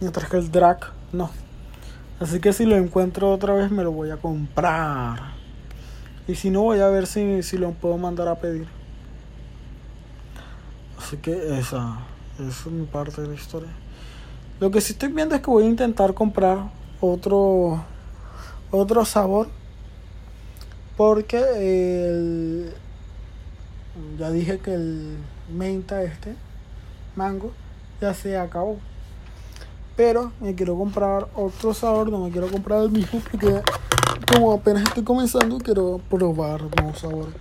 Mientras 0.00 0.28
que 0.30 0.38
el 0.38 0.50
Drag 0.50 0.78
no. 1.12 1.30
Así 2.18 2.40
que 2.40 2.54
si 2.54 2.64
lo 2.64 2.76
encuentro 2.76 3.30
otra 3.30 3.52
vez 3.52 3.70
me 3.70 3.82
lo 3.82 3.92
voy 3.92 4.10
a 4.10 4.16
comprar. 4.16 5.41
Y 6.28 6.34
si 6.34 6.50
no 6.50 6.62
voy 6.62 6.80
a 6.80 6.88
ver 6.88 7.06
si, 7.06 7.42
si 7.42 7.58
lo 7.58 7.72
puedo 7.72 7.96
mandar 7.98 8.28
a 8.28 8.36
pedir. 8.36 8.66
Así 10.98 11.16
que 11.16 11.58
esa, 11.58 11.98
es 12.38 12.66
mi 12.66 12.86
parte 12.86 13.22
de 13.22 13.28
la 13.28 13.34
historia. 13.34 13.70
Lo 14.60 14.70
que 14.70 14.80
sí 14.80 14.92
estoy 14.92 15.12
viendo 15.12 15.34
es 15.34 15.40
que 15.40 15.50
voy 15.50 15.64
a 15.64 15.68
intentar 15.68 16.14
comprar 16.14 16.70
otro 17.00 17.84
otro 18.70 19.04
sabor 19.04 19.48
porque 20.96 21.38
el, 21.38 22.72
ya 24.18 24.30
dije 24.30 24.58
que 24.58 24.74
el 24.74 25.16
menta 25.52 26.02
este, 26.02 26.34
mango, 27.16 27.52
ya 28.00 28.14
se 28.14 28.36
acabó. 28.36 28.78
Pero 30.04 30.32
me 30.40 30.52
quiero 30.56 30.76
comprar 30.76 31.28
otro 31.36 31.72
sabor, 31.72 32.10
no 32.10 32.24
me 32.24 32.32
quiero 32.32 32.48
comprar 32.48 32.82
el 32.82 32.90
mismo 32.90 33.20
porque 33.30 33.62
como 34.26 34.52
apenas 34.52 34.82
estoy 34.82 35.04
comenzando 35.04 35.58
quiero 35.58 36.00
probar 36.10 36.60
nuevos 36.76 36.98
sabores. 36.98 37.34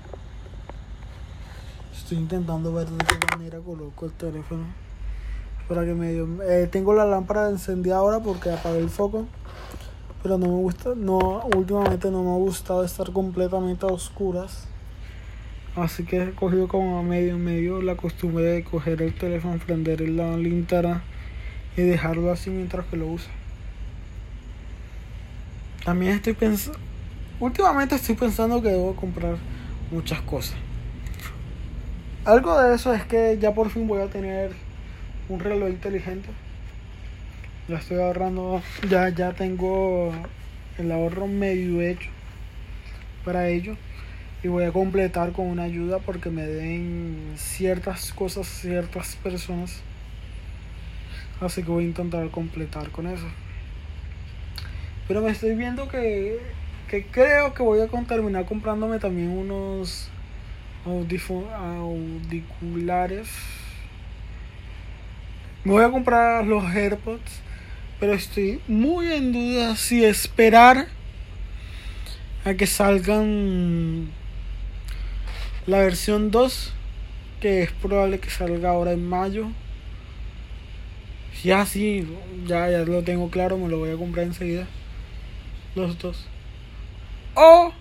Estoy 1.91 2.20
intentando 2.20 2.72
ver 2.72 2.88
de 2.88 3.03
qué 3.03 3.36
manera 3.36 3.57
coloco 3.62 4.05
el 4.05 4.12
teléfono. 4.12 4.66
Para 5.68 5.86
que 5.86 5.95
me 5.95 6.12
eh, 6.12 6.68
tengo 6.68 6.93
la 6.93 7.03
lámpara 7.03 7.49
encendida 7.49 7.95
ahora 7.95 8.20
porque 8.20 8.51
apagué 8.51 8.78
el 8.78 8.91
foco 8.91 9.26
pero 10.22 10.38
no 10.38 10.45
me 10.45 10.62
gusta, 10.62 10.93
no, 10.95 11.41
últimamente 11.55 12.12
no 12.12 12.22
me 12.22 12.30
ha 12.30 12.38
gustado 12.38 12.86
estar 12.86 13.12
completamente 13.12 13.88
a 13.88 13.89
oscuras. 13.89 14.68
Así 15.76 16.05
que 16.05 16.22
he 16.22 16.32
cogido 16.36 16.68
como 16.68 16.99
a 16.99 17.01
medio 17.01 17.39
medio 17.39 17.82
la 17.82 17.95
costumbre 17.95 18.43
de 18.43 18.64
coger 18.64 19.01
el 19.01 19.16
teléfono, 19.16 19.57
prender 19.66 20.01
la 20.01 20.38
linterna 20.38 21.01
y 21.78 21.82
dejarlo 21.82 22.32
así 22.32 22.49
mientras 22.49 22.86
que 22.88 22.97
lo 22.97 23.07
uso. 23.07 23.30
También 25.86 26.13
estoy 26.13 26.34
pensando, 26.34 26.80
últimamente 27.39 27.95
estoy 27.95 28.15
pensando 28.15 28.61
que 28.61 28.69
debo 28.69 28.95
comprar 28.95 29.38
muchas 29.91 30.22
cosas. 30.22 30.55
Algo 32.26 32.61
de 32.61 32.76
eso 32.76 32.93
es 32.93 33.03
que 33.05 33.38
ya 33.39 33.53
por 33.53 33.69
fin 33.69 33.88
voy 33.88 34.01
a 34.01 34.07
tener 34.07 34.51
un 35.28 35.39
reloj 35.39 35.69
inteligente 35.69 36.30
ya 37.67 37.78
estoy 37.78 37.99
ahorrando, 37.99 38.61
ya, 38.89 39.09
ya 39.09 39.32
tengo 39.32 40.11
el 40.78 40.91
ahorro 40.91 41.28
medio 41.28 41.82
hecho 41.82 42.09
para 43.24 43.47
ello 43.47 43.78
y 44.43 44.47
voy 44.47 44.65
a 44.65 44.72
completar 44.72 45.32
con 45.32 45.47
una 45.47 45.63
ayuda 45.63 45.99
porque 45.99 46.30
me 46.30 46.45
den 46.45 47.34
ciertas 47.38 48.11
cosas 48.11 48.47
ciertas 48.47 49.15
personas 49.17 49.80
así 51.41 51.63
que 51.63 51.69
voy 51.69 51.83
a 51.83 51.87
intentar 51.87 52.29
completar 52.29 52.89
con 52.91 53.07
eso 53.07 53.25
pero 55.07 55.21
me 55.21 55.31
estoy 55.31 55.55
viendo 55.55 55.89
que, 55.89 56.39
que 56.87 57.05
creo 57.05 57.53
que 57.53 57.63
voy 57.63 57.81
a 57.81 57.87
terminar 57.87 58.45
comprándome 58.45 58.99
también 58.99 59.29
unos 59.29 60.09
auriculares 60.85 63.27
me 65.63 65.73
voy 65.73 65.83
a 65.83 65.91
comprar 65.91 66.45
los 66.45 66.63
AirPods 66.63 67.41
pero 67.99 68.13
estoy 68.13 68.61
muy 68.67 69.11
en 69.11 69.31
duda 69.31 69.75
si 69.75 70.03
esperar 70.03 70.87
a 72.43 72.55
que 72.55 72.65
salgan 72.65 74.09
la 75.67 75.79
versión 75.79 76.31
2, 76.31 76.73
que 77.39 77.61
es 77.61 77.71
probable 77.71 78.19
que 78.19 78.31
salga 78.31 78.71
ahora 78.71 78.93
en 78.93 79.07
mayo. 79.07 79.51
Ya 81.43 81.65
sí, 81.65 82.07
ya, 82.45 82.69
ya 82.69 82.79
lo 82.79 83.03
tengo 83.03 83.29
claro, 83.29 83.57
me 83.57 83.67
lo 83.67 83.79
voy 83.79 83.91
a 83.91 83.97
comprar 83.97 84.25
enseguida. 84.25 84.67
Los 85.75 85.97
dos. 85.97 86.27
O 87.33 87.73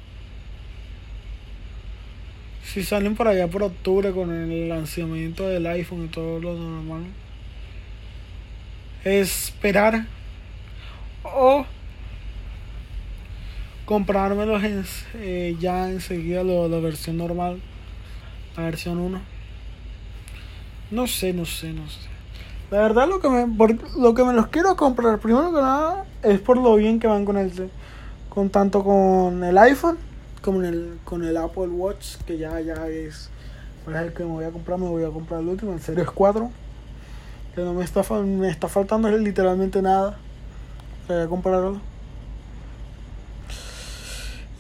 si 2.65 2.85
salen 2.85 3.17
por 3.17 3.27
allá 3.27 3.49
por 3.49 3.65
octubre 3.65 4.13
con 4.13 4.33
el 4.33 4.69
lanzamiento 4.69 5.49
del 5.49 5.67
iPhone 5.67 6.05
y 6.05 6.09
todo 6.09 6.39
lo 6.39 6.55
normal 6.55 7.05
esperar 9.05 10.07
o 11.23 11.65
comprármelos 13.85 14.63
en, 14.63 14.85
eh, 15.15 15.57
ya 15.59 15.91
enseguida 15.91 16.45
lo, 16.45 16.69
la 16.69 16.79
versión 16.79 17.17
normal, 17.17 17.61
la 18.57 18.65
versión 18.65 18.99
1. 18.99 19.21
No 20.91 21.07
sé, 21.07 21.33
no 21.33 21.45
sé, 21.45 21.73
no 21.73 21.89
sé. 21.89 22.10
La 22.71 22.79
verdad 22.79 23.09
lo 23.09 23.19
que 23.21 23.29
me 23.29 23.47
por, 23.49 23.99
lo 23.99 24.15
que 24.15 24.23
me 24.23 24.33
los 24.33 24.47
quiero 24.47 24.77
comprar 24.77 25.19
primero 25.19 25.53
que 25.53 25.61
nada 25.61 26.05
es 26.23 26.39
por 26.39 26.57
lo 26.57 26.77
bien 26.77 27.01
que 27.01 27.09
van 27.09 27.25
con 27.25 27.37
el 27.37 27.69
con 28.29 28.49
tanto 28.51 28.85
con 28.85 29.43
el 29.43 29.59
iPhone 29.59 29.99
como 30.41 30.63
el 30.63 30.99
con 31.05 31.25
el 31.25 31.37
Apple 31.37 31.67
Watch 31.67 32.19
que 32.27 32.39
ya 32.39 32.61
ya 32.61 32.87
es 32.87 33.29
para 33.85 34.03
el 34.03 34.13
que 34.13 34.23
me 34.23 34.31
voy 34.31 34.45
a 34.45 34.53
comprar 34.53 34.79
me 34.79 34.89
voy 34.89 35.03
a 35.03 35.11
comprar 35.11 35.41
el 35.41 35.49
último 35.49 35.73
el 35.73 35.81
Series 35.81 36.09
4 36.13 36.49
que 37.57 37.63
no 37.63 37.75
me 37.75 37.83
está 37.83 38.03
me 38.23 38.49
está 38.49 38.69
faltando 38.69 39.11
literalmente 39.11 39.83
nada 39.83 40.17
voy 41.09 41.23
a 41.23 41.27
comprarlo 41.27 41.81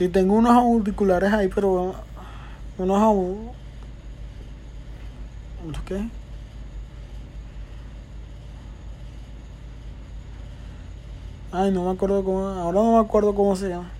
y 0.00 0.08
tengo 0.08 0.34
unos 0.34 0.52
auriculares 0.52 1.32
ahí 1.32 1.46
pero 1.46 1.94
unos 2.76 3.02
¿unos 5.64 5.82
qué? 5.86 6.08
Ay, 11.52 11.72
no 11.72 11.84
me 11.84 11.90
acuerdo 11.90 12.22
cómo. 12.22 12.46
Ahora 12.46 12.80
no 12.80 12.92
me 12.92 12.98
acuerdo 13.00 13.34
cómo 13.34 13.56
se 13.56 13.70
llama. 13.70 13.90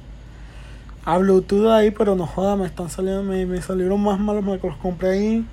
A 1.05 1.19
Bluetooth 1.19 1.67
ahí, 1.67 1.91
pero 1.91 2.15
no 2.15 2.25
joda, 2.25 2.55
me 2.55 2.65
están 2.65 2.91
saliendo. 2.91 3.25
Me, 3.25 3.45
me 3.45 3.61
salieron 3.61 4.01
más 4.01 4.21
malos. 4.21 4.45
Me 4.45 4.57
los 4.57 4.77
compré 4.77 5.11
ahí 5.11 5.47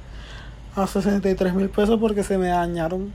a 0.76 0.86
63 0.86 1.56
mil 1.56 1.70
pesos 1.70 2.00
porque 2.00 2.24
se 2.24 2.38
me 2.38 2.50
dañaron 2.50 3.12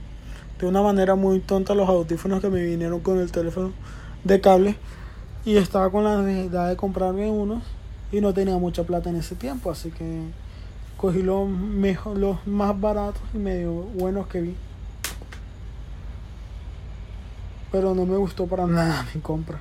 de 0.59 0.67
una 0.67 0.83
manera 0.83 1.15
muy 1.15 1.39
tonta 1.39 1.75
los 1.75 1.89
audífonos 1.89 2.41
que 2.41 2.49
me 2.49 2.65
vinieron 2.65 2.99
con 3.01 3.19
el 3.19 3.31
teléfono 3.31 3.71
de 4.25 4.41
cable. 4.41 4.77
Y 5.45 5.57
estaba 5.57 5.91
con 5.91 6.03
la 6.03 6.21
necesidad 6.21 6.69
de 6.69 6.77
comprarme 6.77 7.31
unos. 7.31 7.63
Y 8.11 8.21
no 8.21 8.35
tenía 8.35 8.59
mucha 8.59 8.83
plata 8.83 9.11
en 9.11 9.17
ese 9.17 9.37
tiempo. 9.37 9.71
Así 9.71 9.93
que 9.93 10.23
cogí 10.97 11.23
los, 11.23 11.49
mejor, 11.49 12.19
los 12.19 12.45
más 12.49 12.81
baratos 12.81 13.23
y 13.33 13.39
medio 13.39 13.73
buenos 13.73 14.27
que 14.27 14.41
vi 14.41 14.57
pero 17.73 17.95
no 17.95 18.07
me 18.07 18.17
gustó 18.17 18.47
para 18.47 18.67
nada 18.67 19.07
mi 19.15 19.21
compra. 19.21 19.59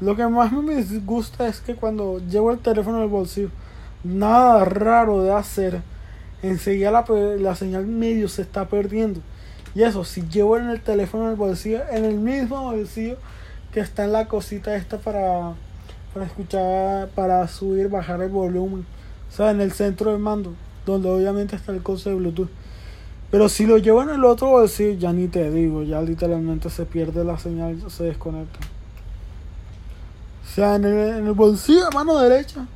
Lo 0.00 0.16
que 0.16 0.26
más 0.26 0.50
me 0.50 0.82
gusta 1.04 1.46
es 1.46 1.60
que 1.60 1.74
cuando 1.74 2.18
llevo 2.18 2.50
el 2.50 2.58
teléfono 2.58 3.02
el 3.02 3.08
bolsillo, 3.08 3.50
nada 4.02 4.64
raro 4.64 5.22
de 5.22 5.32
hacer, 5.32 5.82
enseguida 6.42 6.90
la, 6.90 7.04
la 7.38 7.54
señal 7.54 7.86
medio 7.86 8.28
se 8.28 8.40
está 8.40 8.66
perdiendo. 8.66 9.20
Y 9.74 9.82
eso, 9.82 10.04
si 10.04 10.22
llevo 10.22 10.56
en 10.56 10.70
el 10.70 10.80
teléfono 10.80 11.24
en 11.26 11.30
el 11.32 11.36
bolsillo, 11.36 11.82
en 11.90 12.06
el 12.06 12.18
mismo 12.18 12.62
bolsillo 12.62 13.18
que 13.72 13.80
está 13.80 14.04
en 14.04 14.12
la 14.12 14.26
cosita 14.26 14.74
esta 14.74 14.98
para, 14.98 15.52
para 16.12 16.26
escuchar, 16.26 17.08
para 17.10 17.46
subir, 17.46 17.88
bajar 17.88 18.20
el 18.22 18.30
volumen. 18.30 18.86
O 19.28 19.32
sea, 19.32 19.50
en 19.50 19.60
el 19.60 19.72
centro 19.72 20.12
del 20.12 20.20
mando, 20.20 20.54
donde 20.86 21.08
obviamente 21.08 21.54
está 21.54 21.72
el 21.72 21.82
coso 21.82 22.08
de 22.08 22.16
Bluetooth. 22.16 22.50
Pero 23.30 23.48
si 23.48 23.66
lo 23.66 23.78
llevo 23.78 24.02
en 24.02 24.10
el 24.10 24.24
otro 24.24 24.48
bolsillo, 24.48 24.98
ya 24.98 25.12
ni 25.12 25.28
te 25.28 25.50
digo, 25.50 25.82
ya 25.84 26.02
literalmente 26.02 26.68
se 26.68 26.84
pierde 26.84 27.24
la 27.24 27.38
señal, 27.38 27.80
se 27.88 28.04
desconecta. 28.04 28.58
O 30.44 30.52
sea, 30.52 30.74
en 30.74 30.84
el, 30.84 31.32
bolsillo 31.32 31.84
de 31.84 31.94
mano 31.94 32.18
derecha. 32.18 32.66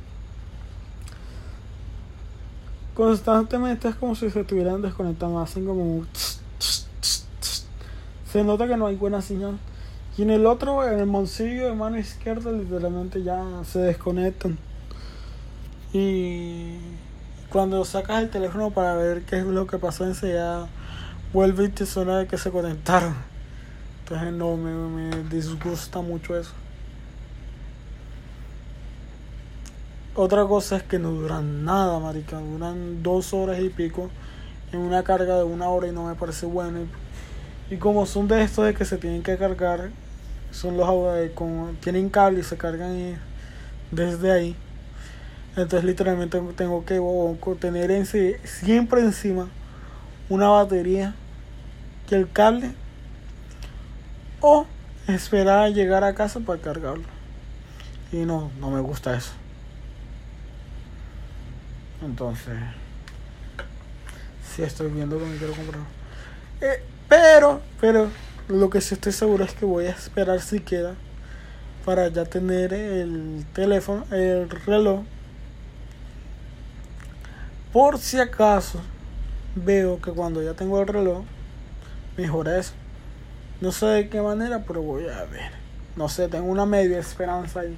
Constantemente 2.93 3.89
es 3.89 3.95
como 3.95 4.15
si 4.15 4.29
se 4.29 4.39
estuvieran 4.39 4.81
desconectando, 4.81 5.39
hacen 5.39 5.65
como. 5.65 6.05
Se 8.31 8.43
nota 8.45 8.65
que 8.65 8.77
no 8.77 8.87
hay 8.87 8.95
buena 8.95 9.21
señal. 9.21 9.59
Y 10.17 10.21
en 10.21 10.29
el 10.29 10.45
otro, 10.45 10.87
en 10.87 10.99
el 10.99 11.05
bolsillo 11.05 11.65
de 11.65 11.73
mano 11.73 11.97
izquierda, 11.97 12.53
literalmente 12.53 13.21
ya 13.23 13.43
se 13.65 13.79
desconectan. 13.79 14.57
Y 15.91 16.77
cuando 17.55 17.85
sacas 17.85 18.21
el 18.21 18.29
teléfono 18.29 18.71
para 18.71 18.95
ver 18.95 19.21
qué 19.21 19.37
es 19.37 19.45
lo 19.45 19.65
que 19.65 19.77
pasó 19.77 20.03
enseguida 20.03 20.67
vuelve 21.31 21.63
y 21.63 21.69
te 21.69 21.85
suena 21.85 22.17
de 22.17 22.27
que 22.27 22.37
se 22.37 22.51
conectaron. 22.51 23.15
Entonces 24.01 24.33
no 24.33 24.57
me, 24.57 24.73
me 24.73 25.23
disgusta 25.29 26.01
mucho 26.01 26.37
eso. 26.37 26.51
Otra 30.15 30.45
cosa 30.45 30.75
es 30.75 30.83
que 30.83 30.99
no 30.99 31.11
duran 31.11 31.63
nada 31.63 31.97
marica 31.97 32.41
duran 32.41 33.01
dos 33.01 33.33
horas 33.33 33.57
y 33.61 33.69
pico 33.69 34.09
en 34.73 34.79
una 34.81 35.03
carga 35.03 35.37
de 35.37 35.43
una 35.45 35.69
hora 35.69 35.87
y 35.87 35.93
no 35.93 36.07
me 36.07 36.15
parece 36.15 36.45
bueno. 36.45 36.79
Y, 37.71 37.77
como 37.77 38.05
son 38.05 38.27
de 38.27 38.43
estos 38.43 38.65
de 38.65 38.73
que 38.73 38.83
se 38.83 38.97
tienen 38.97 39.23
que 39.23 39.37
cargar 39.37 39.91
son 40.51 40.75
los 40.75 40.89
con, 41.35 41.77
tienen 41.77 42.09
cable 42.09 42.41
y 42.41 42.43
se 42.43 42.57
cargan 42.57 43.17
desde 43.91 44.33
ahí 44.33 44.57
entonces 45.55 45.83
literalmente 45.85 46.41
tengo 46.55 46.85
que 46.85 46.99
tener 47.59 47.91
en 47.91 48.05
siempre 48.05 49.01
encima 49.01 49.47
una 50.27 50.49
batería 50.49 51.15
que 52.07 52.15
el 52.15 52.29
cable 52.31 52.71
o 54.41 54.65
esperar 55.07 55.59
a 55.59 55.69
llegar 55.69 56.03
a 56.03 56.13
casa 56.13 56.39
para 56.41 56.61
cargarlo. 56.61 57.05
Y 58.11 58.17
no, 58.17 58.51
no 58.59 58.69
me 58.69 58.81
gusta 58.81 59.15
eso. 59.15 59.31
Entonces, 62.03 62.53
sí 64.53 64.61
estoy 64.61 64.91
viendo 64.91 65.17
que 65.17 65.25
me 65.25 65.37
quiero 65.37 65.53
comprar. 65.53 65.81
Eh, 66.61 66.83
pero, 67.07 67.61
pero, 67.79 68.09
lo 68.47 68.69
que 68.69 68.81
sí 68.81 68.93
estoy 68.93 69.11
seguro 69.11 69.43
es 69.43 69.53
que 69.53 69.65
voy 69.65 69.85
a 69.85 69.91
esperar 69.91 70.41
si 70.41 70.59
queda 70.59 70.95
para 71.83 72.09
ya 72.09 72.25
tener 72.25 72.73
el 72.73 73.45
teléfono, 73.53 74.05
el 74.11 74.49
reloj 74.49 75.01
por 77.75 77.97
si 77.97 78.17
acaso 78.21 78.79
veo 79.53 79.99
que 79.99 80.09
cuando 80.11 80.41
ya 80.41 80.53
tengo 80.53 80.79
el 80.79 80.87
reloj, 80.87 81.25
mejora 82.15 82.57
eso. 82.57 82.71
No 83.59 83.73
sé 83.73 83.85
de 83.87 84.07
qué 84.07 84.21
manera, 84.21 84.63
pero 84.65 84.81
voy 84.81 85.09
a 85.09 85.25
ver. 85.25 85.51
No 85.97 86.07
sé, 86.07 86.29
tengo 86.29 86.45
una 86.45 86.65
media 86.65 86.97
esperanza 86.97 87.59
ahí. 87.59 87.77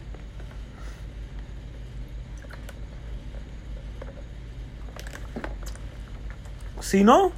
Si 6.80 7.04
no, 7.04 7.32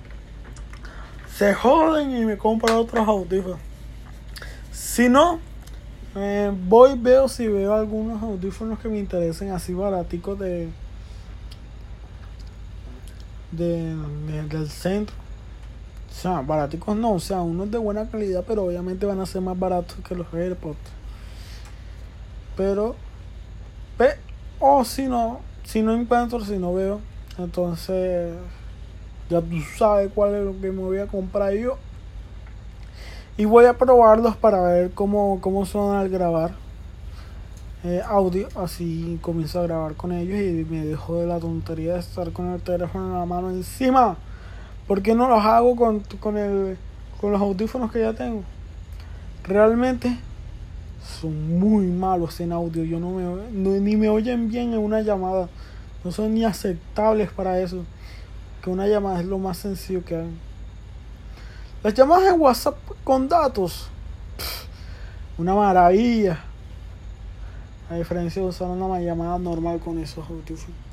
se 1.33 1.53
joden 1.53 2.13
y 2.13 2.25
me 2.25 2.37
compran 2.37 2.75
otros 2.75 3.07
audífonos. 3.07 3.59
Si 4.73 5.07
no, 5.07 5.39
eh, 6.17 6.51
voy 6.53 6.99
veo 6.99 7.29
si 7.29 7.47
veo 7.47 7.73
algunos 7.73 8.21
audífonos 8.21 8.79
que 8.79 8.89
me 8.89 8.99
interesen 8.99 9.51
así 9.51 9.73
baraticos 9.73 10.37
de 10.37 10.67
de, 13.51 13.95
del 14.49 14.69
centro. 14.69 15.15
O 16.09 16.13
sea, 16.13 16.41
baraticos 16.41 16.95
no, 16.95 17.13
o 17.13 17.19
sea, 17.19 17.41
unos 17.41 17.71
de 17.71 17.77
buena 17.77 18.09
calidad, 18.09 18.43
pero 18.47 18.65
obviamente 18.65 19.05
van 19.05 19.19
a 19.19 19.25
ser 19.25 19.41
más 19.41 19.57
baratos 19.57 19.97
que 20.07 20.15
los 20.15 20.33
AirPods. 20.33 20.77
Pero, 22.57 22.95
o 24.59 24.83
si 24.83 25.07
no, 25.07 25.39
si 25.63 25.81
no 25.81 25.93
encuentro, 25.93 26.43
si 26.43 26.57
no 26.57 26.73
veo, 26.73 26.99
entonces 27.37 28.33
ya 29.29 29.39
tú 29.39 29.61
sabes 29.77 30.11
cuál 30.13 30.35
es 30.35 30.43
lo 30.43 30.59
que 30.59 30.71
me 30.71 30.81
voy 30.81 30.97
a 30.97 31.07
comprar 31.07 31.53
yo. 31.53 31.77
Y 33.37 33.45
voy 33.45 33.65
a 33.65 33.77
probarlos 33.77 34.35
para 34.35 34.61
ver 34.63 34.91
cómo, 34.91 35.39
cómo 35.39 35.65
son 35.65 35.95
al 35.95 36.09
grabar. 36.09 36.51
Eh, 37.81 38.01
audio, 38.05 38.49
así 38.55 39.17
comienzo 39.21 39.61
a 39.61 39.63
grabar 39.63 39.93
con 39.93 40.11
ellos 40.11 40.37
y 40.37 40.69
me 40.69 40.85
dejo 40.85 41.15
de 41.15 41.25
la 41.25 41.39
tontería 41.39 41.93
de 41.93 41.99
estar 42.01 42.29
con 42.33 42.47
el 42.51 42.59
teléfono 42.61 43.05
en 43.05 43.13
la 43.13 43.25
mano 43.25 43.49
encima. 43.49 44.17
¿Por 44.85 45.01
qué 45.01 45.15
no 45.15 45.29
los 45.29 45.45
hago 45.45 45.77
con, 45.77 46.01
con, 46.19 46.37
el, 46.37 46.77
con 47.21 47.31
los 47.31 47.39
audífonos 47.39 47.89
que 47.89 48.01
ya 48.01 48.11
tengo? 48.11 48.43
Realmente 49.45 50.17
son 51.21 51.57
muy 51.57 51.85
malos 51.85 52.41
en 52.41 52.51
audio. 52.51 52.83
Yo 52.83 52.99
no 52.99 53.11
me 53.11 53.79
ni 53.79 53.95
me 53.95 54.09
oyen 54.09 54.49
bien 54.49 54.73
en 54.73 54.79
una 54.79 54.99
llamada. 54.99 55.47
No 56.03 56.11
son 56.11 56.33
ni 56.33 56.43
aceptables 56.43 57.31
para 57.31 57.61
eso. 57.61 57.85
Que 58.61 58.69
una 58.69 58.87
llamada 58.87 59.21
es 59.21 59.25
lo 59.25 59.37
más 59.37 59.57
sencillo 59.57 60.03
que 60.03 60.17
hay. 60.17 60.29
Las 61.81 61.93
llamadas 61.93 62.33
en 62.33 62.41
WhatsApp 62.41 62.75
con 63.05 63.29
datos. 63.29 63.87
una 65.37 65.55
maravilla. 65.55 66.43
A 67.89 67.95
diferencia 67.95 68.41
de 68.41 68.47
usar 68.47 68.67
una 68.67 68.99
llamada 68.99 69.39
normal 69.39 69.79
con 69.79 69.97
esos 69.99 70.29
audífonos. 70.29 70.89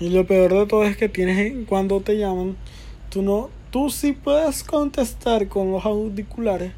Y 0.00 0.08
lo 0.08 0.26
peor 0.26 0.54
de 0.54 0.66
todo 0.66 0.84
es 0.84 0.96
que 0.96 1.10
tienes 1.10 1.68
cuando 1.68 2.00
te 2.00 2.16
llaman, 2.16 2.56
tú 3.10 3.20
no, 3.20 3.50
tú 3.70 3.90
sí 3.90 4.12
puedes 4.12 4.64
contestar 4.64 5.46
con 5.48 5.72
los 5.72 5.84
auriculares, 5.84 6.72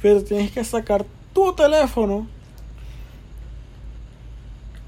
pero 0.00 0.22
tienes 0.22 0.52
que 0.52 0.62
sacar 0.62 1.04
tu 1.34 1.52
teléfono 1.52 2.28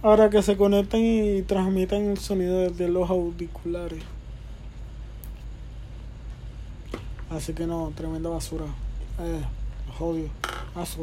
para 0.00 0.30
que 0.30 0.42
se 0.42 0.56
conecten 0.56 1.00
y 1.04 1.42
transmitan 1.42 2.10
el 2.10 2.18
sonido 2.18 2.60
desde 2.60 2.88
los 2.88 3.10
auriculares. 3.10 4.02
Así 7.30 7.52
que 7.52 7.66
no, 7.66 7.92
tremenda 7.96 8.28
basura. 8.28 8.66
Eh, 9.20 9.42
odio. 9.98 10.28
Asco. 10.74 11.02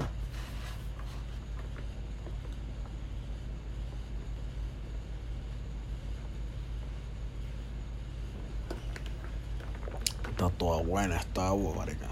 Está 10.29 10.49
toda 10.51 10.81
buena 10.81 11.17
esta 11.17 11.47
agua, 11.47 11.75
marica. 11.75 12.07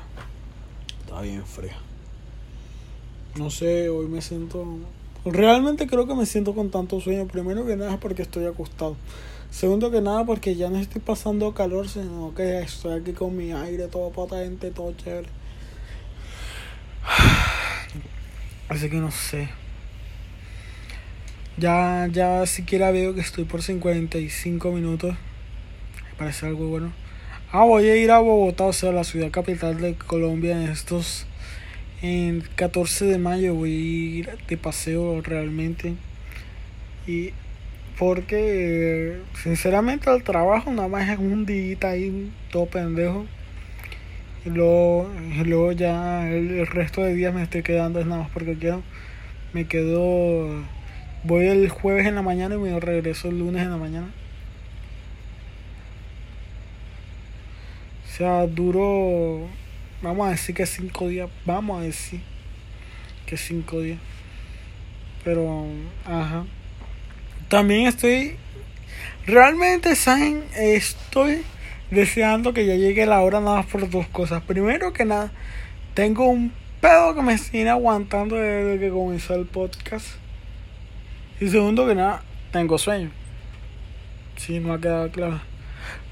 Está 0.99 1.21
bien 1.21 1.45
fría. 1.45 1.77
No 3.37 3.49
sé, 3.49 3.89
hoy 3.89 4.07
me 4.07 4.21
siento. 4.21 4.65
Realmente 5.25 5.87
creo 5.87 6.05
que 6.05 6.13
me 6.13 6.25
siento 6.25 6.53
con 6.53 6.69
tanto 6.69 6.99
sueño. 6.99 7.25
Primero 7.27 7.65
que 7.65 7.75
nada 7.75 7.99
porque 7.99 8.21
estoy 8.21 8.45
acostado. 8.45 8.95
Segundo 9.49 9.89
que 9.89 10.01
nada 10.01 10.25
porque 10.25 10.55
ya 10.55 10.69
no 10.69 10.77
estoy 10.77 11.01
pasando 11.01 11.53
calor, 11.53 11.87
sino 11.87 12.33
que 12.35 12.59
estoy 12.59 12.99
aquí 12.99 13.13
con 13.13 13.35
mi 13.35 13.51
aire 13.53 13.87
todo 13.87 14.09
potente, 14.11 14.71
todo 14.71 14.93
chévere. 14.93 15.29
Así 18.69 18.89
que 18.89 18.97
no 18.97 19.11
sé. 19.11 19.49
Ya, 21.57 22.07
ya 22.11 22.45
siquiera 22.45 22.91
veo 22.91 23.15
que 23.15 23.21
estoy 23.21 23.45
por 23.45 23.63
55 23.63 24.71
minutos. 24.71 25.13
Me 25.13 26.17
parece 26.17 26.45
algo 26.45 26.67
bueno. 26.67 26.91
Ah, 27.51 27.63
voy 27.63 27.87
a 27.87 27.95
ir 27.95 28.11
a 28.11 28.19
Bogotá, 28.19 28.65
o 28.65 28.73
sea, 28.73 28.91
la 28.91 29.03
ciudad 29.03 29.31
capital 29.31 29.79
de 29.79 29.95
Colombia 29.95 30.61
en 30.61 30.69
estos... 30.69 31.25
En 32.01 32.43
14 32.55 33.05
de 33.05 33.17
mayo 33.17 33.55
voy 33.55 33.71
a 33.71 33.75
ir 33.75 34.37
de 34.47 34.57
paseo 34.57 35.21
realmente. 35.21 35.95
Y 37.07 37.31
porque 37.97 39.17
sinceramente 39.41 40.13
el 40.13 40.23
trabajo 40.23 40.71
nada 40.71 40.87
más 40.87 41.09
es 41.09 41.17
un 41.17 41.45
día 41.45 41.77
ahí 41.81 42.31
todo 42.51 42.67
pendejo. 42.67 43.25
Y 44.47 44.49
luego, 44.49 45.11
luego 45.43 45.73
ya 45.73 46.25
el, 46.29 46.65
resto 46.67 47.03
de 47.03 47.13
días 47.13 47.33
me 47.33 47.43
estoy 47.43 47.63
quedando 47.63 47.99
es 47.99 48.05
nada 48.05 48.21
más 48.21 48.31
porque 48.31 48.55
quiero. 48.55 48.81
Me 49.51 49.67
quedo. 49.67 50.63
Voy 51.25 51.47
el 51.47 51.67
jueves 51.67 52.07
en 52.07 52.15
la 52.15 52.21
mañana 52.21 52.55
y 52.55 52.57
me 52.57 52.79
regreso 52.79 53.27
el 53.27 53.39
lunes 53.39 53.63
en 53.63 53.71
la 53.71 53.75
mañana. 53.75 54.07
O 58.05 58.15
sea, 58.15 58.47
duro, 58.47 59.49
vamos 60.01 60.27
a 60.27 60.31
decir 60.31 60.55
que 60.55 60.65
cinco 60.65 61.09
días, 61.09 61.29
vamos 61.45 61.81
a 61.81 61.83
decir 61.83 62.21
que 63.25 63.35
cinco 63.35 63.81
días. 63.81 63.99
Pero, 65.25 65.65
ajá. 66.05 66.45
También 67.49 67.87
estoy, 67.87 68.37
realmente, 69.25 69.93
¿saben? 69.97 70.45
Estoy 70.55 71.43
deseando 71.91 72.53
que 72.53 72.65
ya 72.65 72.75
llegue 72.75 73.05
la 73.05 73.21
hora 73.21 73.39
nada 73.39 73.57
más 73.57 73.65
por 73.65 73.89
dos 73.89 74.07
cosas. 74.07 74.43
Primero 74.43 74.93
que 74.93 75.05
nada, 75.05 75.31
tengo 75.93 76.25
un 76.25 76.51
pedo 76.81 77.15
que 77.15 77.21
me 77.21 77.37
sigue 77.37 77.69
aguantando 77.69 78.35
desde 78.35 78.79
que 78.79 78.89
comenzó 78.89 79.35
el 79.35 79.45
podcast. 79.45 80.07
Y 81.39 81.47
segundo 81.49 81.87
que 81.87 81.95
nada, 81.95 82.23
tengo 82.51 82.77
sueño. 82.77 83.11
Si 84.37 84.59
no 84.59 84.73
ha 84.73 84.81
quedado 84.81 85.11
claro. 85.11 85.41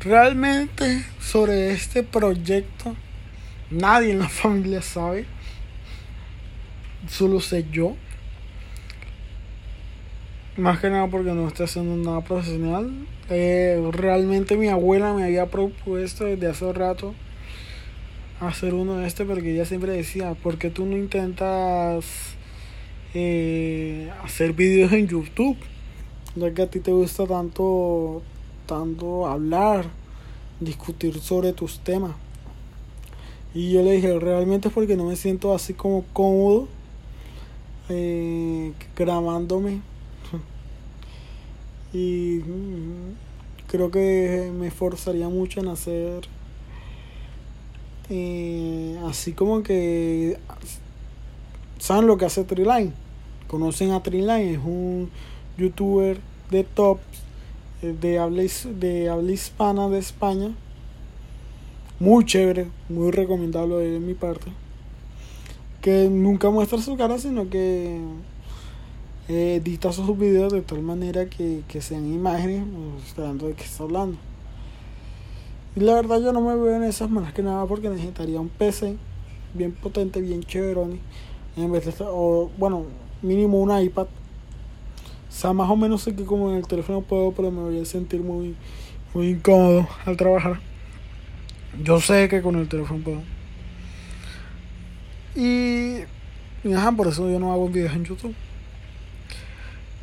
Realmente 0.01 1.03
sobre 1.19 1.71
este 1.71 2.03
proyecto 2.03 2.95
nadie 3.69 4.11
en 4.11 4.19
la 4.19 4.29
familia 4.29 4.81
sabe. 4.81 5.25
Solo 7.07 7.39
sé 7.39 7.65
yo. 7.71 7.95
Más 10.57 10.79
que 10.79 10.89
nada 10.89 11.07
porque 11.09 11.31
no 11.33 11.47
estoy 11.47 11.65
haciendo 11.65 11.97
nada 11.97 12.21
profesional. 12.21 12.89
Eh, 13.29 13.89
realmente 13.91 14.55
mi 14.55 14.69
abuela 14.69 15.13
me 15.13 15.25
había 15.25 15.47
propuesto 15.47 16.23
desde 16.23 16.47
hace 16.47 16.71
rato 16.71 17.13
hacer 18.39 18.73
uno 18.73 18.97
de 18.97 19.07
este 19.07 19.25
porque 19.25 19.53
ella 19.53 19.65
siempre 19.65 19.91
decía, 19.91 20.33
¿por 20.33 20.57
qué 20.57 20.69
tú 20.69 20.85
no 20.85 20.95
intentas 20.95 22.05
eh, 23.13 24.09
hacer 24.23 24.53
videos 24.53 24.93
en 24.93 25.07
YouTube? 25.07 25.57
Ya 26.35 26.53
que 26.53 26.61
a 26.61 26.69
ti 26.69 26.79
te 26.79 26.91
gusta 26.91 27.25
tanto 27.25 28.21
tanto 28.65 29.27
hablar, 29.27 29.85
discutir 30.61 31.19
sobre 31.19 31.51
tus 31.51 31.79
temas. 31.79 32.15
Y 33.53 33.73
yo 33.73 33.81
le 33.83 33.91
dije, 33.91 34.19
realmente 34.19 34.69
es 34.69 34.73
porque 34.73 34.95
no 34.95 35.05
me 35.05 35.17
siento 35.17 35.53
así 35.53 35.73
como 35.73 36.05
cómodo 36.13 36.69
eh, 37.89 38.71
grabándome. 38.95 39.81
Y 41.95 42.41
mm, 42.45 43.67
creo 43.67 43.89
que 43.89 44.51
me 44.57 44.67
esforzaría 44.67 45.29
mucho 45.29 45.61
en 45.61 45.69
hacer 45.69 46.27
eh, 48.09 48.99
así 49.07 49.31
como 49.31 49.63
que 49.63 50.37
saben 51.79 52.07
lo 52.07 52.17
que 52.17 52.25
hace 52.25 52.43
Triline 52.43 52.91
conocen 53.47 53.91
a 53.91 54.03
Triline 54.03 54.53
es 54.53 54.59
un 54.59 55.09
youtuber 55.57 56.17
de 56.51 56.63
tops 56.63 57.25
de 57.93 58.19
habla, 58.19 58.43
de 58.79 59.09
habla 59.09 59.31
hispana 59.31 59.89
de 59.89 59.99
España. 59.99 60.51
Muy 61.99 62.25
chévere, 62.25 62.67
muy 62.89 63.11
recomendable 63.11 63.75
de 63.77 63.99
mi 63.99 64.13
parte. 64.13 64.51
Que 65.81 66.09
nunca 66.09 66.49
muestra 66.49 66.81
su 66.81 66.97
cara, 66.97 67.17
sino 67.17 67.49
que 67.49 67.99
eh, 69.27 69.61
sus 69.91 70.17
videos 70.17 70.53
de 70.53 70.61
tal 70.61 70.81
manera 70.81 71.27
que, 71.27 71.63
que 71.67 71.81
sean 71.81 72.05
imágenes 72.11 72.65
mostrando 72.65 73.47
de 73.47 73.53
qué 73.53 73.63
está 73.63 73.83
hablando. 73.83 74.17
Y 75.75 75.81
la 75.81 75.95
verdad 75.95 76.21
yo 76.21 76.31
no 76.31 76.41
me 76.41 76.55
veo 76.55 76.75
en 76.75 76.83
esas 76.83 77.09
manos 77.09 77.33
que 77.33 77.43
nada 77.43 77.65
porque 77.65 77.89
necesitaría 77.89 78.39
un 78.39 78.49
PC 78.49 78.95
bien 79.53 79.73
potente, 79.73 80.21
bien 80.21 80.43
chévere. 80.43 80.99
En 81.57 81.71
vez 81.71 81.85
de 81.85 81.93
o 82.07 82.49
bueno, 82.57 82.83
mínimo 83.21 83.61
un 83.61 83.77
iPad 83.77 84.07
o 85.35 85.37
sea, 85.37 85.51
más 85.51 85.69
o 85.69 85.75
menos 85.75 86.01
sé 86.01 86.15
que 86.15 86.23
como 86.23 86.49
en 86.49 86.55
el 86.55 86.65
teléfono 86.65 87.01
puedo, 87.01 87.33
pero 87.33 87.51
me 87.51 87.59
voy 87.59 87.81
a 87.81 87.83
sentir 87.83 88.21
muy, 88.21 88.55
muy 89.13 89.31
incómodo 89.31 89.85
al 90.05 90.15
trabajar. 90.15 90.61
Yo 91.83 91.99
sé 91.99 92.29
que 92.29 92.41
con 92.41 92.55
el 92.55 92.69
teléfono 92.69 93.03
puedo. 93.03 93.21
Y, 95.35 96.05
y 96.63 96.73
ajá, 96.73 96.93
por 96.93 97.07
eso 97.07 97.29
yo 97.29 97.37
no 97.37 97.51
hago 97.51 97.67
videos 97.67 97.93
en 97.95 98.05
YouTube. 98.05 98.33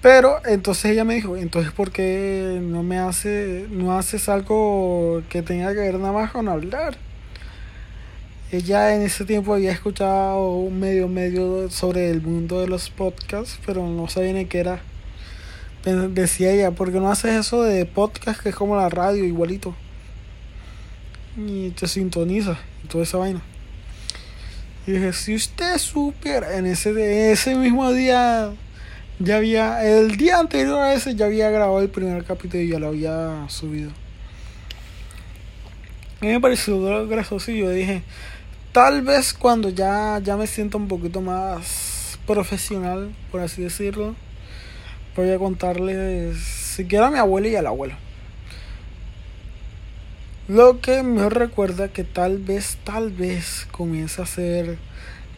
Pero 0.03 0.45
entonces 0.45 0.87
ella 0.93 1.05
me 1.05 1.15
dijo, 1.15 1.37
entonces 1.37 1.73
¿por 1.73 1.93
qué 1.93 2.59
no 2.61 2.83
me 2.83 2.99
hace, 2.99 3.67
no 3.71 3.97
haces 3.97 4.29
algo 4.29 5.23
que 5.29 5.43
tenga 5.43 5.73
que 5.73 5.79
ver 5.79 5.99
nada 5.99 6.13
más 6.13 6.33
con 6.33 6.49
hablar? 6.49 6.97
Ella 8.51 8.95
en 8.95 9.03
ese 9.03 9.25
tiempo 9.25 9.55
había 9.55 9.73
escuchado 9.73 10.57
un 10.57 10.79
medio 10.79 11.09
medio 11.09 11.71
sobre 11.71 12.11
el 12.11 12.21
mundo 12.21 12.61
de 12.61 12.67
los 12.67 12.91
podcasts, 12.91 13.59
pero 13.65 13.87
no 13.87 14.09
sabía 14.09 14.33
ni 14.35 14.45
qué 14.47 14.59
era 14.61 14.83
decía 15.85 16.53
ella, 16.53 16.71
¿por 16.71 16.93
qué 16.93 17.01
no 17.01 17.11
haces 17.11 17.33
eso 17.35 17.63
de 17.63 17.85
podcast 17.87 18.41
que 18.41 18.51
es 18.51 18.55
como 18.55 18.77
la 18.77 18.89
radio, 18.89 19.25
igualito? 19.25 19.75
Y 21.37 21.71
te 21.71 21.89
sintoniza 21.89 22.59
y 22.85 22.89
toda 22.89 23.05
esa 23.05 23.19
vaina. 23.19 23.43
Y 24.87 24.93
dije, 24.93 25.13
si 25.13 25.35
usted 25.35 25.79
supiera, 25.79 26.57
en 26.57 26.67
ese, 26.67 27.33
ese 27.33 27.55
mismo 27.55 27.93
día, 27.93 28.53
ya 29.19 29.37
había, 29.37 29.85
el 29.85 30.17
día 30.17 30.39
anterior 30.39 30.79
a 30.79 30.95
ese 30.95 31.15
ya 31.15 31.27
había 31.27 31.51
grabado 31.51 31.81
el 31.81 31.89
primer 31.91 32.25
capítulo 32.25 32.63
y 32.63 32.69
ya 32.69 32.79
lo 32.79 32.89
había 32.89 33.45
subido. 33.49 33.91
A 36.21 36.25
mí 36.25 36.31
me 36.33 36.41
pareció 36.41 37.07
gracioso 37.09 37.51
y 37.51 37.59
yo 37.59 37.71
dije, 37.71 38.03
tal 38.73 39.03
vez 39.03 39.35
cuando 39.35 39.69
ya, 39.69 40.21
ya 40.23 40.37
me 40.37 40.47
siento 40.47 40.79
un 40.79 40.89
poquito 40.89 41.21
más 41.21 42.19
profesional, 42.27 43.15
por 43.31 43.41
así 43.41 43.63
decirlo, 43.63 44.15
voy 45.17 45.31
a 45.31 45.39
contarles 45.39 46.39
siquiera 46.39 47.09
a 47.09 47.11
mi 47.11 47.19
abuela 47.19 47.49
y 47.49 47.57
al 47.57 47.67
abuelo. 47.67 47.95
Lo 50.49 50.81
que 50.81 51.03
me 51.03 51.29
recuerda 51.29 51.89
que 51.89 52.05
tal 52.05 52.39
vez, 52.39 52.79
tal 52.85 53.11
vez 53.11 53.67
comience 53.71 54.21
a 54.21 54.25
hacer 54.25 54.79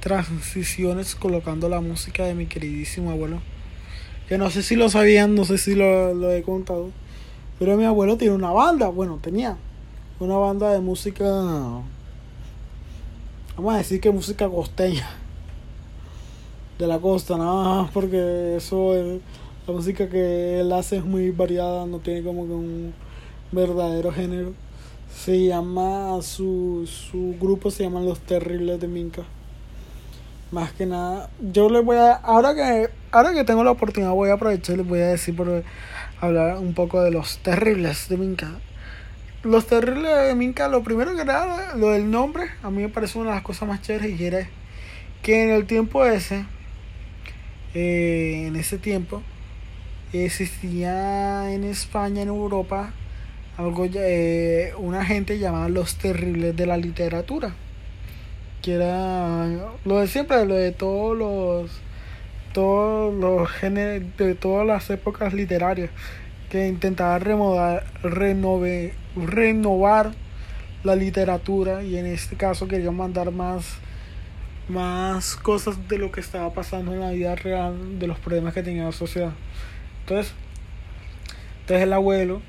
transiciones 0.00 1.14
colocando 1.14 1.68
la 1.68 1.80
música 1.80 2.24
de 2.24 2.34
mi 2.34 2.46
queridísimo 2.46 3.10
abuelo. 3.10 3.40
Que 4.28 4.38
no 4.38 4.50
sé 4.50 4.62
si 4.62 4.76
lo 4.76 4.88
sabían, 4.88 5.34
no 5.34 5.44
sé 5.44 5.58
si 5.58 5.74
lo, 5.74 6.14
lo 6.14 6.32
he 6.32 6.42
contado. 6.42 6.90
Pero 7.58 7.76
mi 7.76 7.84
abuelo 7.84 8.16
tiene 8.16 8.34
una 8.34 8.50
banda, 8.50 8.88
bueno, 8.88 9.18
tenía 9.22 9.56
una 10.18 10.36
banda 10.36 10.72
de 10.72 10.80
música, 10.80 11.24
vamos 13.56 13.74
a 13.74 13.78
decir 13.78 14.00
que 14.00 14.10
música 14.10 14.48
costeña. 14.48 15.08
De 16.78 16.88
la 16.88 16.98
costa, 16.98 17.36
nada 17.36 17.82
más 17.82 17.90
porque 17.92 18.56
eso 18.56 18.96
es 18.96 19.20
la 19.66 19.72
música 19.72 20.08
que 20.08 20.60
él 20.60 20.72
hace 20.72 20.96
es 20.96 21.04
muy 21.04 21.30
variada, 21.30 21.86
no 21.86 22.00
tiene 22.00 22.22
como 22.22 22.46
que 22.46 22.52
un 22.52 22.94
verdadero 23.52 24.12
género. 24.12 24.52
Se 25.14 25.46
llama, 25.46 26.20
su, 26.22 26.86
su 26.86 27.36
grupo 27.40 27.70
se 27.70 27.84
llama 27.84 28.00
Los 28.00 28.18
Terribles 28.20 28.80
de 28.80 28.88
Minca. 28.88 29.22
Más 30.54 30.70
que 30.70 30.86
nada, 30.86 31.30
yo 31.40 31.68
les 31.68 31.84
voy 31.84 31.96
a, 31.96 32.12
ahora 32.12 32.54
que, 32.54 32.88
ahora 33.10 33.32
que 33.32 33.42
tengo 33.42 33.64
la 33.64 33.72
oportunidad 33.72 34.12
voy 34.12 34.30
a 34.30 34.34
aprovechar 34.34 34.76
y 34.76 34.78
les 34.78 34.86
voy 34.86 35.00
a 35.00 35.08
decir 35.08 35.34
por 35.34 35.64
hablar 36.20 36.58
un 36.58 36.74
poco 36.74 37.02
de 37.02 37.10
Los 37.10 37.38
Terribles 37.38 38.08
de 38.08 38.16
Minca. 38.16 38.60
Los 39.42 39.66
Terribles 39.66 40.28
de 40.28 40.36
Minca, 40.36 40.68
lo 40.68 40.84
primero 40.84 41.16
que 41.16 41.24
nada, 41.24 41.74
lo 41.74 41.90
del 41.90 42.08
nombre, 42.08 42.50
a 42.62 42.70
mí 42.70 42.82
me 42.82 42.88
parece 42.88 43.18
una 43.18 43.30
de 43.30 43.34
las 43.34 43.42
cosas 43.42 43.68
más 43.68 43.82
chéveres 43.82 44.20
y 44.20 44.24
era 44.26 44.48
que 45.24 45.42
en 45.42 45.50
el 45.50 45.66
tiempo 45.66 46.06
ese, 46.06 46.44
eh, 47.74 48.44
en 48.46 48.54
ese 48.54 48.78
tiempo, 48.78 49.22
existía 50.12 51.52
en 51.52 51.64
España, 51.64 52.22
en 52.22 52.28
Europa, 52.28 52.92
algo 53.56 53.88
eh, 53.92 54.72
una 54.78 55.04
gente 55.04 55.36
llamada 55.40 55.68
los 55.68 55.96
terribles 55.96 56.54
de 56.54 56.66
la 56.66 56.76
literatura 56.76 57.56
que 58.64 58.72
era 58.72 59.46
lo 59.84 59.98
de 59.98 60.06
siempre 60.06 60.46
lo 60.46 60.54
de 60.54 60.72
todos 60.72 61.18
los 61.18 61.70
todos 62.54 63.12
los 63.12 63.50
géneros 63.50 64.16
de 64.16 64.34
todas 64.34 64.66
las 64.66 64.88
épocas 64.88 65.34
literarias 65.34 65.90
que 66.48 66.66
intentaba 66.66 67.18
renovar 67.18 67.84
renovar 69.14 70.12
la 70.82 70.96
literatura 70.96 71.82
y 71.82 71.98
en 71.98 72.06
este 72.06 72.36
caso 72.36 72.66
quería 72.66 72.90
mandar 72.90 73.30
más 73.32 73.76
más 74.68 75.36
cosas 75.36 75.86
de 75.86 75.98
lo 75.98 76.10
que 76.10 76.20
estaba 76.20 76.54
pasando 76.54 76.94
en 76.94 77.00
la 77.00 77.10
vida 77.10 77.34
real 77.34 77.98
de 77.98 78.06
los 78.06 78.18
problemas 78.18 78.54
que 78.54 78.62
tenía 78.62 78.84
la 78.84 78.92
sociedad. 78.92 79.32
Entonces 80.00 80.32
entonces 81.60 81.82
el 81.82 81.92
abuelo 81.92 82.40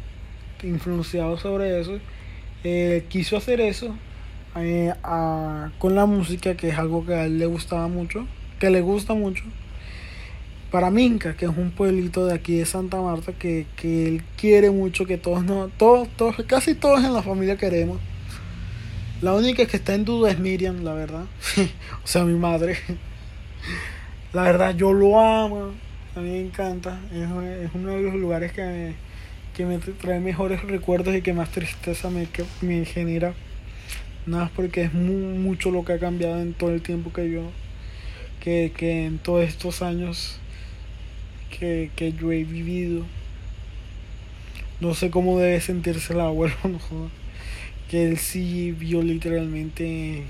influenciado 0.63 1.37
sobre 1.37 1.77
eso, 1.77 1.99
eh, 2.63 3.05
quiso 3.09 3.35
hacer 3.35 3.59
eso 3.59 3.97
eh, 4.55 4.93
con 5.77 5.95
la 5.95 6.05
música, 6.05 6.55
que 6.55 6.69
es 6.69 6.77
algo 6.77 7.05
que 7.05 7.13
a 7.13 7.25
él 7.25 7.39
le 7.39 7.45
gustaba 7.45 7.87
mucho, 7.87 8.27
que 8.59 8.69
le 8.69 8.81
gusta 8.81 9.13
mucho. 9.13 9.43
Para 10.71 10.91
Minca, 10.91 11.35
que 11.37 11.45
es 11.45 11.51
un 11.55 11.71
pueblito 11.71 12.25
de 12.25 12.33
aquí 12.33 12.57
de 12.57 12.65
Santa 12.65 12.99
Marta, 12.99 13.33
que, 13.33 13.65
que 13.75 14.07
él 14.07 14.23
quiere 14.37 14.71
mucho, 14.71 15.05
que 15.05 15.17
todos, 15.17 15.43
no, 15.43 15.69
todos, 15.69 16.07
todos, 16.17 16.35
casi 16.47 16.75
todos 16.75 17.03
en 17.03 17.13
la 17.13 17.21
familia 17.21 17.57
queremos. 17.57 17.99
La 19.21 19.33
única 19.33 19.65
que 19.65 19.77
está 19.77 19.93
en 19.93 20.05
duda 20.05 20.31
es 20.31 20.39
Miriam, 20.39 20.83
la 20.83 20.93
verdad. 20.93 21.25
o 22.03 22.07
sea, 22.07 22.25
mi 22.25 22.37
madre. 22.37 22.77
la 24.33 24.43
verdad, 24.43 24.75
yo 24.75 24.91
lo 24.91 25.19
amo. 25.19 25.71
A 26.15 26.19
mí 26.19 26.29
me 26.29 26.41
encanta. 26.41 26.99
Es, 27.13 27.23
es 27.65 27.71
uno 27.73 27.91
de 27.91 28.01
los 28.01 28.15
lugares 28.15 28.51
que 28.51 28.93
que 29.55 29.65
me 29.65 29.77
trae 29.77 30.19
mejores 30.19 30.61
recuerdos 30.63 31.15
y 31.15 31.21
que 31.21 31.33
más 31.33 31.49
tristeza 31.49 32.09
me, 32.09 32.25
que 32.25 32.43
me 32.61 32.83
genera. 32.83 33.33
Nada, 34.25 34.51
porque 34.55 34.81
es 34.81 34.93
mucho 34.93 35.69
lo 35.69 35.85
que 35.85 35.93
ha 35.93 35.99
cambiado 35.99 36.41
en 36.41 36.53
todo 36.53 36.71
el 36.71 36.81
tiempo 36.81 37.13
que 37.13 37.29
yo, 37.29 37.43
que, 38.39 38.71
que 38.75 39.05
en 39.05 39.19
todos 39.19 39.43
estos 39.43 39.83
años 39.83 40.39
que, 41.51 41.91
que 41.95 42.13
yo 42.13 42.31
he 42.31 42.43
vivido. 42.43 43.05
No 44.81 44.93
sé 44.93 45.09
cómo 45.09 45.39
debe 45.39 45.61
sentirse 45.61 46.13
el 46.13 46.21
abuelo, 46.21 46.55
no 46.63 46.79
Que 47.89 48.07
él 48.07 48.17
sí 48.17 48.71
vio 48.71 49.01
literalmente. 49.01 50.23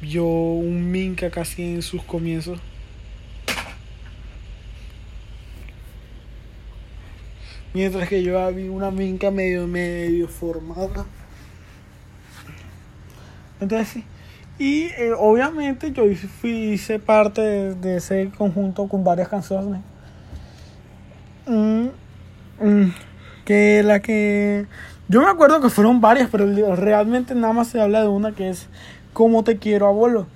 Vio 0.00 0.24
un 0.24 0.90
Minca 0.90 1.30
casi 1.30 1.62
en 1.62 1.82
sus 1.82 2.02
comienzos. 2.02 2.58
Mientras 7.72 8.08
que 8.08 8.22
yo 8.22 8.52
vi 8.52 8.68
una 8.68 8.90
minca 8.90 9.30
medio, 9.30 9.66
medio 9.68 10.26
formada. 10.26 11.06
Entonces. 13.60 14.04
Y 14.58 14.84
eh, 14.98 15.12
obviamente 15.18 15.90
yo 15.92 16.04
hice, 16.04 16.98
parte 16.98 17.40
de, 17.40 17.96
ese 17.96 18.30
conjunto 18.36 18.88
con 18.88 19.04
varias 19.04 19.28
canciones. 19.28 19.80
Mm, 21.46 21.86
mm, 22.60 22.92
que 23.46 23.82
la 23.82 24.00
que... 24.00 24.66
Yo 25.08 25.22
me 25.22 25.28
acuerdo 25.28 25.60
que 25.60 25.70
fueron 25.70 26.00
varias, 26.00 26.28
pero 26.30 26.76
realmente 26.76 27.34
nada 27.34 27.54
más 27.54 27.68
se 27.68 27.80
habla 27.80 28.02
de 28.02 28.08
una 28.08 28.32
que 28.32 28.50
es 28.50 28.68
Cómo 29.14 29.42
te 29.42 29.56
quiero 29.56 29.86
abuelo. 29.86 30.26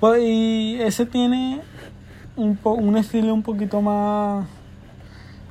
Pues, 0.00 0.22
y 0.22 0.78
ese 0.80 1.06
tiene 1.06 1.60
un, 2.36 2.58
un 2.64 2.96
estilo 2.96 3.32
un 3.32 3.42
poquito 3.42 3.80
más 3.80 4.46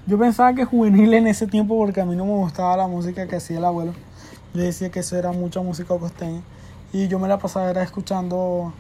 yo 0.08 0.20
pensaba 0.20 0.54
que 0.54 0.66
juvenil 0.66 1.16
en 1.16 1.26
ese 1.26 1.48
tiempo 1.48 1.76
porque 1.76 2.00
a 2.00 2.06
mí 2.06 2.16
no 2.16 2.26
me 2.26 2.34
gustaba 2.34 2.78
la 2.78 2.88
música 2.88 3.26
que 3.28 3.38
hacía 3.38 3.58
el 3.58 3.66
abuelo. 3.66 3.94
Le 4.56 4.64
decía 4.64 4.90
que 4.90 5.02
eso 5.02 5.18
era 5.18 5.32
mucha 5.34 5.62
música 5.62 5.98
costeña. 5.98 6.42
Y 6.94 7.10
yo 7.10 7.20
me 7.20 7.28
la 7.28 7.38
pasaba 7.38 7.70
era 7.70 7.84
escuchando 7.84 8.74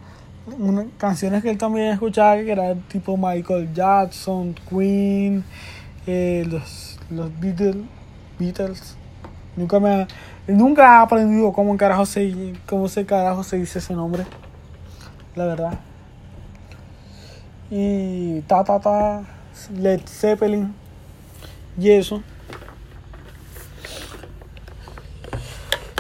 canciones 0.98 1.44
que 1.44 1.50
él 1.50 1.58
también 1.58 1.88
escuchaba, 1.88 2.38
que 2.38 2.52
era 2.52 2.74
tipo 2.88 3.18
Michael 3.18 3.74
Jackson, 3.74 4.56
Queen, 4.70 5.44
eh, 6.08 6.46
los, 6.50 6.98
los 7.10 7.30
Beatles, 7.40 7.84
Beatles. 8.40 8.96
Nunca 9.58 9.80
me 9.80 10.08
nunca 10.48 10.84
he 10.84 11.04
aprendido 11.04 11.52
cómo 11.52 11.76
carajo 11.76 12.06
se 12.06 12.54
cómo 12.68 12.88
se 12.88 13.06
carajo 13.06 13.44
se 13.44 13.58
dice 13.58 13.80
ese 13.80 13.94
nombre. 13.94 14.26
La 15.36 15.46
verdad. 15.46 15.80
Y 17.70 18.40
ta 18.42 18.64
ta 18.64 18.80
ta 18.80 19.24
Led 19.78 20.02
Zeppelin 20.08 20.74
y 21.78 21.90
eso. 21.90 22.22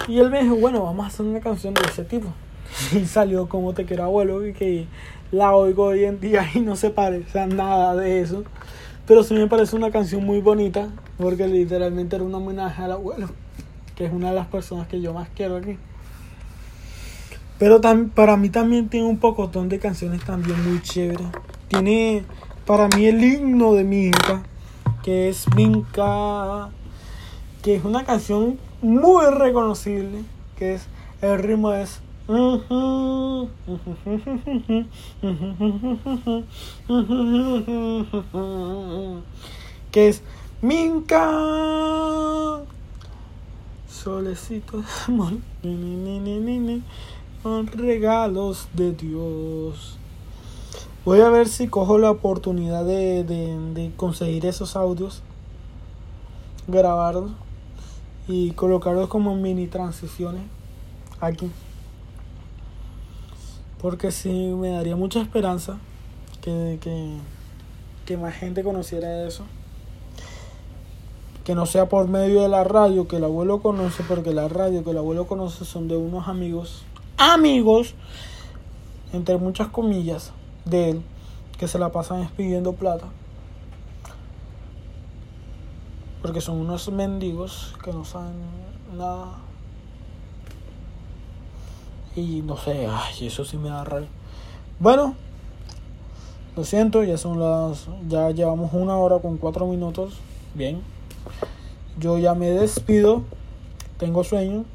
Y 0.08 0.20
él 0.20 0.30
me 0.30 0.44
dijo, 0.44 0.56
bueno, 0.56 0.84
vamos 0.84 1.06
a 1.06 1.08
hacer 1.08 1.26
una 1.26 1.40
canción 1.40 1.74
de 1.74 1.82
ese 1.82 2.04
tipo. 2.04 2.28
Y 2.94 3.06
salió 3.06 3.48
como 3.48 3.74
te 3.74 3.86
quiero 3.86 4.04
abuelo, 4.04 4.46
y 4.46 4.54
que 4.54 4.88
la 5.32 5.56
oigo 5.56 5.86
hoy 5.86 6.06
en 6.06 6.20
día 6.20 6.50
y 6.54 6.60
no 6.60 6.76
se 6.76 6.90
parece 6.90 7.40
a 7.40 7.48
nada 7.48 7.96
de 7.96 8.22
eso. 8.22 8.44
Pero 9.08 9.24
sí 9.24 9.34
me 9.36 9.48
parece 9.48 9.76
una 9.76 9.92
canción 9.92 10.26
muy 10.26 10.42
bonita, 10.42 10.90
porque 11.18 11.48
literalmente 11.48 12.16
era 12.16 12.26
un 12.26 12.34
homenaje 12.34 12.82
al 12.82 12.94
abuelo, 12.94 13.30
que 13.96 14.06
es 14.06 14.14
una 14.14 14.30
de 14.30 14.36
las 14.36 14.48
personas 14.48 14.88
que 14.88 15.00
yo 15.00 15.14
más 15.14 15.30
quiero 15.36 15.58
aquí. 15.58 15.78
Pero 17.58 17.80
para 18.14 18.36
mí 18.36 18.50
también 18.50 18.90
tiene 18.90 19.08
un 19.08 19.18
pocotón 19.18 19.70
de 19.70 19.80
canciones 19.80 20.24
también 20.26 20.62
muy 20.68 20.82
chéveres. 20.82 21.28
Tiene 21.70 22.24
para 22.66 22.88
mí 22.90 23.06
el 23.06 23.24
himno 23.24 23.74
de 23.74 23.84
mi 23.84 24.08
hija 24.08 24.44
que 25.06 25.30
es 25.30 25.46
Minka, 25.56 26.72
que 27.62 27.76
es 27.76 27.86
una 27.86 28.06
canción 28.06 28.58
muy 28.86 29.26
reconocible, 29.26 30.24
que 30.58 30.76
es 30.76 30.88
el 31.22 31.40
ritmo 31.40 31.74
es 31.74 32.00
que 39.92 40.08
es 40.08 40.22
Minka. 40.62 42.62
Solecito 43.88 44.84
de 45.64 46.82
regalos 47.76 48.68
de 48.74 48.92
Dios. 48.92 49.98
Voy 51.06 51.22
a 51.22 51.30
ver 51.30 51.48
si 51.48 51.68
cojo 51.68 51.98
la 51.98 52.12
oportunidad 52.12 52.86
de, 52.86 53.24
de, 53.24 53.92
conseguir 53.96 54.46
esos 54.46 54.76
audios, 54.76 55.24
grabarlos 56.68 57.32
y 58.28 58.52
colocarlos 58.52 59.10
como 59.10 59.36
mini 59.36 59.68
transiciones 59.68 60.44
aquí. 61.20 61.52
Porque 63.82 64.12
sí 64.12 64.30
me 64.30 64.70
daría 64.70 64.96
mucha 64.96 65.22
esperanza 65.22 65.78
que, 66.42 66.80
que, 66.82 67.18
que 68.06 68.18
más 68.18 68.34
gente 68.34 68.64
conociera 68.64 69.28
eso. 69.28 69.44
Que 71.44 71.54
no 71.54 71.66
sea 71.68 71.88
por 71.88 72.08
medio 72.08 72.42
de 72.42 72.50
la 72.50 72.64
radio 72.64 73.08
que 73.08 73.18
el 73.18 73.24
abuelo 73.24 73.62
conoce, 73.62 74.04
porque 74.08 74.34
la 74.34 74.48
radio 74.48 74.84
que 74.84 74.92
el 74.92 74.98
abuelo 74.98 75.28
conoce 75.28 75.66
son 75.66 75.88
de 75.88 75.98
unos 75.98 76.28
amigos. 76.28 76.84
Amigos, 77.18 77.94
entre 79.14 79.38
muchas 79.38 79.68
comillas 79.68 80.32
de 80.66 80.90
él 80.90 81.02
que 81.60 81.68
se 81.68 81.80
la 81.80 81.92
pasan 81.92 82.24
expidiendo 82.24 82.74
plata. 82.74 83.06
Porque 86.26 86.42
son 86.42 86.58
unos 86.58 86.92
mendigos 86.92 87.76
que 87.84 87.94
no 87.94 88.04
saben 88.04 88.34
nada. 88.98 89.28
Y 92.16 92.42
no 92.42 92.58
sé, 92.58 92.88
ay, 92.88 93.28
eso 93.28 93.46
sí 93.46 93.58
me 93.58 93.70
da 93.70 93.84
rabia. 93.84 94.08
Bueno, 94.80 95.14
lo 96.56 96.64
siento, 96.64 97.04
ya 97.04 97.20
son 97.20 97.40
las. 97.40 97.86
Ya 98.10 98.32
llevamos 98.32 98.74
una 98.74 98.98
hora 98.98 99.20
con 99.20 99.38
cuatro 99.38 99.68
minutos. 99.68 100.16
Bien. 100.56 100.82
Yo 102.00 102.18
ya 102.18 102.34
me 102.34 102.50
despido. 102.50 103.22
Tengo 104.00 104.24
sueño. 104.24 104.66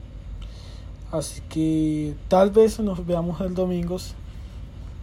Así 1.11 1.40
que 1.48 2.14
tal 2.28 2.51
vez 2.51 2.78
nos 2.78 3.05
veamos 3.05 3.40
el 3.40 3.55
domingo 3.55 3.96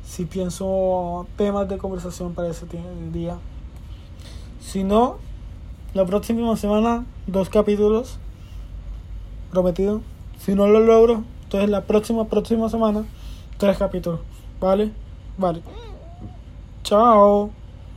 si 0.05 0.23
pienso 0.23 1.27
temas 1.35 1.67
de 1.67 1.77
conversación 1.77 2.33
para 2.33 2.47
ese 2.47 2.65
día. 3.11 3.37
Si 4.61 4.85
no, 4.85 5.26
la 5.97 6.05
próxima 6.05 6.55
semana, 6.55 7.05
dos 7.25 7.49
capítulos. 7.49 8.19
Prometido. 9.49 10.01
Si 10.39 10.53
no 10.53 10.67
lo 10.67 10.79
logro, 10.79 11.23
entonces 11.45 11.71
la 11.71 11.81
próxima, 11.85 12.25
próxima 12.25 12.69
semana, 12.69 13.03
tres 13.57 13.79
capítulos. 13.79 14.19
¿Vale? 14.61 14.91
Vale. 15.39 15.63
Chao. 16.83 17.49